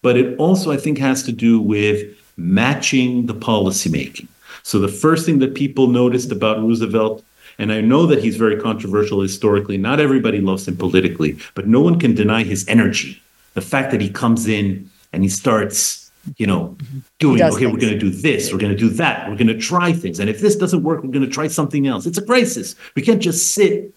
But 0.02 0.16
it 0.16 0.36
also 0.38 0.72
i 0.72 0.76
think 0.78 0.98
has 0.98 1.22
to 1.24 1.32
do 1.32 1.60
with 1.60 1.98
matching 2.36 3.26
the 3.26 3.34
policymaking. 3.34 4.26
So 4.62 4.78
the 4.78 4.88
first 4.88 5.26
thing 5.26 5.38
that 5.40 5.54
people 5.54 5.86
noticed 5.86 6.32
about 6.32 6.60
roosevelt 6.60 7.22
and 7.58 7.70
i 7.70 7.80
know 7.80 8.06
that 8.06 8.22
he's 8.24 8.36
very 8.36 8.58
controversial 8.58 9.20
historically 9.20 9.76
not 9.76 10.00
everybody 10.00 10.40
loves 10.40 10.66
him 10.66 10.76
politically 10.76 11.38
but 11.54 11.68
no 11.68 11.80
one 11.80 12.00
can 12.00 12.14
deny 12.14 12.42
his 12.42 12.66
energy. 12.66 13.22
The 13.52 13.60
fact 13.72 13.92
that 13.92 14.00
he 14.00 14.08
comes 14.08 14.48
in 14.48 14.90
and 15.12 15.22
he 15.22 15.28
starts 15.28 16.03
you 16.36 16.46
know, 16.46 16.76
mm-hmm. 16.78 16.98
doing, 17.18 17.42
okay, 17.42 17.50
things. 17.50 17.72
we're 17.72 17.80
going 17.80 17.92
to 17.92 17.98
do 17.98 18.10
this, 18.10 18.52
we're 18.52 18.58
going 18.58 18.72
to 18.72 18.78
do 18.78 18.88
that, 18.88 19.28
we're 19.28 19.36
going 19.36 19.48
to 19.48 19.58
try 19.58 19.92
things. 19.92 20.18
And 20.18 20.30
if 20.30 20.40
this 20.40 20.56
doesn't 20.56 20.82
work, 20.82 21.02
we're 21.02 21.10
going 21.10 21.24
to 21.24 21.30
try 21.30 21.48
something 21.48 21.86
else. 21.86 22.06
It's 22.06 22.18
a 22.18 22.24
crisis. 22.24 22.74
We 22.94 23.02
can't 23.02 23.22
just 23.22 23.54
sit 23.54 23.94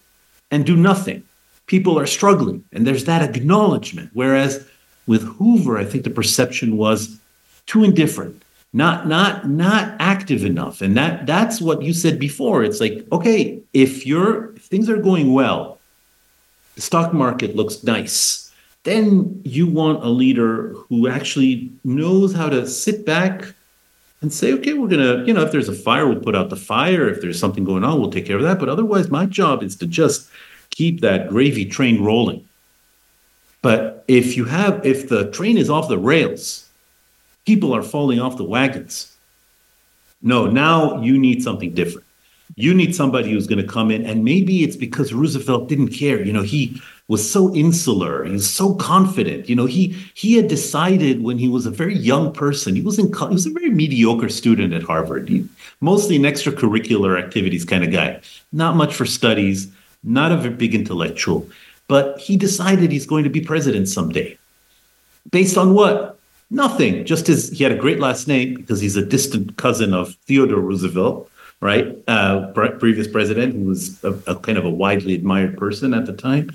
and 0.50 0.64
do 0.64 0.76
nothing. 0.76 1.22
People 1.66 1.98
are 1.98 2.06
struggling, 2.06 2.64
and 2.72 2.86
there's 2.86 3.04
that 3.04 3.22
acknowledgement. 3.22 4.10
Whereas 4.14 4.66
with 5.06 5.22
Hoover, 5.36 5.78
I 5.78 5.84
think 5.84 6.04
the 6.04 6.10
perception 6.10 6.76
was 6.76 7.18
too 7.66 7.84
indifferent, 7.84 8.42
not 8.72 9.06
not 9.06 9.46
not 9.46 9.94
active 10.00 10.44
enough. 10.44 10.80
And 10.80 10.96
that 10.96 11.26
that's 11.26 11.60
what 11.60 11.82
you 11.82 11.92
said 11.92 12.18
before. 12.18 12.64
It's 12.64 12.80
like, 12.80 13.06
okay, 13.12 13.60
if 13.74 14.06
you're 14.06 14.54
if 14.54 14.62
things 14.62 14.88
are 14.88 14.96
going 14.96 15.34
well, 15.34 15.78
the 16.74 16.80
stock 16.80 17.12
market 17.12 17.54
looks 17.54 17.84
nice 17.84 18.47
then 18.84 19.40
you 19.44 19.66
want 19.66 20.04
a 20.04 20.08
leader 20.08 20.74
who 20.88 21.08
actually 21.08 21.70
knows 21.84 22.32
how 22.32 22.48
to 22.48 22.66
sit 22.66 23.04
back 23.04 23.54
and 24.20 24.32
say, 24.32 24.52
okay, 24.52 24.72
we're 24.72 24.88
going 24.88 25.02
to, 25.02 25.24
you 25.26 25.32
know, 25.32 25.42
if 25.42 25.52
there's 25.52 25.68
a 25.68 25.74
fire, 25.74 26.06
we'll 26.08 26.20
put 26.20 26.34
out 26.34 26.50
the 26.50 26.56
fire. 26.56 27.08
If 27.08 27.20
there's 27.20 27.38
something 27.38 27.64
going 27.64 27.84
on, 27.84 28.00
we'll 28.00 28.10
take 28.10 28.26
care 28.26 28.36
of 28.36 28.42
that. 28.42 28.58
But 28.58 28.68
otherwise, 28.68 29.10
my 29.10 29.26
job 29.26 29.62
is 29.62 29.76
to 29.76 29.86
just 29.86 30.28
keep 30.70 31.00
that 31.00 31.28
gravy 31.28 31.64
train 31.64 32.02
rolling. 32.02 32.46
But 33.62 34.04
if 34.08 34.36
you 34.36 34.44
have, 34.44 34.84
if 34.84 35.08
the 35.08 35.30
train 35.30 35.58
is 35.58 35.70
off 35.70 35.88
the 35.88 35.98
rails, 35.98 36.68
people 37.46 37.74
are 37.74 37.82
falling 37.82 38.20
off 38.20 38.36
the 38.36 38.44
wagons. 38.44 39.14
No, 40.22 40.46
now 40.46 41.00
you 41.00 41.18
need 41.18 41.42
something 41.42 41.74
different. 41.74 42.06
You 42.56 42.74
need 42.74 42.94
somebody 42.94 43.32
who's 43.32 43.46
going 43.46 43.60
to 43.60 43.72
come 43.72 43.90
in, 43.90 44.04
and 44.06 44.24
maybe 44.24 44.64
it's 44.64 44.76
because 44.76 45.12
Roosevelt 45.12 45.68
didn't 45.68 45.88
care. 45.88 46.22
You 46.22 46.32
know, 46.32 46.42
he 46.42 46.80
was 47.08 47.28
so 47.28 47.54
insular. 47.54 48.24
He 48.24 48.32
was 48.32 48.48
so 48.48 48.74
confident. 48.74 49.48
You 49.48 49.56
know, 49.56 49.66
he 49.66 49.96
he 50.14 50.36
had 50.36 50.48
decided 50.48 51.22
when 51.22 51.38
he 51.38 51.48
was 51.48 51.66
a 51.66 51.70
very 51.70 51.96
young 51.96 52.32
person. 52.32 52.74
He 52.74 52.82
was 52.82 52.98
in 52.98 53.12
he 53.12 53.26
was 53.26 53.46
a 53.46 53.50
very 53.50 53.70
mediocre 53.70 54.28
student 54.28 54.72
at 54.72 54.82
Harvard. 54.82 55.28
He, 55.28 55.48
mostly 55.80 56.16
an 56.16 56.22
extracurricular 56.22 57.22
activities 57.22 57.64
kind 57.64 57.84
of 57.84 57.92
guy. 57.92 58.20
Not 58.52 58.76
much 58.76 58.94
for 58.94 59.06
studies. 59.06 59.68
Not 60.04 60.32
a 60.32 60.50
big 60.50 60.74
intellectual. 60.74 61.48
But 61.88 62.18
he 62.18 62.36
decided 62.36 62.92
he's 62.92 63.06
going 63.06 63.24
to 63.24 63.30
be 63.30 63.40
president 63.40 63.88
someday. 63.88 64.38
Based 65.30 65.56
on 65.56 65.74
what? 65.74 66.18
Nothing. 66.50 67.04
Just 67.04 67.28
as 67.28 67.50
he 67.50 67.64
had 67.64 67.72
a 67.72 67.76
great 67.76 67.98
last 67.98 68.28
name 68.28 68.54
because 68.54 68.80
he's 68.80 68.96
a 68.96 69.04
distant 69.04 69.56
cousin 69.56 69.92
of 69.92 70.14
Theodore 70.26 70.60
Roosevelt, 70.60 71.30
right? 71.60 71.96
Uh, 72.06 72.46
previous 72.78 73.08
president 73.08 73.54
who 73.54 73.64
was 73.64 74.02
a, 74.04 74.12
a 74.26 74.36
kind 74.36 74.58
of 74.58 74.64
a 74.64 74.70
widely 74.70 75.14
admired 75.14 75.56
person 75.56 75.92
at 75.92 76.06
the 76.06 76.12
time 76.12 76.50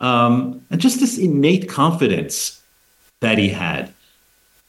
um, 0.00 0.64
and 0.70 0.80
just 0.80 1.00
this 1.00 1.18
innate 1.18 1.68
confidence 1.68 2.62
that 3.20 3.38
he 3.38 3.48
had 3.48 3.92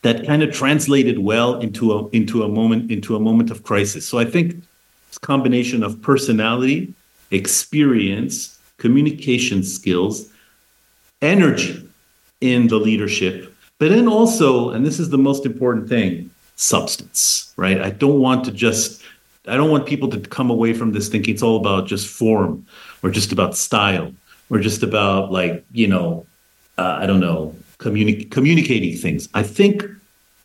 that 0.01 0.25
kind 0.25 0.41
of 0.41 0.53
translated 0.53 1.19
well 1.19 1.59
into 1.59 1.91
a 1.91 2.07
into 2.09 2.43
a 2.43 2.47
moment 2.47 2.89
into 2.89 3.15
a 3.15 3.19
moment 3.19 3.51
of 3.51 3.63
crisis. 3.63 4.07
So 4.07 4.17
I 4.17 4.25
think 4.25 4.55
a 5.15 5.19
combination 5.19 5.83
of 5.83 6.01
personality, 6.01 6.93
experience, 7.31 8.57
communication 8.77 9.63
skills, 9.63 10.29
energy 11.21 11.87
in 12.41 12.67
the 12.67 12.77
leadership, 12.77 13.53
but 13.77 13.89
then 13.89 14.07
also, 14.07 14.69
and 14.69 14.85
this 14.85 14.99
is 14.99 15.09
the 15.09 15.17
most 15.17 15.45
important 15.45 15.89
thing, 15.89 16.31
substance, 16.55 17.53
right? 17.57 17.81
I 17.81 17.89
don't 17.89 18.21
want 18.21 18.45
to 18.45 18.51
just 18.51 19.03
I 19.47 19.55
don't 19.55 19.71
want 19.71 19.85
people 19.85 20.09
to 20.09 20.19
come 20.19 20.49
away 20.49 20.73
from 20.73 20.91
this 20.91 21.09
thinking 21.09 21.33
it's 21.33 21.43
all 21.43 21.57
about 21.57 21.87
just 21.87 22.07
form 22.07 22.65
or 23.01 23.09
just 23.09 23.31
about 23.31 23.55
style 23.55 24.13
or 24.49 24.59
just 24.59 24.83
about 24.83 25.31
like 25.31 25.63
you 25.71 25.87
know 25.87 26.25
uh, 26.77 26.97
i 26.99 27.05
don't 27.05 27.19
know 27.19 27.55
communi- 27.77 28.29
communicating 28.29 28.95
things 28.95 29.29
i 29.33 29.43
think 29.43 29.83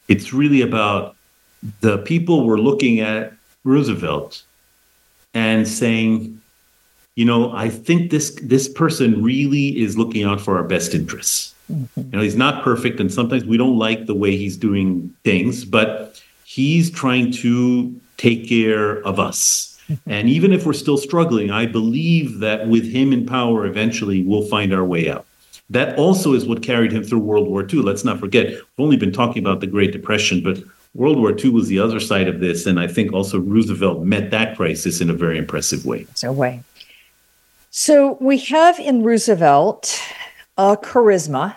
it's 0.09 0.33
really 0.33 0.61
about 0.61 1.17
the 1.81 1.99
people 1.99 2.47
were 2.47 2.59
looking 2.59 3.01
at 3.01 3.33
roosevelt 3.65 4.43
and 5.33 5.67
saying 5.67 6.41
you 7.17 7.25
know 7.25 7.53
i 7.53 7.69
think 7.69 8.11
this 8.11 8.35
this 8.43 8.69
person 8.69 9.23
really 9.23 9.81
is 9.81 9.97
looking 9.97 10.25
out 10.25 10.41
for 10.41 10.57
our 10.57 10.65
best 10.65 10.95
interests 10.95 11.55
mm-hmm. 11.73 12.01
you 12.01 12.11
know 12.13 12.21
he's 12.21 12.37
not 12.37 12.63
perfect 12.63 13.01
and 13.01 13.13
sometimes 13.13 13.45
we 13.45 13.57
don't 13.57 13.79
like 13.79 14.07
the 14.07 14.15
way 14.15 14.37
he's 14.37 14.57
doing 14.57 15.15
things 15.25 15.65
but 15.65 16.21
he's 16.45 16.91
trying 16.91 17.33
to 17.33 17.99
take 18.17 18.49
care 18.49 19.03
of 19.07 19.19
us 19.19 19.75
and 20.07 20.29
even 20.29 20.53
if 20.53 20.65
we're 20.65 20.73
still 20.73 20.97
struggling, 20.97 21.51
I 21.51 21.67
believe 21.67 22.41
that 22.41 22.69
with 22.69 22.91
him 22.91 23.13
in 23.13 23.27
power, 23.27 23.67
eventually 23.67 24.23
we'll 24.23 24.47
find 24.47 24.73
our 24.73 24.85
way 24.85 25.11
out. 25.11 25.27
That 25.71 25.99
also 25.99 26.35
is 26.35 26.47
what 26.47 26.63
carried 26.63 26.93
him 26.93 27.05
through 27.05 27.21
World 27.21 27.49
War 27.49 27.63
II. 27.63 27.81
Let's 27.81 28.05
not 28.05 28.21
forget, 28.21 28.49
we've 28.49 28.63
only 28.79 28.97
been 28.97 29.13
talking 29.13 29.43
about 29.43 29.61
the 29.61 29.67
Great 29.67 29.93
Depression, 29.93 30.43
but 30.43 30.63
World 30.95 31.19
War 31.19 31.35
II 31.37 31.51
was 31.51 31.69
the 31.69 31.79
other 31.79 32.01
side 32.01 32.29
of 32.29 32.41
this. 32.41 32.67
And 32.67 32.79
I 32.79 32.87
think 32.87 33.13
also 33.13 33.41
Roosevelt 33.41 34.05
met 34.05 34.31
that 34.31 34.57
crisis 34.57 35.01
in 35.01 35.11
a 35.11 35.15
very 35.15 35.39
impressive 35.39 35.85
way. 35.85 36.07
So, 36.15 36.33
way. 36.33 36.63
So 37.71 38.17
we 38.21 38.39
have 38.39 38.79
in 38.79 39.03
Roosevelt 39.03 40.01
a 40.57 40.77
charisma. 40.77 41.57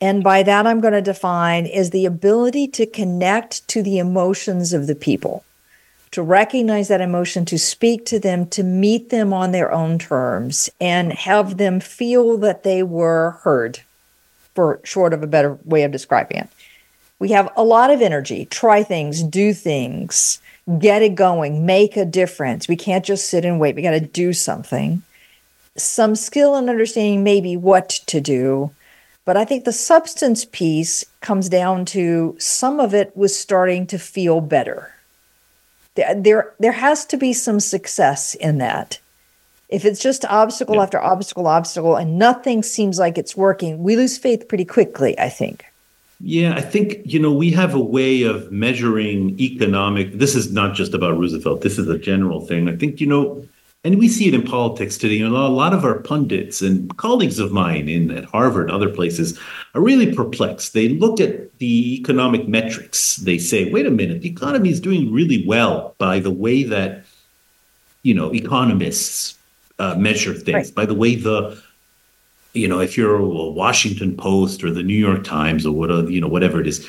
And 0.00 0.22
by 0.22 0.42
that, 0.42 0.66
I'm 0.66 0.80
going 0.80 0.92
to 0.92 1.02
define 1.02 1.66
is 1.66 1.90
the 1.90 2.06
ability 2.06 2.68
to 2.68 2.86
connect 2.86 3.66
to 3.68 3.82
the 3.82 3.98
emotions 3.98 4.72
of 4.72 4.86
the 4.86 4.94
people 4.94 5.44
to 6.16 6.22
recognize 6.22 6.88
that 6.88 7.02
emotion, 7.02 7.44
to 7.44 7.58
speak 7.58 8.06
to 8.06 8.18
them, 8.18 8.46
to 8.46 8.62
meet 8.62 9.10
them 9.10 9.32
on 9.32 9.52
their 9.52 9.70
own 9.72 9.98
terms, 9.98 10.70
and 10.80 11.12
have 11.12 11.58
them 11.58 11.80
feel 11.80 12.38
that 12.38 12.62
they 12.62 12.82
were 12.82 13.32
heard, 13.42 13.80
for 14.54 14.80
short 14.82 15.12
of 15.12 15.22
a 15.22 15.26
better 15.26 15.58
way 15.64 15.82
of 15.82 15.92
describing 15.92 16.38
it. 16.38 16.48
We 17.18 17.32
have 17.32 17.50
a 17.56 17.64
lot 17.64 17.90
of 17.90 18.00
energy, 18.00 18.46
try 18.46 18.82
things, 18.82 19.22
do 19.22 19.52
things, 19.52 20.40
get 20.78 21.02
it 21.02 21.14
going, 21.14 21.66
make 21.66 21.96
a 21.96 22.04
difference. 22.04 22.68
We 22.68 22.76
can't 22.76 23.04
just 23.04 23.28
sit 23.28 23.44
and 23.44 23.60
wait. 23.60 23.76
We 23.76 23.82
got 23.82 23.90
to 23.90 24.00
do 24.00 24.32
something. 24.32 25.02
Some 25.76 26.14
skill 26.16 26.54
and 26.54 26.70
understanding 26.70 27.24
maybe 27.24 27.56
what 27.56 27.90
to 28.06 28.20
do. 28.20 28.70
But 29.26 29.36
I 29.36 29.44
think 29.44 29.64
the 29.64 29.72
substance 29.72 30.44
piece 30.44 31.04
comes 31.20 31.48
down 31.48 31.84
to 31.86 32.36
some 32.38 32.78
of 32.78 32.94
it 32.94 33.14
was 33.16 33.38
starting 33.38 33.86
to 33.88 33.98
feel 33.98 34.40
better. 34.40 34.94
There 35.96 36.54
there 36.60 36.72
has 36.72 37.04
to 37.06 37.16
be 37.16 37.32
some 37.32 37.58
success 37.58 38.34
in 38.36 38.58
that. 38.58 39.00
If 39.68 39.84
it's 39.84 40.00
just 40.00 40.24
obstacle 40.26 40.76
yeah. 40.76 40.82
after 40.82 41.00
obstacle 41.00 41.48
obstacle 41.48 41.96
and 41.96 42.18
nothing 42.18 42.62
seems 42.62 43.00
like 43.00 43.18
it's 43.18 43.36
working 43.36 43.82
we 43.82 43.96
lose 43.96 44.16
faith 44.16 44.46
pretty 44.46 44.64
quickly 44.64 45.18
i 45.18 45.28
think. 45.28 45.64
Yeah 46.20 46.54
i 46.54 46.60
think 46.60 47.00
you 47.04 47.18
know 47.18 47.32
we 47.32 47.50
have 47.50 47.74
a 47.74 47.80
way 47.80 48.22
of 48.22 48.52
measuring 48.52 49.40
economic 49.40 50.12
this 50.12 50.36
is 50.36 50.52
not 50.52 50.76
just 50.76 50.94
about 50.94 51.18
roosevelt 51.18 51.62
this 51.62 51.78
is 51.78 51.88
a 51.88 51.98
general 51.98 52.40
thing. 52.42 52.68
I 52.68 52.76
think 52.76 53.00
you 53.00 53.08
know 53.08 53.48
and 53.86 54.00
we 54.00 54.08
see 54.08 54.26
it 54.26 54.34
in 54.34 54.42
politics 54.42 54.98
today. 54.98 55.14
You 55.14 55.28
know, 55.28 55.46
a 55.46 55.48
lot 55.48 55.72
of 55.72 55.84
our 55.84 56.00
pundits 56.00 56.60
and 56.60 56.94
colleagues 56.96 57.38
of 57.38 57.52
mine 57.52 57.88
in 57.88 58.10
at 58.10 58.24
Harvard, 58.24 58.68
other 58.68 58.90
places, 58.90 59.38
are 59.76 59.80
really 59.80 60.12
perplexed. 60.12 60.72
They 60.72 60.88
look 60.88 61.20
at 61.20 61.56
the 61.58 61.94
economic 61.94 62.48
metrics. 62.48 63.14
They 63.14 63.38
say, 63.38 63.70
"Wait 63.70 63.86
a 63.86 63.90
minute, 63.92 64.22
the 64.22 64.28
economy 64.28 64.70
is 64.70 64.80
doing 64.80 65.12
really 65.12 65.46
well 65.46 65.94
by 65.98 66.18
the 66.18 66.32
way 66.32 66.64
that 66.64 67.04
you 68.02 68.12
know 68.12 68.34
economists 68.34 69.38
uh, 69.78 69.94
measure 69.94 70.34
things, 70.34 70.66
right. 70.66 70.74
by 70.74 70.84
the 70.84 70.94
way 70.94 71.14
the 71.14 71.56
you 72.54 72.66
know 72.66 72.80
if 72.80 72.96
you're 72.96 73.14
a 73.14 73.24
Washington 73.24 74.16
Post 74.16 74.64
or 74.64 74.72
the 74.72 74.82
New 74.82 74.98
York 74.98 75.22
Times 75.22 75.64
or 75.64 75.70
what 75.70 76.10
you 76.10 76.20
know 76.20 76.28
whatever 76.28 76.60
it 76.60 76.66
is." 76.66 76.88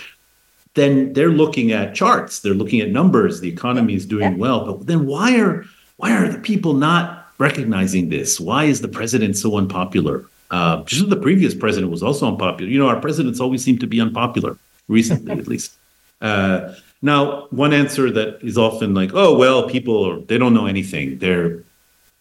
Then 0.74 1.14
they're 1.14 1.32
looking 1.32 1.72
at 1.72 1.96
charts. 1.96 2.40
They're 2.40 2.54
looking 2.54 2.82
at 2.82 2.90
numbers. 2.90 3.40
The 3.40 3.50
economy 3.50 3.96
is 3.96 4.06
doing 4.06 4.34
yeah. 4.34 4.38
well, 4.38 4.66
but 4.66 4.86
then 4.86 5.08
why 5.08 5.40
are 5.40 5.66
why 5.98 6.16
are 6.16 6.30
the 6.30 6.40
people 6.40 6.74
not 6.74 7.28
recognizing 7.38 8.10
this? 8.10 8.40
Why 8.40 8.66
is 8.66 8.82
the 8.82 8.88
president 8.88 9.38
so 9.38 9.58
unpopular? 9.58 10.26
Uh, 10.50 10.84
just 10.84 11.10
the 11.10 11.18
previous 11.18 11.54
president 11.54 11.92
was 11.92 12.02
also 12.02 12.28
unpopular. 12.28 12.72
You 12.72 12.80
know, 12.80 12.88
our 12.88 13.00
presidents 13.00 13.40
always 13.40 13.64
seem 13.64 13.78
to 13.80 13.88
be 13.88 14.00
unpopular, 14.00 14.58
recently 14.88 15.34
at 15.34 15.48
least. 15.48 15.74
Uh, 16.20 16.74
now, 17.04 17.46
one 17.52 17.74
answer 17.74 18.10
that 18.10 18.40
is 18.42 18.58
often 18.58 18.96
like, 18.96 19.12
oh, 19.14 19.38
well, 19.38 19.70
people, 19.70 20.20
they 20.22 20.40
don't 20.40 20.56
know 20.56 20.66
anything. 20.66 21.20
They're, 21.20 21.64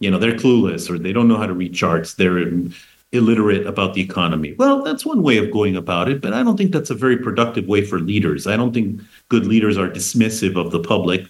you 0.00 0.10
know, 0.10 0.18
they're 0.18 0.34
clueless 0.34 0.90
or 0.90 0.98
they 0.98 1.14
don't 1.14 1.28
know 1.28 1.38
how 1.38 1.46
to 1.46 1.54
read 1.54 1.72
charts. 1.72 2.12
They're 2.12 2.46
illiterate 3.12 3.66
about 3.66 3.94
the 3.94 4.02
economy. 4.02 4.54
Well, 4.58 4.82
that's 4.82 5.06
one 5.06 5.22
way 5.22 5.38
of 5.38 5.50
going 5.50 5.76
about 5.76 6.10
it, 6.10 6.20
but 6.20 6.34
I 6.34 6.42
don't 6.42 6.58
think 6.58 6.72
that's 6.72 6.90
a 6.90 6.94
very 6.94 7.16
productive 7.16 7.66
way 7.66 7.86
for 7.86 7.98
leaders. 7.98 8.46
I 8.46 8.56
don't 8.56 8.74
think 8.74 9.00
good 9.30 9.46
leaders 9.46 9.78
are 9.78 9.88
dismissive 9.88 10.56
of 10.56 10.72
the 10.72 10.80
public 10.80 11.26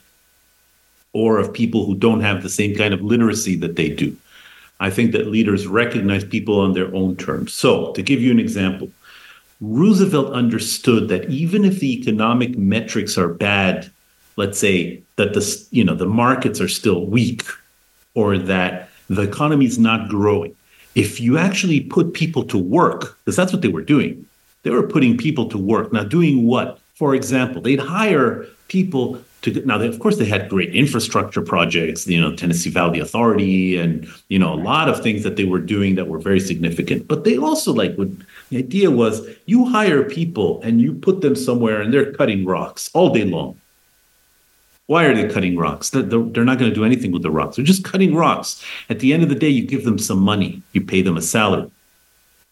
or 1.16 1.38
of 1.38 1.50
people 1.50 1.86
who 1.86 1.94
don't 1.94 2.20
have 2.20 2.42
the 2.42 2.50
same 2.50 2.76
kind 2.76 2.92
of 2.92 3.00
literacy 3.00 3.56
that 3.56 3.76
they 3.76 3.88
do. 3.88 4.14
I 4.80 4.90
think 4.90 5.12
that 5.12 5.28
leaders 5.28 5.66
recognize 5.66 6.24
people 6.24 6.60
on 6.60 6.74
their 6.74 6.94
own 6.94 7.16
terms. 7.16 7.54
So, 7.54 7.92
to 7.92 8.02
give 8.02 8.20
you 8.20 8.30
an 8.30 8.38
example, 8.38 8.90
Roosevelt 9.62 10.34
understood 10.34 11.08
that 11.08 11.30
even 11.30 11.64
if 11.64 11.80
the 11.80 11.90
economic 11.98 12.58
metrics 12.58 13.16
are 13.16 13.28
bad, 13.28 13.90
let's 14.36 14.58
say 14.58 15.00
that 15.16 15.32
the 15.32 15.66
you 15.70 15.82
know 15.82 15.94
the 15.94 16.12
markets 16.24 16.60
are 16.60 16.68
still 16.68 17.06
weak 17.06 17.44
or 18.14 18.36
that 18.36 18.90
the 19.08 19.22
economy 19.22 19.64
is 19.64 19.78
not 19.78 20.10
growing, 20.10 20.54
if 20.94 21.18
you 21.18 21.38
actually 21.38 21.80
put 21.80 22.12
people 22.12 22.44
to 22.44 22.58
work, 22.58 23.16
because 23.24 23.36
that's 23.36 23.54
what 23.54 23.62
they 23.62 23.68
were 23.76 23.88
doing, 23.94 24.26
they 24.64 24.70
were 24.70 24.86
putting 24.86 25.16
people 25.16 25.48
to 25.48 25.56
work. 25.56 25.90
Now, 25.94 26.04
doing 26.04 26.46
what? 26.46 26.78
For 26.94 27.14
example, 27.14 27.62
they'd 27.62 27.80
hire 27.80 28.46
people 28.68 29.22
to 29.42 29.64
now 29.66 29.78
they, 29.78 29.86
of 29.86 29.98
course 29.98 30.16
they 30.16 30.24
had 30.24 30.48
great 30.48 30.74
infrastructure 30.74 31.42
projects 31.42 32.06
you 32.06 32.20
know 32.20 32.34
tennessee 32.34 32.70
valley 32.70 33.00
authority 33.00 33.76
and 33.76 34.08
you 34.28 34.38
know 34.38 34.52
a 34.52 34.56
lot 34.56 34.88
of 34.88 35.02
things 35.02 35.22
that 35.22 35.36
they 35.36 35.44
were 35.44 35.60
doing 35.60 35.94
that 35.94 36.08
were 36.08 36.18
very 36.18 36.40
significant. 36.40 37.06
But 37.08 37.24
they 37.24 37.36
also 37.36 37.72
like 37.72 37.96
would 37.96 38.24
the 38.50 38.58
idea 38.58 38.90
was 38.90 39.26
you 39.46 39.66
hire 39.66 40.04
people 40.04 40.60
and 40.62 40.80
you 40.80 40.94
put 40.94 41.20
them 41.20 41.34
somewhere 41.34 41.80
and 41.80 41.92
they're 41.92 42.12
cutting 42.12 42.44
rocks 42.44 42.90
all 42.94 43.10
day 43.12 43.24
long. 43.24 43.60
Why 44.86 45.04
are 45.04 45.14
they 45.14 45.28
cutting 45.28 45.56
rocks? 45.56 45.90
They're, 45.90 46.02
they're 46.02 46.44
not 46.44 46.58
going 46.60 46.70
to 46.70 46.74
do 46.74 46.84
anything 46.84 47.10
with 47.10 47.22
the 47.22 47.30
rocks. 47.30 47.56
They're 47.56 47.64
just 47.64 47.82
cutting 47.82 48.14
rocks. 48.14 48.64
At 48.88 49.00
the 49.00 49.12
end 49.12 49.24
of 49.24 49.28
the 49.28 49.34
day 49.34 49.48
you 49.48 49.66
give 49.66 49.84
them 49.84 49.98
some 49.98 50.20
money. 50.20 50.62
You 50.72 50.80
pay 50.80 51.02
them 51.02 51.16
a 51.16 51.22
salary. 51.22 51.70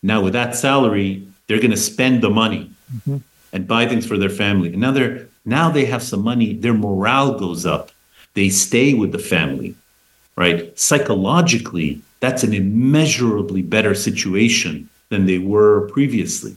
Now 0.02 0.20
with 0.20 0.32
that 0.32 0.56
salary 0.56 1.26
they're 1.46 1.60
going 1.60 1.70
to 1.70 1.76
spend 1.76 2.22
the 2.22 2.30
money 2.30 2.70
mm-hmm. 2.92 3.18
and 3.52 3.68
buy 3.68 3.86
things 3.86 4.06
for 4.06 4.18
their 4.18 4.30
family. 4.30 4.70
And 4.70 4.80
now 4.80 4.90
they're 4.90 5.28
now 5.44 5.70
they 5.70 5.84
have 5.84 6.02
some 6.02 6.22
money, 6.22 6.54
their 6.54 6.74
morale 6.74 7.38
goes 7.38 7.66
up. 7.66 7.90
They 8.34 8.48
stay 8.48 8.94
with 8.94 9.12
the 9.12 9.18
family, 9.18 9.74
right? 10.36 10.76
Psychologically, 10.78 12.00
that's 12.20 12.42
an 12.42 12.54
immeasurably 12.54 13.62
better 13.62 13.94
situation 13.94 14.88
than 15.10 15.26
they 15.26 15.38
were 15.38 15.88
previously. 15.90 16.56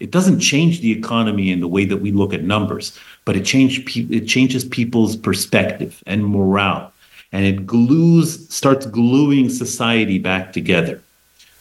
It 0.00 0.10
doesn't 0.10 0.40
change 0.40 0.80
the 0.80 0.92
economy 0.92 1.50
in 1.50 1.60
the 1.60 1.68
way 1.68 1.84
that 1.84 1.98
we 1.98 2.12
look 2.12 2.32
at 2.32 2.44
numbers, 2.44 2.98
but 3.24 3.36
it, 3.36 3.44
change, 3.44 3.96
it 3.96 4.26
changes 4.26 4.64
people's 4.64 5.16
perspective 5.16 6.02
and 6.06 6.26
morale. 6.26 6.92
And 7.32 7.44
it 7.44 7.66
glues, 7.66 8.48
starts 8.48 8.86
gluing 8.86 9.48
society 9.48 10.18
back 10.18 10.52
together. 10.52 11.02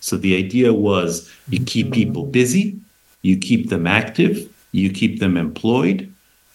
So 0.02 0.18
the 0.18 0.38
idea 0.38 0.74
was 0.74 1.32
you 1.50 1.64
keep 1.64 1.88
mm-hmm. 1.88 1.94
people 1.94 2.26
busy, 2.26 2.80
you 3.22 3.38
keep 3.38 3.70
them 3.70 3.88
active, 3.88 4.48
you 4.72 4.92
keep 4.92 5.20
them 5.20 5.38
employed, 5.38 6.13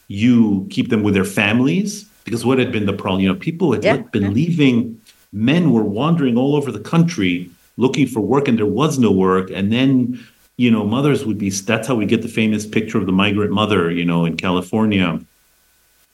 you 0.08 0.66
keep 0.70 0.88
them 0.88 1.02
with 1.02 1.14
their 1.14 1.24
families 1.24 2.04
because 2.24 2.44
what 2.44 2.58
had 2.58 2.72
been 2.72 2.86
the 2.86 2.92
problem 2.92 3.20
you 3.22 3.28
know 3.28 3.38
people 3.38 3.72
had 3.72 3.84
yeah. 3.84 3.98
been 3.98 4.34
leaving 4.34 5.00
men 5.32 5.70
were 5.70 5.84
wandering 5.84 6.36
all 6.36 6.56
over 6.56 6.72
the 6.72 6.80
country 6.80 7.48
looking 7.76 8.06
for 8.06 8.20
work 8.20 8.48
and 8.48 8.58
there 8.58 8.66
was 8.66 8.98
no 8.98 9.12
work 9.12 9.50
and 9.50 9.72
then 9.72 10.18
you 10.56 10.70
know 10.70 10.84
mothers 10.84 11.24
would 11.24 11.38
be 11.38 11.50
that's 11.50 11.86
how 11.86 11.94
we 11.94 12.06
get 12.06 12.22
the 12.22 12.28
famous 12.28 12.66
picture 12.66 12.98
of 12.98 13.06
the 13.06 13.12
migrant 13.12 13.52
mother 13.52 13.90
you 13.90 14.04
know 14.04 14.24
in 14.24 14.36
california. 14.36 15.20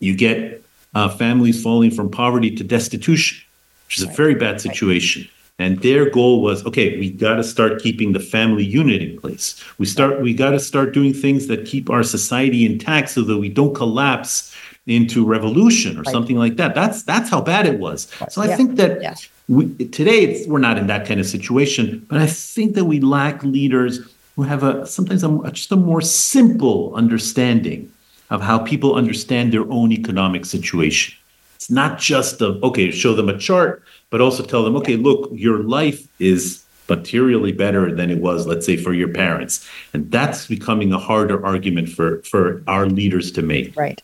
You 0.01 0.15
get 0.15 0.63
uh, 0.95 1.09
families 1.09 1.63
falling 1.63 1.91
from 1.91 2.11
poverty 2.11 2.55
to 2.57 2.65
destitution 2.65 3.43
which 3.87 3.99
is 3.99 4.05
a 4.05 4.09
very 4.09 4.35
bad 4.35 4.61
situation 4.61 5.29
and 5.59 5.81
their 5.83 6.11
goal 6.11 6.43
was 6.43 6.65
okay 6.67 6.99
we 6.99 7.11
got 7.11 7.37
to 7.37 7.45
start 7.45 7.81
keeping 7.81 8.13
the 8.13 8.21
family 8.21 8.65
unit 8.65 9.03
in 9.03 9.19
place 9.19 9.63
we 9.79 9.87
start 9.87 10.21
we 10.21 10.35
got 10.35 10.51
to 10.51 10.61
start 10.61 10.93
doing 10.93 11.13
things 11.13 11.47
that 11.47 11.65
keep 11.65 11.91
our 11.91 12.03
society 12.03 12.67
intact 12.67 13.11
so 13.11 13.23
that 13.23 13.39
we 13.39 13.49
don't 13.49 13.75
collapse 13.75 14.55
into 14.87 15.25
revolution 15.25 15.97
or 15.97 16.03
right. 16.03 16.13
something 16.13 16.37
like 16.37 16.57
that 16.57 16.75
that's 16.75 17.03
that's 17.05 17.31
how 17.31 17.41
bad 17.41 17.67
it 17.67 17.79
was 17.79 18.09
so 18.29 18.43
i 18.43 18.47
yeah. 18.47 18.57
think 18.57 18.77
that 18.77 19.01
yeah. 19.01 19.15
we, 19.49 19.73
today 19.89 20.45
we're 20.47 20.59
not 20.59 20.77
in 20.77 20.87
that 20.87 21.07
kind 21.07 21.21
of 21.21 21.27
situation 21.27 22.05
but 22.09 22.19
i 22.19 22.27
think 22.27 22.75
that 22.75 22.85
we 22.85 23.01
lack 23.01 23.43
leaders 23.45 24.01
who 24.37 24.43
have 24.43 24.63
a 24.63 24.87
sometimes 24.87 25.23
a, 25.23 25.51
just 25.53 25.71
a 25.71 25.77
more 25.77 26.01
simple 26.01 26.95
understanding 26.95 27.91
of 28.31 28.41
how 28.41 28.59
people 28.59 28.95
understand 28.95 29.53
their 29.53 29.71
own 29.71 29.93
economic 29.93 30.45
situation 30.45 31.15
it's 31.55 31.71
not 31.71 31.99
just 31.99 32.41
a 32.43 32.59
okay 32.63 32.91
show 32.91 33.15
them 33.15 33.29
a 33.29 33.39
chart 33.39 33.83
but 34.15 34.21
also 34.21 34.45
tell 34.45 34.63
them, 34.63 34.77
okay, 34.77 34.95
look, 34.95 35.29
your 35.33 35.65
life 35.65 36.07
is 36.21 36.65
materially 36.89 37.51
better 37.51 37.93
than 37.93 38.13
it 38.13 38.19
was, 38.19 38.47
let's 38.47 38.65
say, 38.65 38.77
for 38.77 38.95
your 38.95 39.09
parents. 39.09 39.69
And 39.93 40.09
that's 40.09 40.47
becoming 40.47 40.93
a 40.93 41.01
harder 41.01 41.45
argument 41.45 41.89
for, 41.89 42.23
for 42.23 42.63
our 42.69 42.87
leaders 42.87 43.33
to 43.33 43.43
make. 43.43 43.75
Right. 43.77 44.01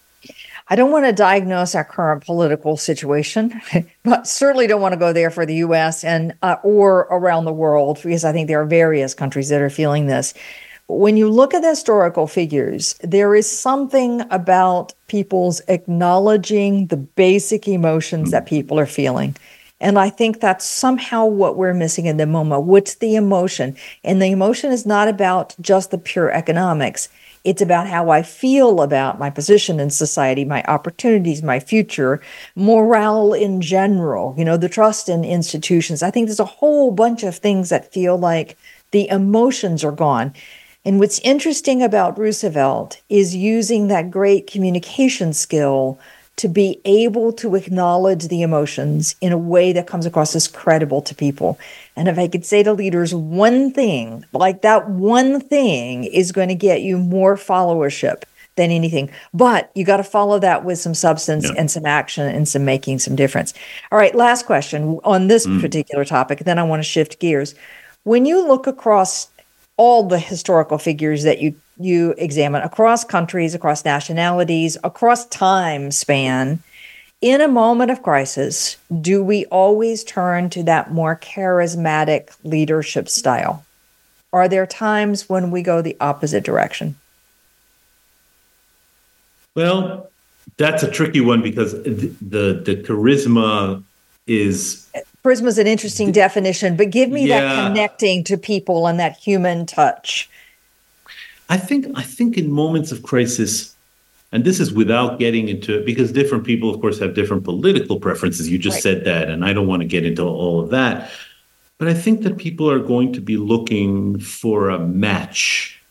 I 0.67 0.75
don't 0.75 0.91
want 0.91 1.05
to 1.05 1.13
diagnose 1.13 1.77
our 1.77 1.85
current 1.85 2.25
political 2.25 2.77
situation, 2.77 3.63
but 4.03 4.27
certainly 4.27 4.67
don't 4.67 4.81
want 4.81 4.95
to 4.95 4.99
go 4.99 5.13
there 5.13 5.31
for 5.31 5.47
the 5.47 5.55
U.S. 5.67 6.03
and 6.03 6.35
uh, 6.43 6.57
or 6.65 7.03
around 7.13 7.45
the 7.45 7.53
world 7.53 8.01
because 8.03 8.25
I 8.25 8.33
think 8.33 8.49
there 8.49 8.61
are 8.61 8.67
various 8.67 9.15
countries 9.15 9.49
that 9.51 9.61
are 9.61 9.71
feeling 9.71 10.09
this. 10.09 10.35
When 10.89 11.17
you 11.17 11.31
look 11.31 11.55
at 11.55 11.63
the 11.63 11.69
historical 11.69 12.27
figures, 12.27 12.97
there 13.05 13.37
is 13.37 13.49
something 13.49 14.23
about 14.33 14.93
people's 15.07 15.61
acknowledging 15.69 16.89
the 16.89 16.97
basic 16.97 17.69
emotions 17.69 18.23
mm-hmm. 18.25 18.31
that 18.33 18.47
people 18.47 18.77
are 18.77 18.87
feeling. 18.87 19.37
And 19.81 19.99
I 19.99 20.11
think 20.11 20.41
that's 20.41 20.65
somehow 20.65 21.25
what 21.25 21.57
we're 21.57 21.75
missing 21.75 22.07
in 22.07 22.19
the 22.19 22.27
moment. 22.27 22.65
What's 22.65 22.97
the 22.97 23.17
emotion? 23.17 23.77
And 24.05 24.21
the 24.21 24.31
emotion 24.31 24.73
is 24.73 24.85
not 24.85 25.09
about 25.09 25.57
just 25.61 25.91
the 25.91 25.99
pure 25.99 26.31
economics. 26.31 27.09
It's 27.43 27.63
about 27.63 27.87
how 27.87 28.11
I 28.11 28.23
feel 28.23 28.83
about 28.83 29.19
my 29.19 29.31
position 29.31 29.81
in 29.81 29.89
society, 29.89 30.45
my 30.45 30.63
opportunities, 30.65 31.43
my 31.43 31.59
future, 31.59 32.21
morale 32.55 33.33
in 33.33 33.63
general, 33.63 34.35
you 34.37 34.45
know, 34.45 34.59
the 34.59 34.69
trust 34.69 35.09
in 35.09 35.25
institutions. 35.25 36.03
I 36.03 36.11
think 36.11 36.27
there's 36.27 36.39
a 36.39 36.45
whole 36.45 36.91
bunch 36.91 37.23
of 37.23 37.37
things 37.37 37.71
that 37.71 37.93
feel 37.93 38.19
like 38.19 38.59
the 38.91 39.09
emotions 39.09 39.83
are 39.83 39.93
gone. 39.93 40.35
And 40.85 40.99
what's 40.99 41.19
interesting 41.21 41.83
about 41.83 42.19
Roosevelt 42.19 43.01
is 43.09 43.35
using 43.35 43.89
that 43.89 44.11
great 44.11 44.47
communication 44.47 45.33
skill 45.33 45.99
to 46.41 46.49
be 46.49 46.81
able 46.87 47.35
to 47.35 47.55
acknowledge 47.55 48.29
the 48.29 48.41
emotions 48.41 49.15
in 49.21 49.31
a 49.31 49.37
way 49.37 49.75
that 49.75 49.87
comes 49.87 50.07
across 50.07 50.35
as 50.35 50.49
credible 50.49 51.03
to 51.03 51.15
people. 51.15 51.59
And 51.97 52.09
if 52.09 52.19
I 52.19 52.29
could 52.29 52.47
say 52.47 52.63
to 52.63 52.73
leaders 52.73 53.15
one 53.15 53.73
thing, 53.73 54.25
like 54.33 54.63
that 54.63 54.89
one 54.89 55.43
thing 55.43 56.05
is 56.05 56.33
going 56.33 56.49
to 56.49 56.55
get 56.55 56.81
you 56.81 56.97
more 56.97 57.37
followership 57.37 58.23
than 58.57 58.71
anything. 58.71 59.11
But 59.35 59.71
you 59.75 59.85
got 59.85 59.99
to 59.99 60.03
follow 60.03 60.39
that 60.39 60.65
with 60.65 60.79
some 60.79 60.95
substance 60.95 61.45
yeah. 61.45 61.57
and 61.59 61.71
some 61.71 61.85
action 61.85 62.27
and 62.27 62.49
some 62.49 62.65
making 62.65 63.01
some 63.01 63.17
difference. 63.17 63.53
All 63.93 63.99
right, 63.99 64.15
last 64.15 64.47
question 64.47 64.99
on 65.05 65.27
this 65.27 65.47
mm. 65.47 65.61
particular 65.61 66.07
topic. 66.07 66.39
Then 66.39 66.59
I 66.59 66.63
want 66.63 66.81
to 66.81 66.89
shift 66.89 67.21
gears. 67.21 67.55
When 68.05 68.25
you 68.25 68.49
look 68.49 68.67
across 68.67 69.29
all 69.77 70.05
the 70.05 70.19
historical 70.19 70.79
figures 70.79 71.23
that 71.25 71.43
you 71.43 71.55
you 71.81 72.15
examine 72.19 72.63
across 72.63 73.05
countries, 73.05 73.55
across 73.55 73.85
nationalities, 73.85 74.77
across 74.85 75.27
time 75.27 75.91
span, 75.91 76.63
in 77.21 77.41
a 77.41 77.49
moment 77.49 77.91
of 77.91 78.03
crisis, 78.03 78.77
do 79.01 79.23
we 79.23 79.45
always 79.47 80.05
turn 80.05 80.49
to 80.51 80.63
that 80.63 80.93
more 80.93 81.17
charismatic 81.17 82.31
leadership 82.45 83.09
style? 83.09 83.65
Are 84.33 84.49
there 84.49 84.67
times 84.67 85.29
when 85.29 85.51
we 85.51 85.63
go 85.63 85.83
the 85.83 85.97
opposite 86.01 86.45
direction? 86.45 86.97
Well, 89.55 90.09
that's 90.57 90.83
a 90.83 90.91
tricky 90.91 91.21
one 91.21 91.43
because 91.43 91.73
the 91.83 92.15
the, 92.23 92.63
the 92.65 92.77
charisma 92.77 93.83
is 94.27 94.87
charisma 95.25 95.47
is 95.47 95.59
an 95.59 95.67
interesting 95.67 96.13
definition, 96.13 96.77
but 96.77 96.91
give 96.91 97.11
me 97.11 97.27
yeah. 97.27 97.41
that 97.41 97.67
connecting 97.67 98.25
to 98.25 98.39
people 98.39 98.87
and 98.87 98.99
that 99.01 99.17
human 99.17 99.67
touch. 99.67 100.30
I 101.51 101.57
think 101.57 101.87
I 101.97 102.03
think 102.03 102.39
in 102.39 102.51
moments 102.51 102.93
of 102.93 103.03
crisis, 103.03 103.77
and 104.31 104.45
this 104.45 104.61
is 104.61 104.73
without 104.73 105.19
getting 105.19 105.49
into 105.49 105.81
it 105.81 105.85
because 105.85 106.13
different 106.13 106.45
people, 106.45 106.73
of 106.73 106.81
course, 106.81 107.01
have 107.01 107.15
different 107.15 107.43
political 107.45 107.99
preferences. 107.99 108.49
You 108.49 108.57
just 108.57 108.77
right. 108.77 108.83
said 108.85 109.05
that, 109.05 109.29
and 109.29 109.45
I 109.45 109.53
don't 109.53 109.67
want 109.67 109.83
to 109.83 109.89
get 109.89 110.07
into 110.07 110.23
all 110.23 110.61
of 110.61 110.71
that. 110.71 111.11
But 111.79 111.89
I 111.89 111.95
think 111.95 112.23
that 112.23 112.39
people 112.39 112.71
are 112.71 112.79
going 112.79 113.13
to 113.15 113.21
be 113.21 113.37
looking 113.37 114.21
for 114.21 114.71
a 114.71 114.79
match 114.79 115.83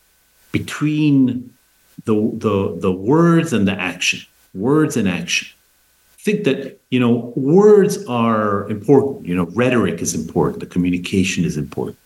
between 0.54 1.54
the 2.06 2.16
the 2.36 2.80
the 2.80 2.92
words 2.92 3.52
and 3.52 3.68
the 3.68 3.74
action, 3.74 4.22
words 4.54 4.96
and 4.96 5.10
action. 5.10 5.50
I 6.18 6.22
think 6.22 6.46
that 6.46 6.80
you 6.90 7.02
know 7.02 7.34
words 7.36 8.06
are 8.06 8.70
important. 8.70 9.28
You 9.28 9.36
know, 9.36 9.46
rhetoric 9.48 10.00
is 10.00 10.16
important. 10.16 10.62
The 10.62 10.68
communication 10.68 11.44
is 11.44 11.58
important. 11.58 11.98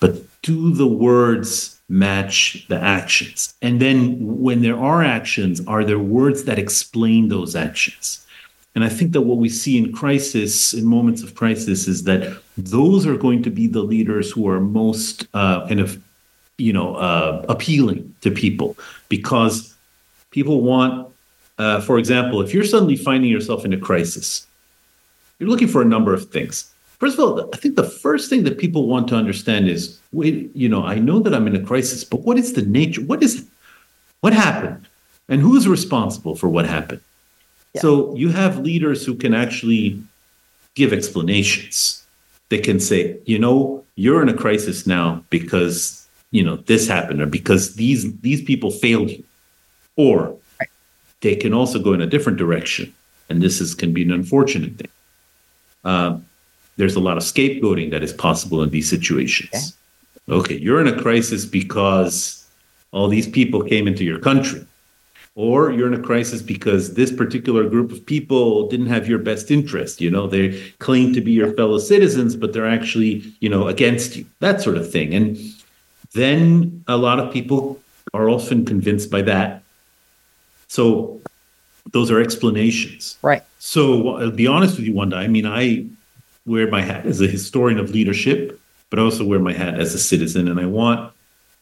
but 0.00 0.12
do 0.42 0.72
the 0.74 0.86
words 0.86 1.75
match 1.88 2.66
the 2.68 2.76
actions? 2.76 3.54
And 3.62 3.80
then 3.80 4.16
when 4.20 4.62
there 4.62 4.76
are 4.76 5.02
actions, 5.02 5.60
are 5.66 5.84
there 5.84 5.98
words 5.98 6.44
that 6.44 6.58
explain 6.58 7.28
those 7.28 7.54
actions? 7.54 8.26
And 8.74 8.84
I 8.84 8.90
think 8.90 9.12
that 9.12 9.22
what 9.22 9.38
we 9.38 9.48
see 9.48 9.78
in 9.78 9.90
crisis, 9.92 10.74
in 10.74 10.84
moments 10.84 11.22
of 11.22 11.34
crisis, 11.34 11.88
is 11.88 12.04
that 12.04 12.36
those 12.58 13.06
are 13.06 13.16
going 13.16 13.42
to 13.44 13.50
be 13.50 13.66
the 13.66 13.82
leaders 13.82 14.30
who 14.30 14.46
are 14.48 14.60
most 14.60 15.26
uh, 15.32 15.66
kind 15.66 15.80
of, 15.80 16.02
you 16.58 16.74
know, 16.74 16.94
uh, 16.96 17.44
appealing 17.48 18.14
to 18.20 18.30
people 18.30 18.76
because 19.08 19.74
people 20.30 20.60
want, 20.60 21.08
uh, 21.56 21.80
for 21.80 21.98
example, 21.98 22.42
if 22.42 22.52
you're 22.52 22.64
suddenly 22.64 22.96
finding 22.96 23.30
yourself 23.30 23.64
in 23.64 23.72
a 23.72 23.78
crisis, 23.78 24.46
you're 25.38 25.48
looking 25.48 25.68
for 25.68 25.80
a 25.80 25.86
number 25.86 26.12
of 26.12 26.28
things. 26.28 26.70
First 26.98 27.18
of 27.18 27.20
all, 27.20 27.50
I 27.52 27.56
think 27.56 27.76
the 27.76 27.88
first 27.88 28.30
thing 28.30 28.44
that 28.44 28.58
people 28.58 28.86
want 28.86 29.08
to 29.08 29.16
understand 29.16 29.68
is, 29.68 30.00
wait, 30.12 30.50
you 30.54 30.68
know, 30.68 30.84
I 30.84 30.98
know 30.98 31.20
that 31.20 31.34
I'm 31.34 31.46
in 31.46 31.54
a 31.54 31.60
crisis, 31.60 32.04
but 32.04 32.20
what 32.20 32.38
is 32.38 32.54
the 32.54 32.62
nature? 32.62 33.02
What 33.02 33.22
is, 33.22 33.44
what 34.20 34.32
happened, 34.32 34.88
and 35.28 35.40
who 35.40 35.56
is 35.56 35.68
responsible 35.68 36.36
for 36.36 36.48
what 36.48 36.66
happened? 36.66 37.00
So 37.80 38.14
you 38.16 38.30
have 38.30 38.58
leaders 38.60 39.04
who 39.04 39.14
can 39.14 39.34
actually 39.34 40.02
give 40.74 40.92
explanations. 40.92 42.04
They 42.48 42.58
can 42.58 42.80
say, 42.80 43.18
you 43.26 43.38
know, 43.38 43.84
you're 43.96 44.22
in 44.22 44.28
a 44.28 44.34
crisis 44.34 44.86
now 44.86 45.24
because 45.30 46.06
you 46.30 46.42
know 46.42 46.56
this 46.56 46.86
happened 46.88 47.20
or 47.20 47.26
because 47.26 47.74
these 47.74 48.18
these 48.20 48.42
people 48.42 48.70
failed 48.70 49.10
you, 49.10 49.24
or 49.96 50.36
right. 50.60 50.68
they 51.20 51.34
can 51.34 51.52
also 51.52 51.78
go 51.78 51.92
in 51.92 52.00
a 52.00 52.06
different 52.06 52.38
direction, 52.38 52.94
and 53.28 53.42
this 53.42 53.60
is 53.60 53.74
can 53.74 53.92
be 53.92 54.02
an 54.02 54.12
unfortunate 54.12 54.76
thing. 54.76 54.88
Uh, 55.84 56.18
there's 56.76 56.96
a 56.96 57.00
lot 57.00 57.16
of 57.16 57.22
scapegoating 57.22 57.90
that 57.90 58.02
is 58.02 58.12
possible 58.12 58.62
in 58.62 58.70
these 58.70 58.88
situations. 58.88 59.76
Okay. 60.28 60.38
okay, 60.38 60.56
you're 60.56 60.80
in 60.80 60.88
a 60.88 61.00
crisis 61.00 61.44
because 61.44 62.46
all 62.92 63.08
these 63.08 63.28
people 63.28 63.62
came 63.62 63.86
into 63.86 64.04
your 64.04 64.18
country. 64.18 64.64
Or 65.34 65.70
you're 65.70 65.86
in 65.86 65.92
a 65.92 66.02
crisis 66.02 66.40
because 66.40 66.94
this 66.94 67.12
particular 67.12 67.68
group 67.68 67.92
of 67.92 68.04
people 68.06 68.68
didn't 68.68 68.86
have 68.86 69.06
your 69.06 69.18
best 69.18 69.50
interest 69.50 70.00
you 70.00 70.10
know? 70.10 70.26
They 70.26 70.58
claim 70.78 71.12
to 71.12 71.20
be 71.20 71.32
your 71.32 71.52
fellow 71.52 71.78
citizens 71.78 72.34
but 72.34 72.54
they're 72.54 72.68
actually 72.68 73.22
you 73.40 73.50
know 73.50 73.68
against 73.68 74.16
you 74.16 74.24
that 74.40 74.62
sort 74.62 74.78
of 74.78 74.90
thing. 74.90 75.14
And 75.14 75.38
then 76.14 76.82
a 76.88 76.96
lot 76.96 77.18
of 77.20 77.30
people 77.32 77.78
are 78.14 78.30
often 78.30 78.64
convinced 78.64 79.10
by 79.10 79.20
that. 79.22 79.62
So 80.68 81.20
those 81.92 82.10
are 82.10 82.20
explanations. 82.20 83.18
Right. 83.20 83.42
So 83.58 84.16
i'll 84.16 84.30
be 84.30 84.46
honest 84.46 84.76
with 84.76 84.86
you 84.86 84.94
wanda. 84.94 85.16
I 85.16 85.28
mean 85.28 85.44
i 85.44 85.84
wear 86.46 86.68
my 86.70 86.82
hat 86.82 87.06
as 87.06 87.20
a 87.20 87.26
historian 87.26 87.78
of 87.78 87.90
leadership 87.90 88.60
but 88.90 88.98
also 88.98 89.24
wear 89.24 89.38
my 89.38 89.52
hat 89.52 89.78
as 89.78 89.94
a 89.94 89.98
citizen 89.98 90.48
and 90.48 90.60
i 90.60 90.66
want 90.66 91.12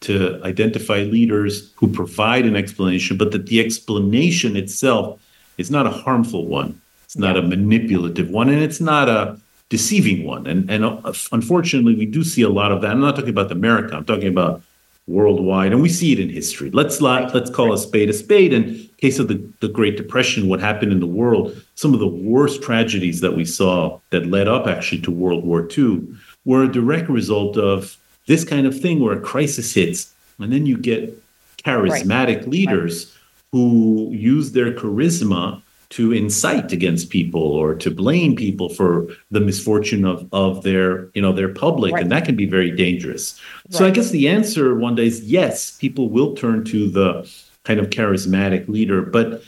to 0.01 0.39
identify 0.43 0.99
leaders 0.99 1.71
who 1.75 1.87
provide 1.87 2.45
an 2.45 2.55
explanation, 2.55 3.17
but 3.17 3.31
that 3.31 3.47
the 3.47 3.59
explanation 3.59 4.55
itself 4.55 5.19
is 5.57 5.71
not 5.71 5.87
a 5.87 5.89
harmful 5.89 6.45
one. 6.45 6.79
It's 7.05 7.17
not 7.17 7.37
a 7.37 7.41
manipulative 7.41 8.29
one, 8.29 8.49
and 8.49 8.61
it's 8.61 8.81
not 8.81 9.09
a 9.09 9.39
deceiving 9.69 10.25
one. 10.25 10.45
And 10.47 10.69
and 10.69 10.85
uh, 10.85 11.13
unfortunately, 11.31 11.95
we 11.95 12.05
do 12.05 12.23
see 12.23 12.41
a 12.41 12.49
lot 12.49 12.71
of 12.71 12.81
that. 12.81 12.91
I'm 12.91 13.01
not 13.01 13.15
talking 13.15 13.29
about 13.29 13.51
America. 13.51 13.95
I'm 13.95 14.05
talking 14.05 14.27
about 14.27 14.61
worldwide, 15.07 15.71
and 15.71 15.81
we 15.81 15.89
see 15.89 16.11
it 16.11 16.19
in 16.19 16.29
history. 16.29 16.69
Let's 16.71 17.01
let, 17.01 17.33
let's 17.33 17.49
call 17.49 17.73
a 17.73 17.77
spade 17.77 18.09
a 18.09 18.13
spade. 18.13 18.53
In 18.53 18.84
case 18.97 19.19
of 19.19 19.27
the, 19.27 19.47
the 19.59 19.67
Great 19.67 19.97
Depression, 19.97 20.47
what 20.47 20.59
happened 20.59 20.91
in 20.91 20.99
the 20.99 21.05
world, 21.05 21.55
some 21.75 21.93
of 21.93 21.99
the 21.99 22.07
worst 22.07 22.61
tragedies 22.61 23.21
that 23.21 23.35
we 23.35 23.45
saw 23.45 23.99
that 24.09 24.27
led 24.27 24.47
up 24.47 24.67
actually 24.67 25.01
to 25.01 25.11
World 25.11 25.45
War 25.45 25.67
II 25.77 26.01
were 26.45 26.63
a 26.63 26.71
direct 26.71 27.09
result 27.09 27.57
of 27.57 27.97
this 28.27 28.43
kind 28.43 28.65
of 28.65 28.79
thing 28.79 28.99
where 28.99 29.17
a 29.17 29.19
crisis 29.19 29.73
hits, 29.73 30.13
and 30.39 30.51
then 30.51 30.65
you 30.65 30.77
get 30.77 31.21
charismatic 31.57 32.37
right. 32.37 32.47
leaders 32.47 33.05
right. 33.05 33.13
who 33.51 34.09
use 34.11 34.51
their 34.51 34.73
charisma 34.73 35.61
to 35.89 36.11
incite 36.11 36.71
against 36.71 37.09
people 37.09 37.41
or 37.41 37.75
to 37.75 37.91
blame 37.91 38.35
people 38.35 38.69
for 38.69 39.07
the 39.31 39.39
misfortune 39.39 40.03
of 40.03 40.27
of 40.33 40.63
their 40.63 41.09
you 41.13 41.21
know 41.21 41.31
their 41.31 41.53
public 41.53 41.93
right. 41.93 42.01
and 42.01 42.11
that 42.11 42.25
can 42.25 42.35
be 42.35 42.47
very 42.47 42.71
dangerous 42.71 43.39
so 43.69 43.85
i 43.85 43.91
guess 43.91 44.09
the 44.09 44.27
answer 44.27 44.75
Wanda 44.75 45.03
is 45.03 45.21
yes 45.21 45.77
people 45.77 46.09
will 46.09 46.35
turn 46.35 46.63
to 46.65 46.89
the 46.89 47.31
kind 47.65 47.79
of 47.79 47.89
charismatic 47.89 48.67
leader 48.69 49.01
but 49.01 49.43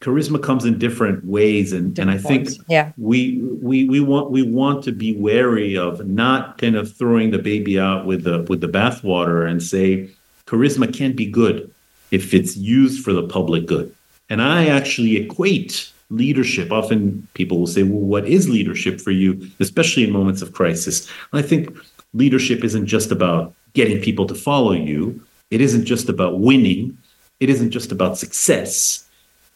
charisma 0.00 0.42
comes 0.42 0.64
in 0.64 0.78
different 0.78 1.24
ways. 1.24 1.72
And, 1.72 1.94
different 1.94 2.10
and 2.10 2.26
i 2.26 2.28
think 2.28 2.48
yeah. 2.68 2.92
we 2.96 3.40
we 3.62 3.88
we 3.88 4.00
want 4.00 4.30
we 4.30 4.42
want 4.42 4.84
to 4.84 4.92
be 4.92 5.16
wary 5.16 5.76
of 5.76 6.06
not 6.06 6.58
kind 6.58 6.76
of 6.76 6.94
throwing 6.94 7.30
the 7.30 7.38
baby 7.38 7.78
out 7.78 8.06
with 8.06 8.24
the 8.24 8.42
with 8.48 8.60
the 8.60 8.68
bathwater 8.68 9.48
and 9.48 9.62
say 9.62 10.08
charisma 10.46 10.94
can 10.94 11.12
be 11.12 11.26
good 11.26 11.72
if 12.10 12.32
it's 12.32 12.56
used 12.56 13.02
for 13.04 13.12
the 13.12 13.26
public 13.26 13.66
good. 13.66 13.94
And 14.28 14.42
i 14.42 14.66
actually 14.66 15.16
equate 15.16 15.92
leadership. 16.08 16.70
Often 16.70 17.26
people 17.34 17.58
will 17.58 17.66
say 17.66 17.82
well 17.82 18.00
what 18.00 18.26
is 18.28 18.48
leadership 18.48 19.00
for 19.00 19.10
you? 19.10 19.50
Especially 19.60 20.04
in 20.04 20.12
moments 20.12 20.42
of 20.42 20.52
crisis. 20.52 21.08
And 21.32 21.44
i 21.44 21.46
think 21.46 21.76
leadership 22.14 22.64
isn't 22.64 22.86
just 22.86 23.10
about 23.10 23.54
getting 23.72 24.00
people 24.00 24.26
to 24.26 24.34
follow 24.34 24.72
you. 24.72 25.20
It 25.50 25.60
isn't 25.60 25.84
just 25.84 26.08
about 26.08 26.40
winning 26.40 26.96
it 27.40 27.50
isn't 27.50 27.70
just 27.70 27.92
about 27.92 28.18
success. 28.18 29.06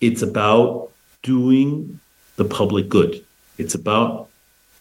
It's 0.00 0.22
about 0.22 0.90
doing 1.22 2.00
the 2.36 2.44
public 2.44 2.88
good. 2.88 3.24
It's 3.58 3.74
about 3.74 4.28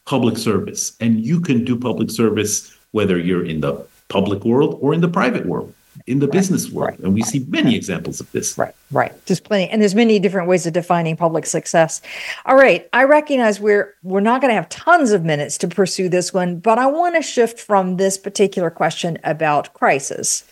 public 0.05 0.37
service. 0.37 0.95
And 0.99 1.19
you 1.19 1.39
can 1.39 1.65
do 1.65 1.77
public 1.77 2.09
service 2.09 2.75
whether 2.91 3.17
you're 3.17 3.45
in 3.45 3.61
the 3.61 3.85
public 4.07 4.43
world 4.43 4.77
or 4.81 4.93
in 4.93 5.01
the 5.01 5.07
private 5.07 5.45
world 5.45 5.73
in 6.07 6.19
the 6.19 6.27
right, 6.27 6.33
business 6.33 6.69
world. 6.69 6.91
Right, 6.91 6.99
and 6.99 7.13
we 7.13 7.21
right, 7.21 7.29
see 7.29 7.45
many 7.49 7.75
examples 7.75 8.19
of 8.19 8.31
this. 8.31 8.57
Right. 8.57 8.73
Right. 8.91 9.13
Just 9.25 9.43
plenty 9.43 9.69
and 9.69 9.81
there's 9.81 9.95
many 9.95 10.17
different 10.17 10.47
ways 10.47 10.65
of 10.65 10.73
defining 10.73 11.17
public 11.17 11.45
success. 11.45 12.01
All 12.45 12.55
right. 12.55 12.87
I 12.93 13.03
recognize 13.03 13.59
we're 13.59 13.93
we're 14.01 14.21
not 14.21 14.41
going 14.41 14.49
to 14.49 14.55
have 14.55 14.69
tons 14.69 15.11
of 15.11 15.23
minutes 15.23 15.57
to 15.59 15.67
pursue 15.67 16.09
this 16.09 16.33
one 16.33 16.59
but 16.59 16.79
i 16.79 16.85
want 16.85 17.15
to 17.15 17.21
shift 17.21 17.59
from 17.59 17.97
this 17.97 18.17
particular 18.17 18.69
question 18.69 19.17
about 19.23 19.73
crisis 19.73 20.43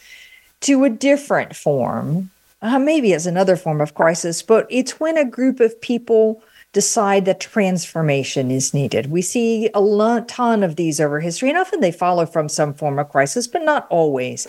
to 0.61 0.83
a 0.83 0.89
different 0.89 1.55
form 1.55 2.29
uh, 2.61 2.79
maybe 2.79 3.13
it's 3.13 3.25
another 3.25 3.55
form 3.55 3.81
of 3.81 3.93
crisis, 3.93 4.41
but 4.41 4.65
it's 4.69 4.99
when 4.99 5.17
a 5.17 5.25
group 5.25 5.59
of 5.59 5.79
people 5.81 6.41
decide 6.73 7.25
that 7.25 7.39
transformation 7.39 8.51
is 8.51 8.73
needed. 8.73 9.11
We 9.11 9.21
see 9.21 9.69
a 9.73 9.81
lot, 9.81 10.27
ton 10.27 10.63
of 10.63 10.75
these 10.75 10.99
over 10.99 11.19
history, 11.19 11.49
and 11.49 11.57
often 11.57 11.79
they 11.79 11.91
follow 11.91 12.25
from 12.25 12.49
some 12.49 12.73
form 12.73 12.99
of 12.99 13.09
crisis, 13.09 13.47
but 13.47 13.63
not 13.63 13.87
always. 13.89 14.47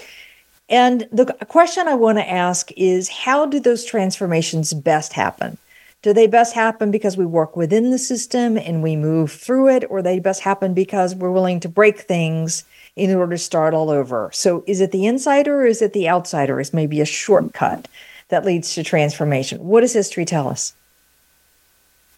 And 0.69 1.09
the 1.13 1.27
question 1.49 1.89
I 1.89 1.95
want 1.95 2.19
to 2.19 2.29
ask 2.29 2.71
is 2.77 3.09
how 3.09 3.47
do 3.47 3.61
those 3.61 3.85
transformations 3.85 4.75
best 4.75 5.13
happen? 5.13 5.57
Do 6.03 6.13
they 6.13 6.27
best 6.27 6.55
happen 6.55 6.91
because 6.91 7.17
we 7.17 7.27
work 7.27 7.57
within 7.57 7.91
the 7.91 7.99
system 7.99 8.57
and 8.57 8.83
we 8.83 8.95
move 8.95 9.33
through 9.33 9.71
it, 9.71 9.85
or 9.89 10.03
they 10.03 10.19
best 10.19 10.41
happen 10.43 10.75
because 10.75 11.15
we're 11.15 11.31
willing 11.31 11.61
to 11.61 11.69
break 11.69 12.01
things 12.01 12.65
in 12.99 13.15
order 13.15 13.33
to 13.33 13.39
start 13.39 13.75
all 13.75 13.91
over. 13.91 14.31
So 14.33 14.65
is 14.67 14.81
it 14.81 14.93
the 14.93 15.07
insider 15.07 15.63
or 15.63 15.67
is 15.67 15.83
it 15.83 15.93
the 15.93 16.09
outsider? 16.09 16.61
Is 16.61 16.73
maybe 16.73 17.01
a 17.01 17.07
shortcut 17.07 17.89
that 18.29 18.45
leads 18.45 18.75
to 18.75 18.83
transformation. 18.83 19.59
What 19.65 19.81
does 19.81 19.93
history 19.93 20.25
tell 20.25 20.49
us? 20.49 20.75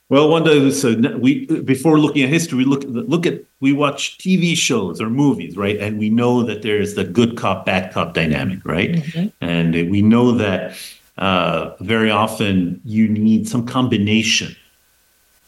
Well, 0.09 0.28
Wanda, 0.28 0.72
so 0.72 0.97
we 1.18 1.47
before 1.47 2.01
looking 2.01 2.24
at 2.24 2.31
history, 2.31 2.59
we 2.59 2.64
look 2.64 2.83
look 2.85 3.26
at 3.26 3.43
we 3.61 3.72
watch 3.72 4.18
TV 4.18 4.57
shows 4.57 5.01
or 5.01 5.09
movies, 5.09 5.57
right? 5.57 5.78
And 5.78 6.01
we 6.01 6.11
know 6.11 6.43
that 6.43 6.62
there's 6.62 6.95
the 6.95 7.05
good 7.05 7.37
cop, 7.37 7.64
bad 7.64 7.93
cop 7.93 8.12
dynamic, 8.12 8.64
right? 8.64 8.95
Mm-hmm. 8.95 9.28
And 9.41 9.74
we 9.89 10.03
know 10.03 10.33
that 10.33 10.76
uh, 11.16 11.76
very 11.78 12.11
often 12.11 12.81
you 12.85 13.09
need 13.09 13.49
some 13.49 13.64
combination 13.64 14.57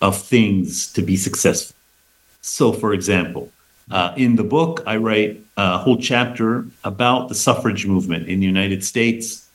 of 0.01 0.17
things 0.17 0.93
to 0.93 1.03
be 1.03 1.17
successful. 1.17 1.75
So, 2.41 2.73
for 2.73 2.93
example, 2.95 3.51
uh, 3.91 4.15
in 4.17 4.37
the 4.37 4.45
book, 4.45 4.83
I 4.87 4.97
write 4.97 5.41
a 5.57 5.79
whole 5.79 5.97
chapter 5.97 6.65
about 6.85 7.29
the 7.29 7.35
suffrage 7.35 7.87
movement 7.87 8.29
in 8.29 8.41
the 8.41 8.47
United 8.47 8.85
States, 8.85 9.49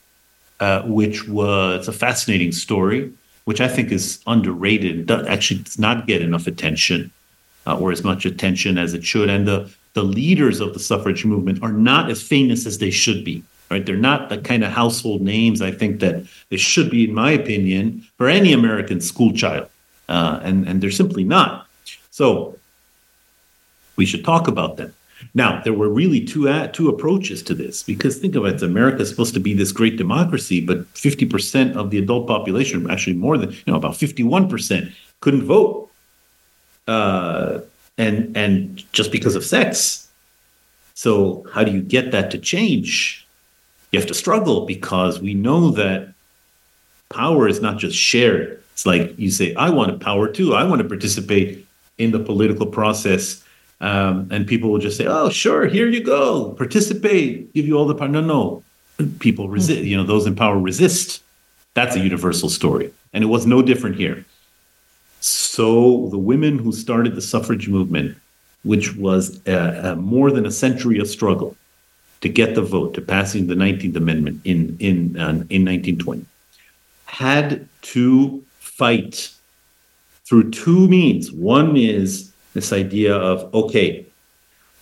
uh, 0.59 0.81
which 0.83 1.27
was 1.27 1.87
a 1.87 1.93
fascinating 1.93 2.51
story, 2.51 3.11
which 3.45 3.61
I 3.61 3.67
think 3.67 3.91
is 3.91 4.19
underrated. 4.27 5.09
Actually, 5.09 5.61
does 5.61 5.79
not 5.79 6.07
get 6.07 6.21
enough 6.21 6.47
attention 6.47 7.11
uh, 7.65 7.77
or 7.77 7.91
as 7.91 8.03
much 8.03 8.25
attention 8.25 8.77
as 8.77 8.93
it 8.93 9.03
should. 9.03 9.29
And 9.29 9.47
the 9.47 9.69
the 9.93 10.03
leaders 10.03 10.59
of 10.59 10.73
the 10.73 10.79
suffrage 10.79 11.25
movement 11.25 11.63
are 11.63 11.71
not 11.71 12.11
as 12.11 12.21
famous 12.21 12.67
as 12.67 12.77
they 12.77 12.91
should 12.91 13.23
be. 13.23 13.43
Right? 13.71 13.85
They're 13.85 13.97
not 13.97 14.29
the 14.29 14.37
kind 14.37 14.63
of 14.63 14.71
household 14.71 15.21
names 15.21 15.61
I 15.61 15.71
think 15.71 15.99
that 15.99 16.23
they 16.49 16.57
should 16.57 16.89
be, 16.89 17.05
in 17.05 17.13
my 17.13 17.31
opinion, 17.31 18.05
for 18.17 18.29
any 18.29 18.53
American 18.53 19.01
school 19.01 19.33
child. 19.33 19.67
Uh, 20.07 20.39
and 20.43 20.67
and 20.67 20.81
they're 20.81 20.91
simply 20.91 21.23
not. 21.23 21.67
So 22.11 22.56
we 23.97 24.05
should 24.05 24.23
talk 24.23 24.47
about 24.47 24.77
them. 24.77 24.93
Now, 25.33 25.61
there 25.63 25.73
were 25.73 25.89
really 25.89 26.23
two 26.23 26.47
uh, 26.47 26.67
two 26.67 26.89
approaches 26.89 27.43
to 27.43 27.53
this 27.53 27.83
because 27.83 28.17
think 28.17 28.35
of 28.35 28.45
it, 28.45 28.61
America 28.61 29.01
is 29.01 29.09
supposed 29.09 29.33
to 29.33 29.39
be 29.39 29.53
this 29.53 29.71
great 29.71 29.97
democracy, 29.97 30.61
but 30.61 30.91
50% 30.93 31.75
of 31.75 31.89
the 31.89 31.97
adult 31.97 32.27
population, 32.27 32.89
actually 32.89 33.15
more 33.15 33.37
than, 33.37 33.51
you 33.51 33.63
know, 33.67 33.75
about 33.75 33.93
51% 33.93 34.93
couldn't 35.19 35.43
vote. 35.43 35.89
Uh, 36.87 37.59
and 37.97 38.37
and 38.37 38.83
just 38.93 39.11
because 39.11 39.35
of 39.35 39.43
sex. 39.43 40.07
So, 40.93 41.45
how 41.51 41.63
do 41.63 41.71
you 41.71 41.81
get 41.81 42.11
that 42.11 42.31
to 42.31 42.37
change? 42.37 43.27
You 43.91 43.99
have 43.99 44.07
to 44.07 44.13
struggle 44.13 44.65
because 44.65 45.19
we 45.19 45.33
know 45.33 45.71
that 45.71 46.13
power 47.09 47.47
is 47.47 47.61
not 47.61 47.77
just 47.77 47.97
shared. 47.97 48.61
It's 48.73 48.85
like 48.85 49.17
you 49.17 49.31
say, 49.31 49.55
I 49.55 49.69
want 49.69 50.01
power 50.01 50.27
too. 50.27 50.53
I 50.53 50.63
want 50.63 50.81
to 50.81 50.87
participate 50.87 51.65
in 51.97 52.11
the 52.11 52.19
political 52.19 52.65
process. 52.65 53.43
Um, 53.79 54.27
and 54.31 54.47
people 54.47 54.71
will 54.71 54.79
just 54.79 54.97
say, 54.97 55.05
oh, 55.05 55.29
sure, 55.29 55.67
here 55.67 55.87
you 55.87 56.01
go, 56.01 56.53
participate, 56.53 57.53
give 57.53 57.67
you 57.67 57.77
all 57.77 57.85
the 57.85 57.95
power. 57.95 58.07
No, 58.07 58.21
no. 58.21 58.63
People 59.19 59.49
resist, 59.49 59.81
you 59.81 59.95
know, 59.95 60.03
those 60.03 60.25
in 60.25 60.35
power 60.35 60.57
resist. 60.57 61.21
That's 61.75 61.95
a 61.95 61.99
universal 61.99 62.49
story. 62.49 62.91
And 63.13 63.23
it 63.23 63.27
was 63.27 63.45
no 63.45 63.61
different 63.61 63.95
here. 63.95 64.25
So 65.19 66.07
the 66.09 66.17
women 66.17 66.57
who 66.57 66.71
started 66.71 67.15
the 67.15 67.21
suffrage 67.21 67.67
movement, 67.67 68.17
which 68.63 68.95
was 68.95 69.39
uh, 69.47 69.81
uh, 69.83 69.95
more 69.95 70.31
than 70.31 70.45
a 70.45 70.51
century 70.51 70.99
of 70.99 71.07
struggle 71.07 71.55
to 72.21 72.29
get 72.29 72.55
the 72.55 72.63
vote, 72.63 72.95
to 72.95 73.01
passing 73.01 73.45
the 73.45 73.53
19th 73.53 73.95
Amendment 73.95 74.41
in, 74.43 74.75
in, 74.79 75.19
uh, 75.19 75.45
in 75.49 75.63
1920, 75.65 76.25
had 77.05 77.67
to 77.83 78.43
fight 78.59 79.31
through 80.25 80.49
two 80.49 80.87
means. 80.87 81.31
One 81.31 81.77
is 81.77 82.31
this 82.57 82.73
idea 82.73 83.15
of, 83.15 83.53
okay, 83.53 84.05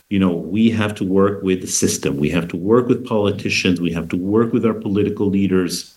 you 0.10 0.20
know, 0.20 0.34
we 0.34 0.70
have 0.70 0.96
to 0.96 1.04
work 1.04 1.44
with 1.44 1.62
the 1.62 1.68
system, 1.68 2.18
we 2.18 2.30
have 2.30 2.48
to 2.48 2.58
work 2.58 2.88
with 2.88 3.06
politicians, 3.06 3.82
we 3.82 3.92
have 3.92 4.08
to 4.10 4.18
work 4.18 4.54
with 4.54 4.66
our 4.66 4.74
political 4.74 5.28
leaders 5.28 5.96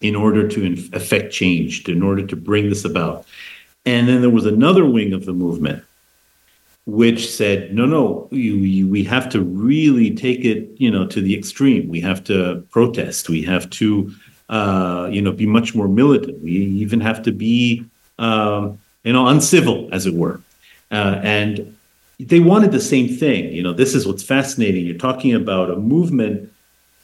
in 0.00 0.16
order 0.16 0.48
to 0.48 0.60
affect 0.92 1.32
change, 1.32 1.88
in 1.88 2.02
order 2.02 2.26
to 2.26 2.36
bring 2.36 2.68
this 2.68 2.84
about. 2.84 3.24
And 3.86 4.08
then 4.08 4.20
there 4.20 4.30
was 4.30 4.46
another 4.46 4.84
wing 4.84 5.12
of 5.12 5.24
the 5.24 5.32
movement 5.32 5.84
which 6.84 7.30
said, 7.30 7.72
no, 7.72 7.86
no, 7.86 8.28
you, 8.32 8.54
you, 8.54 8.88
we 8.88 9.04
have 9.04 9.28
to 9.28 9.40
really 9.40 10.12
take 10.12 10.44
it, 10.44 10.68
you 10.78 10.90
know, 10.90 11.06
to 11.06 11.20
the 11.20 11.36
extreme. 11.38 11.88
We 11.88 12.00
have 12.00 12.24
to 12.24 12.66
protest. 12.70 13.28
We 13.28 13.42
have 13.42 13.70
to, 13.70 14.12
uh, 14.48 15.08
you 15.12 15.22
know, 15.22 15.30
be 15.30 15.46
much 15.46 15.76
more 15.76 15.86
militant. 15.86 16.42
We 16.42 16.50
even 16.50 17.00
have 17.00 17.22
to 17.22 17.32
be, 17.32 17.84
um, 18.18 18.80
you 19.04 19.12
know, 19.12 19.28
uncivil, 19.28 19.88
as 19.92 20.06
it 20.06 20.14
were. 20.14 20.40
Uh, 20.92 21.20
and 21.22 21.76
they 22.20 22.40
wanted 22.40 22.70
the 22.70 22.80
same 22.80 23.08
thing. 23.08 23.52
You 23.52 23.62
know, 23.62 23.72
this 23.72 23.94
is 23.94 24.06
what's 24.06 24.22
fascinating. 24.22 24.86
You're 24.86 24.98
talking 24.98 25.34
about 25.34 25.70
a 25.70 25.76
movement 25.76 26.52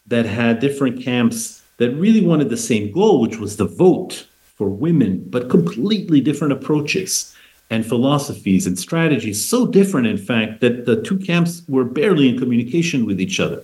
that 0.07 0.27
had 0.27 0.61
different 0.61 1.03
camps 1.03 1.63
that 1.79 1.91
really 1.93 2.25
wanted 2.25 2.51
the 2.51 2.57
same 2.57 2.93
goal, 2.93 3.21
which 3.21 3.39
was 3.39 3.57
the 3.57 3.65
vote 3.65 4.27
for 4.57 4.69
women, 4.69 5.25
but 5.29 5.49
completely 5.49 6.21
different 6.21 6.53
approaches 6.53 7.35
and 7.71 7.87
philosophies 7.87 8.67
and 8.67 8.79
strategies. 8.79 9.45
So 9.45 9.67
different, 9.67 10.07
in 10.07 10.19
fact, 10.19 10.61
that 10.61 10.87
the 10.87 11.03
two 11.03 11.19
camps 11.19 11.63
were 11.69 11.85
barely 11.85 12.29
in 12.29 12.39
communication 12.39 13.07
with 13.07 13.21
each 13.21 13.41
other. 13.41 13.63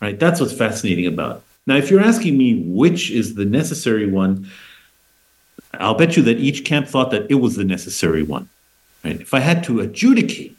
Right? 0.00 0.18
That's 0.18 0.40
what's 0.40 0.52
fascinating 0.52 1.06
about 1.06 1.36
it. 1.36 1.42
Now, 1.66 1.76
if 1.76 1.90
you're 1.90 2.00
asking 2.00 2.36
me 2.36 2.64
which 2.66 3.10
is 3.10 3.34
the 3.34 3.44
necessary 3.44 4.10
one, 4.10 4.50
I'll 5.74 5.94
bet 5.94 6.16
you 6.16 6.22
that 6.24 6.38
each 6.38 6.64
camp 6.64 6.88
thought 6.88 7.10
that 7.12 7.30
it 7.30 7.36
was 7.36 7.56
the 7.56 7.64
necessary 7.64 8.22
one. 8.22 8.48
Right? 9.04 9.20
If 9.20 9.34
I 9.34 9.40
had 9.40 9.64
to 9.64 9.80
adjudicate, 9.80 10.56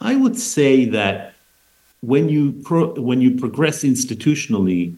I 0.00 0.16
would 0.16 0.38
say 0.38 0.84
that 0.86 1.34
when 2.00 2.28
you 2.28 2.52
pro- 2.64 2.94
when 3.00 3.20
you 3.20 3.32
progress 3.32 3.82
institutionally, 3.84 4.96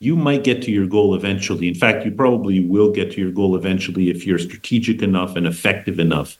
you 0.00 0.16
might 0.16 0.44
get 0.44 0.62
to 0.62 0.70
your 0.70 0.86
goal 0.86 1.14
eventually. 1.14 1.68
In 1.68 1.74
fact, 1.74 2.04
you 2.04 2.12
probably 2.12 2.60
will 2.60 2.90
get 2.90 3.12
to 3.12 3.20
your 3.20 3.32
goal 3.32 3.56
eventually 3.56 4.10
if 4.10 4.26
you're 4.26 4.38
strategic 4.38 5.02
enough 5.02 5.36
and 5.36 5.46
effective 5.46 5.98
enough. 5.98 6.38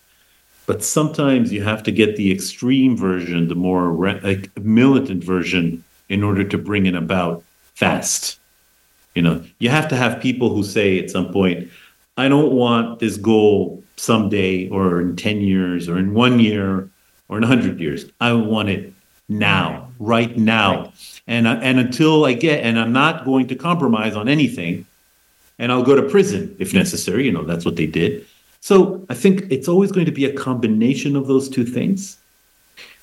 But 0.67 0.85
sometimes 0.85 1.53
you 1.53 1.63
have 1.63 1.83
to 1.85 1.93
get 1.93 2.17
the 2.17 2.31
extreme 2.31 2.97
version, 2.97 3.49
the 3.49 3.55
more 3.55 3.91
re- 3.91 4.21
like 4.23 4.57
militant 4.57 5.25
version, 5.25 5.83
in 6.09 6.23
order 6.23 6.45
to 6.45 6.59
bring 6.59 6.87
it 6.87 6.95
about 6.95 7.43
fast. 7.75 8.39
You 9.15 9.23
know, 9.23 9.43
you 9.59 9.71
have 9.71 9.89
to 9.89 9.97
have 9.97 10.23
people 10.23 10.55
who 10.55 10.63
say 10.63 10.99
at 10.99 11.11
some 11.11 11.33
point, 11.33 11.69
I 12.17 12.29
don't 12.29 12.53
want 12.53 13.01
this 13.01 13.17
goal 13.17 13.83
someday 13.99 14.69
or 14.69 15.01
in 15.01 15.17
10 15.17 15.41
years 15.41 15.89
or 15.89 15.99
in 15.99 16.15
one 16.15 16.41
year 16.41 16.89
or 17.29 17.37
in 17.37 17.43
100 17.43 17.81
years. 17.81 18.07
I 18.21 18.33
want 18.33 18.69
it 18.69 18.93
now, 19.29 19.91
right 19.99 20.37
now. 20.37 20.83
Right. 20.83 21.21
And, 21.27 21.47
and 21.47 21.79
until 21.79 22.25
I 22.25 22.33
get, 22.33 22.65
and 22.65 22.79
I'm 22.79 22.93
not 22.93 23.25
going 23.25 23.49
to 23.49 23.55
compromise 23.55 24.17
on 24.17 24.29
anything, 24.29 24.87
and 25.59 25.73
I'll 25.73 25.83
go 25.83 25.95
to 25.95 26.03
prison 26.03 26.57
if 26.59 26.73
necessary. 26.73 27.27
You 27.27 27.33
know, 27.33 27.45
that's 27.45 27.65
what 27.65 27.77
they 27.77 27.87
did. 27.87 28.27
So 28.61 29.05
I 29.09 29.15
think 29.15 29.45
it's 29.51 29.69
always 29.69 29.93
going 29.93 30.07
to 30.07 30.13
be 30.13 30.25
a 30.25 30.33
combination 30.33 31.17
of 31.17 31.27
those 31.27 31.49
two 31.49 31.65
things. 31.65 32.19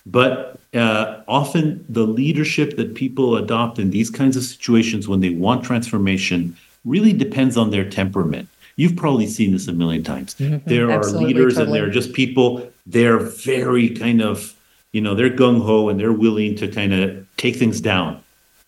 But 0.05 0.59
uh, 0.73 1.21
often 1.27 1.83
the 1.89 2.05
leadership 2.05 2.75
that 2.77 2.95
people 2.95 3.37
adopt 3.37 3.79
in 3.79 3.89
these 3.91 4.09
kinds 4.09 4.37
of 4.37 4.43
situations 4.43 5.07
when 5.07 5.19
they 5.19 5.29
want 5.29 5.63
transformation 5.63 6.55
really 6.83 7.13
depends 7.13 7.57
on 7.57 7.71
their 7.71 7.89
temperament. 7.89 8.47
You've 8.75 8.95
probably 8.95 9.27
seen 9.27 9.51
this 9.51 9.67
a 9.67 9.73
million 9.73 10.03
times. 10.03 10.35
Mm-hmm. 10.35 10.67
There 10.69 10.91
are 10.91 11.03
leaders 11.05 11.55
totally. 11.55 11.65
and 11.65 11.75
there 11.75 11.89
are 11.89 11.93
just 11.93 12.13
people, 12.13 12.69
they're 12.85 13.19
very 13.19 13.89
kind 13.89 14.21
of 14.21 14.55
you 14.91 15.01
know 15.01 15.13
they're 15.13 15.29
gung 15.29 15.61
ho 15.61 15.89
and 15.89 15.99
they're 15.99 16.13
willing 16.13 16.55
to 16.55 16.69
kind 16.69 16.93
of 16.93 17.27
take 17.35 17.57
things 17.57 17.81
down, 17.81 18.23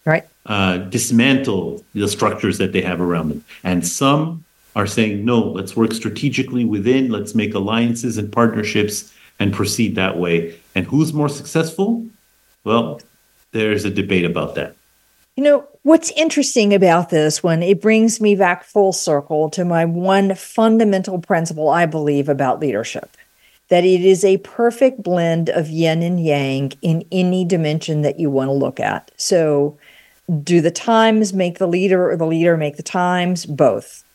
right? 0.06 0.26
Uh, 0.46 0.78
dismantle 0.78 1.84
the 1.94 2.08
structures 2.08 2.58
that 2.58 2.74
they 2.74 2.82
have 2.82 3.00
around 3.02 3.30
them. 3.30 3.46
And 3.64 3.86
some 3.86 4.44
are 4.78 4.88
saying, 4.88 5.26
no, 5.26 5.40
let's 5.40 5.76
work 5.76 5.92
strategically 5.92 6.64
within. 6.64 7.10
Let's 7.10 7.34
make 7.34 7.54
alliances 7.54 8.18
and 8.18 8.32
partnerships 8.32 9.14
and 9.40 9.52
proceed 9.52 9.96
that 9.96 10.20
way. 10.20 10.60
And 10.76 10.86
who's 10.86 11.14
more 11.14 11.30
successful? 11.30 12.06
Well, 12.64 13.02
there's 13.52 13.86
a 13.86 13.90
debate 13.90 14.24
about 14.24 14.56
that. 14.56 14.77
You 15.38 15.44
know, 15.44 15.68
what's 15.84 16.10
interesting 16.18 16.74
about 16.74 17.12
this 17.12 17.44
one, 17.44 17.62
it 17.62 17.80
brings 17.80 18.20
me 18.20 18.34
back 18.34 18.64
full 18.64 18.92
circle 18.92 19.52
to 19.52 19.64
my 19.64 19.86
one 19.86 20.34
fundamental 20.34 21.20
principle 21.20 21.70
I 21.70 21.86
believe 21.86 22.28
about 22.28 22.60
leadership 22.60 23.16
that 23.70 23.84
it 23.84 24.04
is 24.04 24.24
a 24.24 24.38
perfect 24.38 25.04
blend 25.04 25.50
of 25.50 25.70
yin 25.70 26.02
and 26.02 26.24
yang 26.24 26.72
in 26.82 27.06
any 27.12 27.46
dimension 27.46 28.02
that 28.02 28.18
you 28.20 28.32
want 28.32 28.48
to 28.48 28.54
look 28.54 28.80
at. 28.80 29.12
So, 29.18 29.78
do 30.42 30.60
the 30.60 30.72
times 30.72 31.34
make 31.34 31.60
the 31.60 31.68
leader 31.68 32.10
or 32.10 32.16
the 32.16 32.26
leader 32.26 32.58
make 32.58 32.78
the 32.78 32.84
times? 32.84 33.46
Both. 33.46 34.06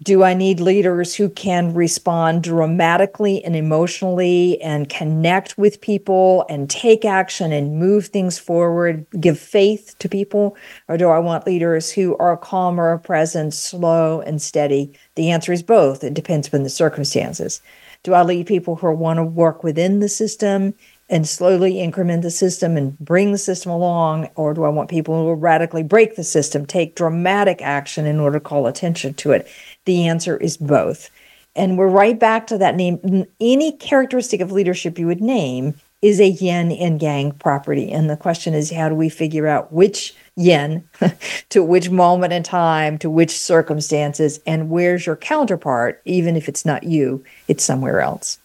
Do 0.00 0.22
I 0.22 0.32
need 0.32 0.60
leaders 0.60 1.16
who 1.16 1.28
can 1.28 1.74
respond 1.74 2.44
dramatically 2.44 3.44
and 3.44 3.56
emotionally 3.56 4.60
and 4.62 4.88
connect 4.88 5.58
with 5.58 5.80
people 5.80 6.46
and 6.48 6.70
take 6.70 7.04
action 7.04 7.50
and 7.50 7.80
move 7.80 8.06
things 8.06 8.38
forward, 8.38 9.04
give 9.18 9.40
faith 9.40 9.96
to 9.98 10.08
people? 10.08 10.56
Or 10.86 10.96
do 10.96 11.08
I 11.08 11.18
want 11.18 11.48
leaders 11.48 11.90
who 11.90 12.16
are 12.18 12.36
calmer, 12.36 12.98
present, 12.98 13.54
slow, 13.54 14.20
and 14.20 14.40
steady? 14.40 14.96
The 15.16 15.30
answer 15.32 15.52
is 15.52 15.64
both. 15.64 16.04
It 16.04 16.14
depends 16.14 16.46
upon 16.46 16.62
the 16.62 16.70
circumstances. 16.70 17.60
Do 18.04 18.14
I 18.14 18.22
lead 18.22 18.46
people 18.46 18.76
who 18.76 18.92
want 18.92 19.16
to 19.16 19.24
work 19.24 19.64
within 19.64 19.98
the 19.98 20.08
system 20.08 20.74
and 21.10 21.26
slowly 21.26 21.80
increment 21.80 22.22
the 22.22 22.30
system 22.30 22.76
and 22.76 22.96
bring 22.98 23.32
the 23.32 23.38
system 23.38 23.72
along? 23.72 24.28
Or 24.36 24.54
do 24.54 24.64
I 24.64 24.68
want 24.68 24.90
people 24.90 25.18
who 25.18 25.24
will 25.24 25.34
radically 25.34 25.82
break 25.82 26.14
the 26.14 26.22
system, 26.22 26.66
take 26.66 26.94
dramatic 26.94 27.60
action 27.62 28.06
in 28.06 28.20
order 28.20 28.38
to 28.38 28.44
call 28.44 28.66
attention 28.66 29.14
to 29.14 29.32
it? 29.32 29.48
The 29.88 30.06
answer 30.06 30.36
is 30.36 30.58
both. 30.58 31.08
And 31.56 31.78
we're 31.78 31.88
right 31.88 32.20
back 32.20 32.46
to 32.48 32.58
that 32.58 32.76
name. 32.76 33.24
Any 33.40 33.72
characteristic 33.72 34.42
of 34.42 34.52
leadership 34.52 34.98
you 34.98 35.06
would 35.06 35.22
name 35.22 35.80
is 36.02 36.20
a 36.20 36.28
yin 36.28 36.72
and 36.72 37.00
yang 37.00 37.32
property. 37.32 37.90
And 37.90 38.10
the 38.10 38.16
question 38.18 38.52
is, 38.52 38.70
how 38.70 38.90
do 38.90 38.94
we 38.94 39.08
figure 39.08 39.46
out 39.46 39.72
which 39.72 40.14
yin 40.36 40.86
to 41.48 41.62
which 41.62 41.88
moment 41.88 42.34
in 42.34 42.42
time, 42.42 42.98
to 42.98 43.08
which 43.08 43.30
circumstances, 43.30 44.40
and 44.46 44.68
where's 44.68 45.06
your 45.06 45.16
counterpart, 45.16 46.02
even 46.04 46.36
if 46.36 46.50
it's 46.50 46.66
not 46.66 46.84
you, 46.84 47.24
it's 47.48 47.64
somewhere 47.64 48.02
else. 48.02 48.38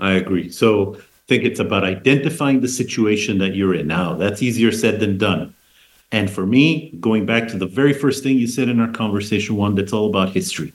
I 0.00 0.14
agree. 0.14 0.50
So 0.50 0.96
I 0.96 1.00
think 1.28 1.44
it's 1.44 1.60
about 1.60 1.84
identifying 1.84 2.60
the 2.60 2.66
situation 2.66 3.38
that 3.38 3.54
you're 3.54 3.72
in 3.72 3.86
now. 3.86 4.14
That's 4.14 4.42
easier 4.42 4.72
said 4.72 4.98
than 4.98 5.16
done. 5.16 5.54
And 6.12 6.30
for 6.30 6.46
me, 6.46 6.90
going 7.00 7.24
back 7.24 7.48
to 7.48 7.58
the 7.58 7.66
very 7.66 7.94
first 7.94 8.22
thing 8.22 8.36
you 8.36 8.46
said 8.46 8.68
in 8.68 8.78
our 8.80 8.92
conversation, 8.92 9.56
Wanda 9.56 9.80
that's 9.80 9.94
all 9.94 10.06
about 10.06 10.28
history. 10.28 10.72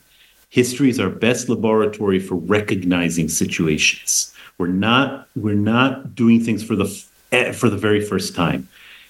History 0.50 0.90
is 0.90 0.98
our 0.98 1.08
best 1.10 1.48
laboratory 1.48 2.18
for 2.18 2.34
recognizing 2.34 3.28
situations. 3.28 4.34
We're 4.58 4.66
not 4.66 5.28
we're 5.36 5.54
not 5.54 6.16
doing 6.16 6.42
things 6.42 6.64
for 6.64 6.74
the 6.74 7.04
eh, 7.30 7.52
for 7.52 7.70
the 7.70 7.76
very 7.76 8.00
first 8.04 8.34
time. 8.34 8.66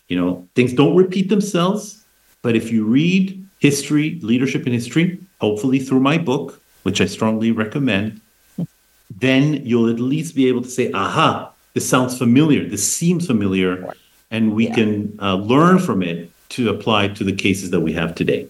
You 0.09 0.21
know, 0.21 0.47
things 0.55 0.75
don't 0.75 0.97
repeat 0.97 1.31
themselves, 1.31 2.05
but 2.43 2.55
if 2.55 2.71
you 2.71 2.85
read 2.85 3.47
history, 3.61 4.19
leadership 4.23 4.67
in 4.67 4.73
history, 4.73 5.19
hopefully 5.41 5.79
through 5.79 6.01
my 6.01 6.19
book, 6.19 6.61
which 6.83 7.01
I 7.01 7.07
strongly 7.07 7.53
recommend, 7.53 8.21
then 9.11 9.65
you'll 9.67 9.89
at 9.89 10.01
least 10.01 10.35
be 10.35 10.49
able 10.49 10.63
to 10.63 10.69
say, 10.69 10.93
aha, 10.93 11.53
this 11.75 11.89
sounds 11.89 12.19
familiar, 12.19 12.69
this 12.69 12.87
seems 12.91 13.27
familiar, 13.27 13.95
and 14.31 14.55
we 14.55 14.69
yeah. 14.69 14.75
can 14.75 15.19
uh, 15.21 15.35
learn 15.35 15.79
from 15.79 16.03
it 16.03 16.31
to 16.51 16.71
apply 16.71 17.09
to 17.09 17.25
the 17.25 17.33
cases 17.33 17.71
that 17.71 17.81
we 17.81 17.93
have 17.93 18.15
today. 18.15 18.49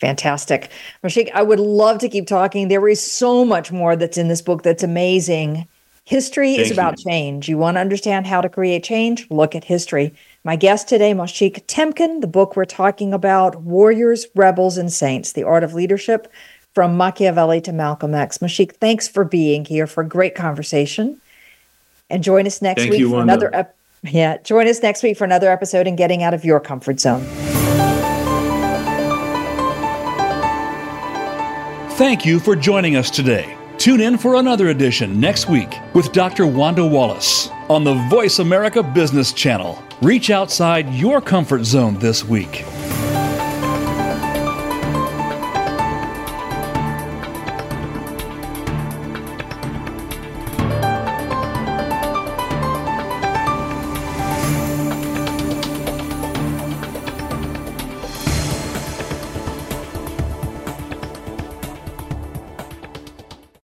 Fantastic. 0.00 0.70
Moshik, 1.02 1.30
I 1.32 1.42
would 1.42 1.60
love 1.60 1.98
to 1.98 2.08
keep 2.08 2.26
talking. 2.26 2.68
There 2.68 2.88
is 2.88 3.00
so 3.00 3.44
much 3.44 3.72
more 3.72 3.96
that's 3.96 4.18
in 4.18 4.28
this 4.28 4.42
book 4.42 4.62
that's 4.62 4.82
amazing. 4.82 5.66
History 6.04 6.56
Thank 6.56 6.66
is 6.66 6.70
about 6.70 6.98
you. 6.98 7.04
change. 7.04 7.48
You 7.48 7.56
want 7.56 7.76
to 7.76 7.80
understand 7.80 8.26
how 8.26 8.40
to 8.40 8.48
create 8.48 8.84
change? 8.84 9.26
Look 9.30 9.54
at 9.54 9.64
history. 9.64 10.12
My 10.42 10.56
guest 10.56 10.88
today, 10.88 11.14
Moshik 11.14 11.64
Temkin, 11.66 12.20
the 12.20 12.26
book 12.26 12.56
we're 12.56 12.66
talking 12.66 13.14
about, 13.14 13.62
Warriors, 13.62 14.26
Rebels, 14.34 14.76
and 14.76 14.92
Saints 14.92 15.32
The 15.32 15.44
Art 15.44 15.64
of 15.64 15.72
Leadership 15.72 16.30
from 16.74 16.96
Machiavelli 16.96 17.62
to 17.62 17.72
Malcolm 17.72 18.14
X. 18.14 18.38
Moshik, 18.38 18.72
thanks 18.72 19.08
for 19.08 19.24
being 19.24 19.64
here 19.64 19.86
for 19.86 20.02
a 20.02 20.08
great 20.08 20.34
conversation. 20.34 21.18
And 22.10 22.22
join 22.22 22.46
us 22.46 22.60
next 22.60 22.82
Thank 22.82 22.90
week 22.90 23.00
you, 23.00 23.10
for 23.10 23.22
another 23.22 23.54
ep- 23.54 23.76
yeah, 24.04 24.38
join 24.38 24.68
us 24.68 24.82
next 24.82 25.02
week 25.02 25.16
for 25.16 25.24
another 25.24 25.50
episode 25.50 25.86
in 25.86 25.96
Getting 25.96 26.22
Out 26.22 26.34
of 26.34 26.44
Your 26.44 26.60
Comfort 26.60 27.00
Zone. 27.00 27.24
Thank 31.96 32.26
you 32.26 32.40
for 32.40 32.56
joining 32.56 32.96
us 32.96 33.08
today. 33.08 33.56
Tune 33.78 34.00
in 34.00 34.18
for 34.18 34.36
another 34.36 34.68
edition 34.68 35.20
next 35.20 35.48
week 35.48 35.78
with 35.94 36.12
Dr. 36.12 36.46
Wanda 36.46 36.84
Wallace 36.84 37.48
on 37.68 37.84
the 37.84 37.94
Voice 38.10 38.40
America 38.40 38.82
Business 38.82 39.32
Channel. 39.32 39.82
Reach 40.02 40.30
outside 40.30 40.92
your 40.92 41.20
comfort 41.20 41.64
zone 41.64 41.98
this 41.98 42.24
week. 42.24 42.64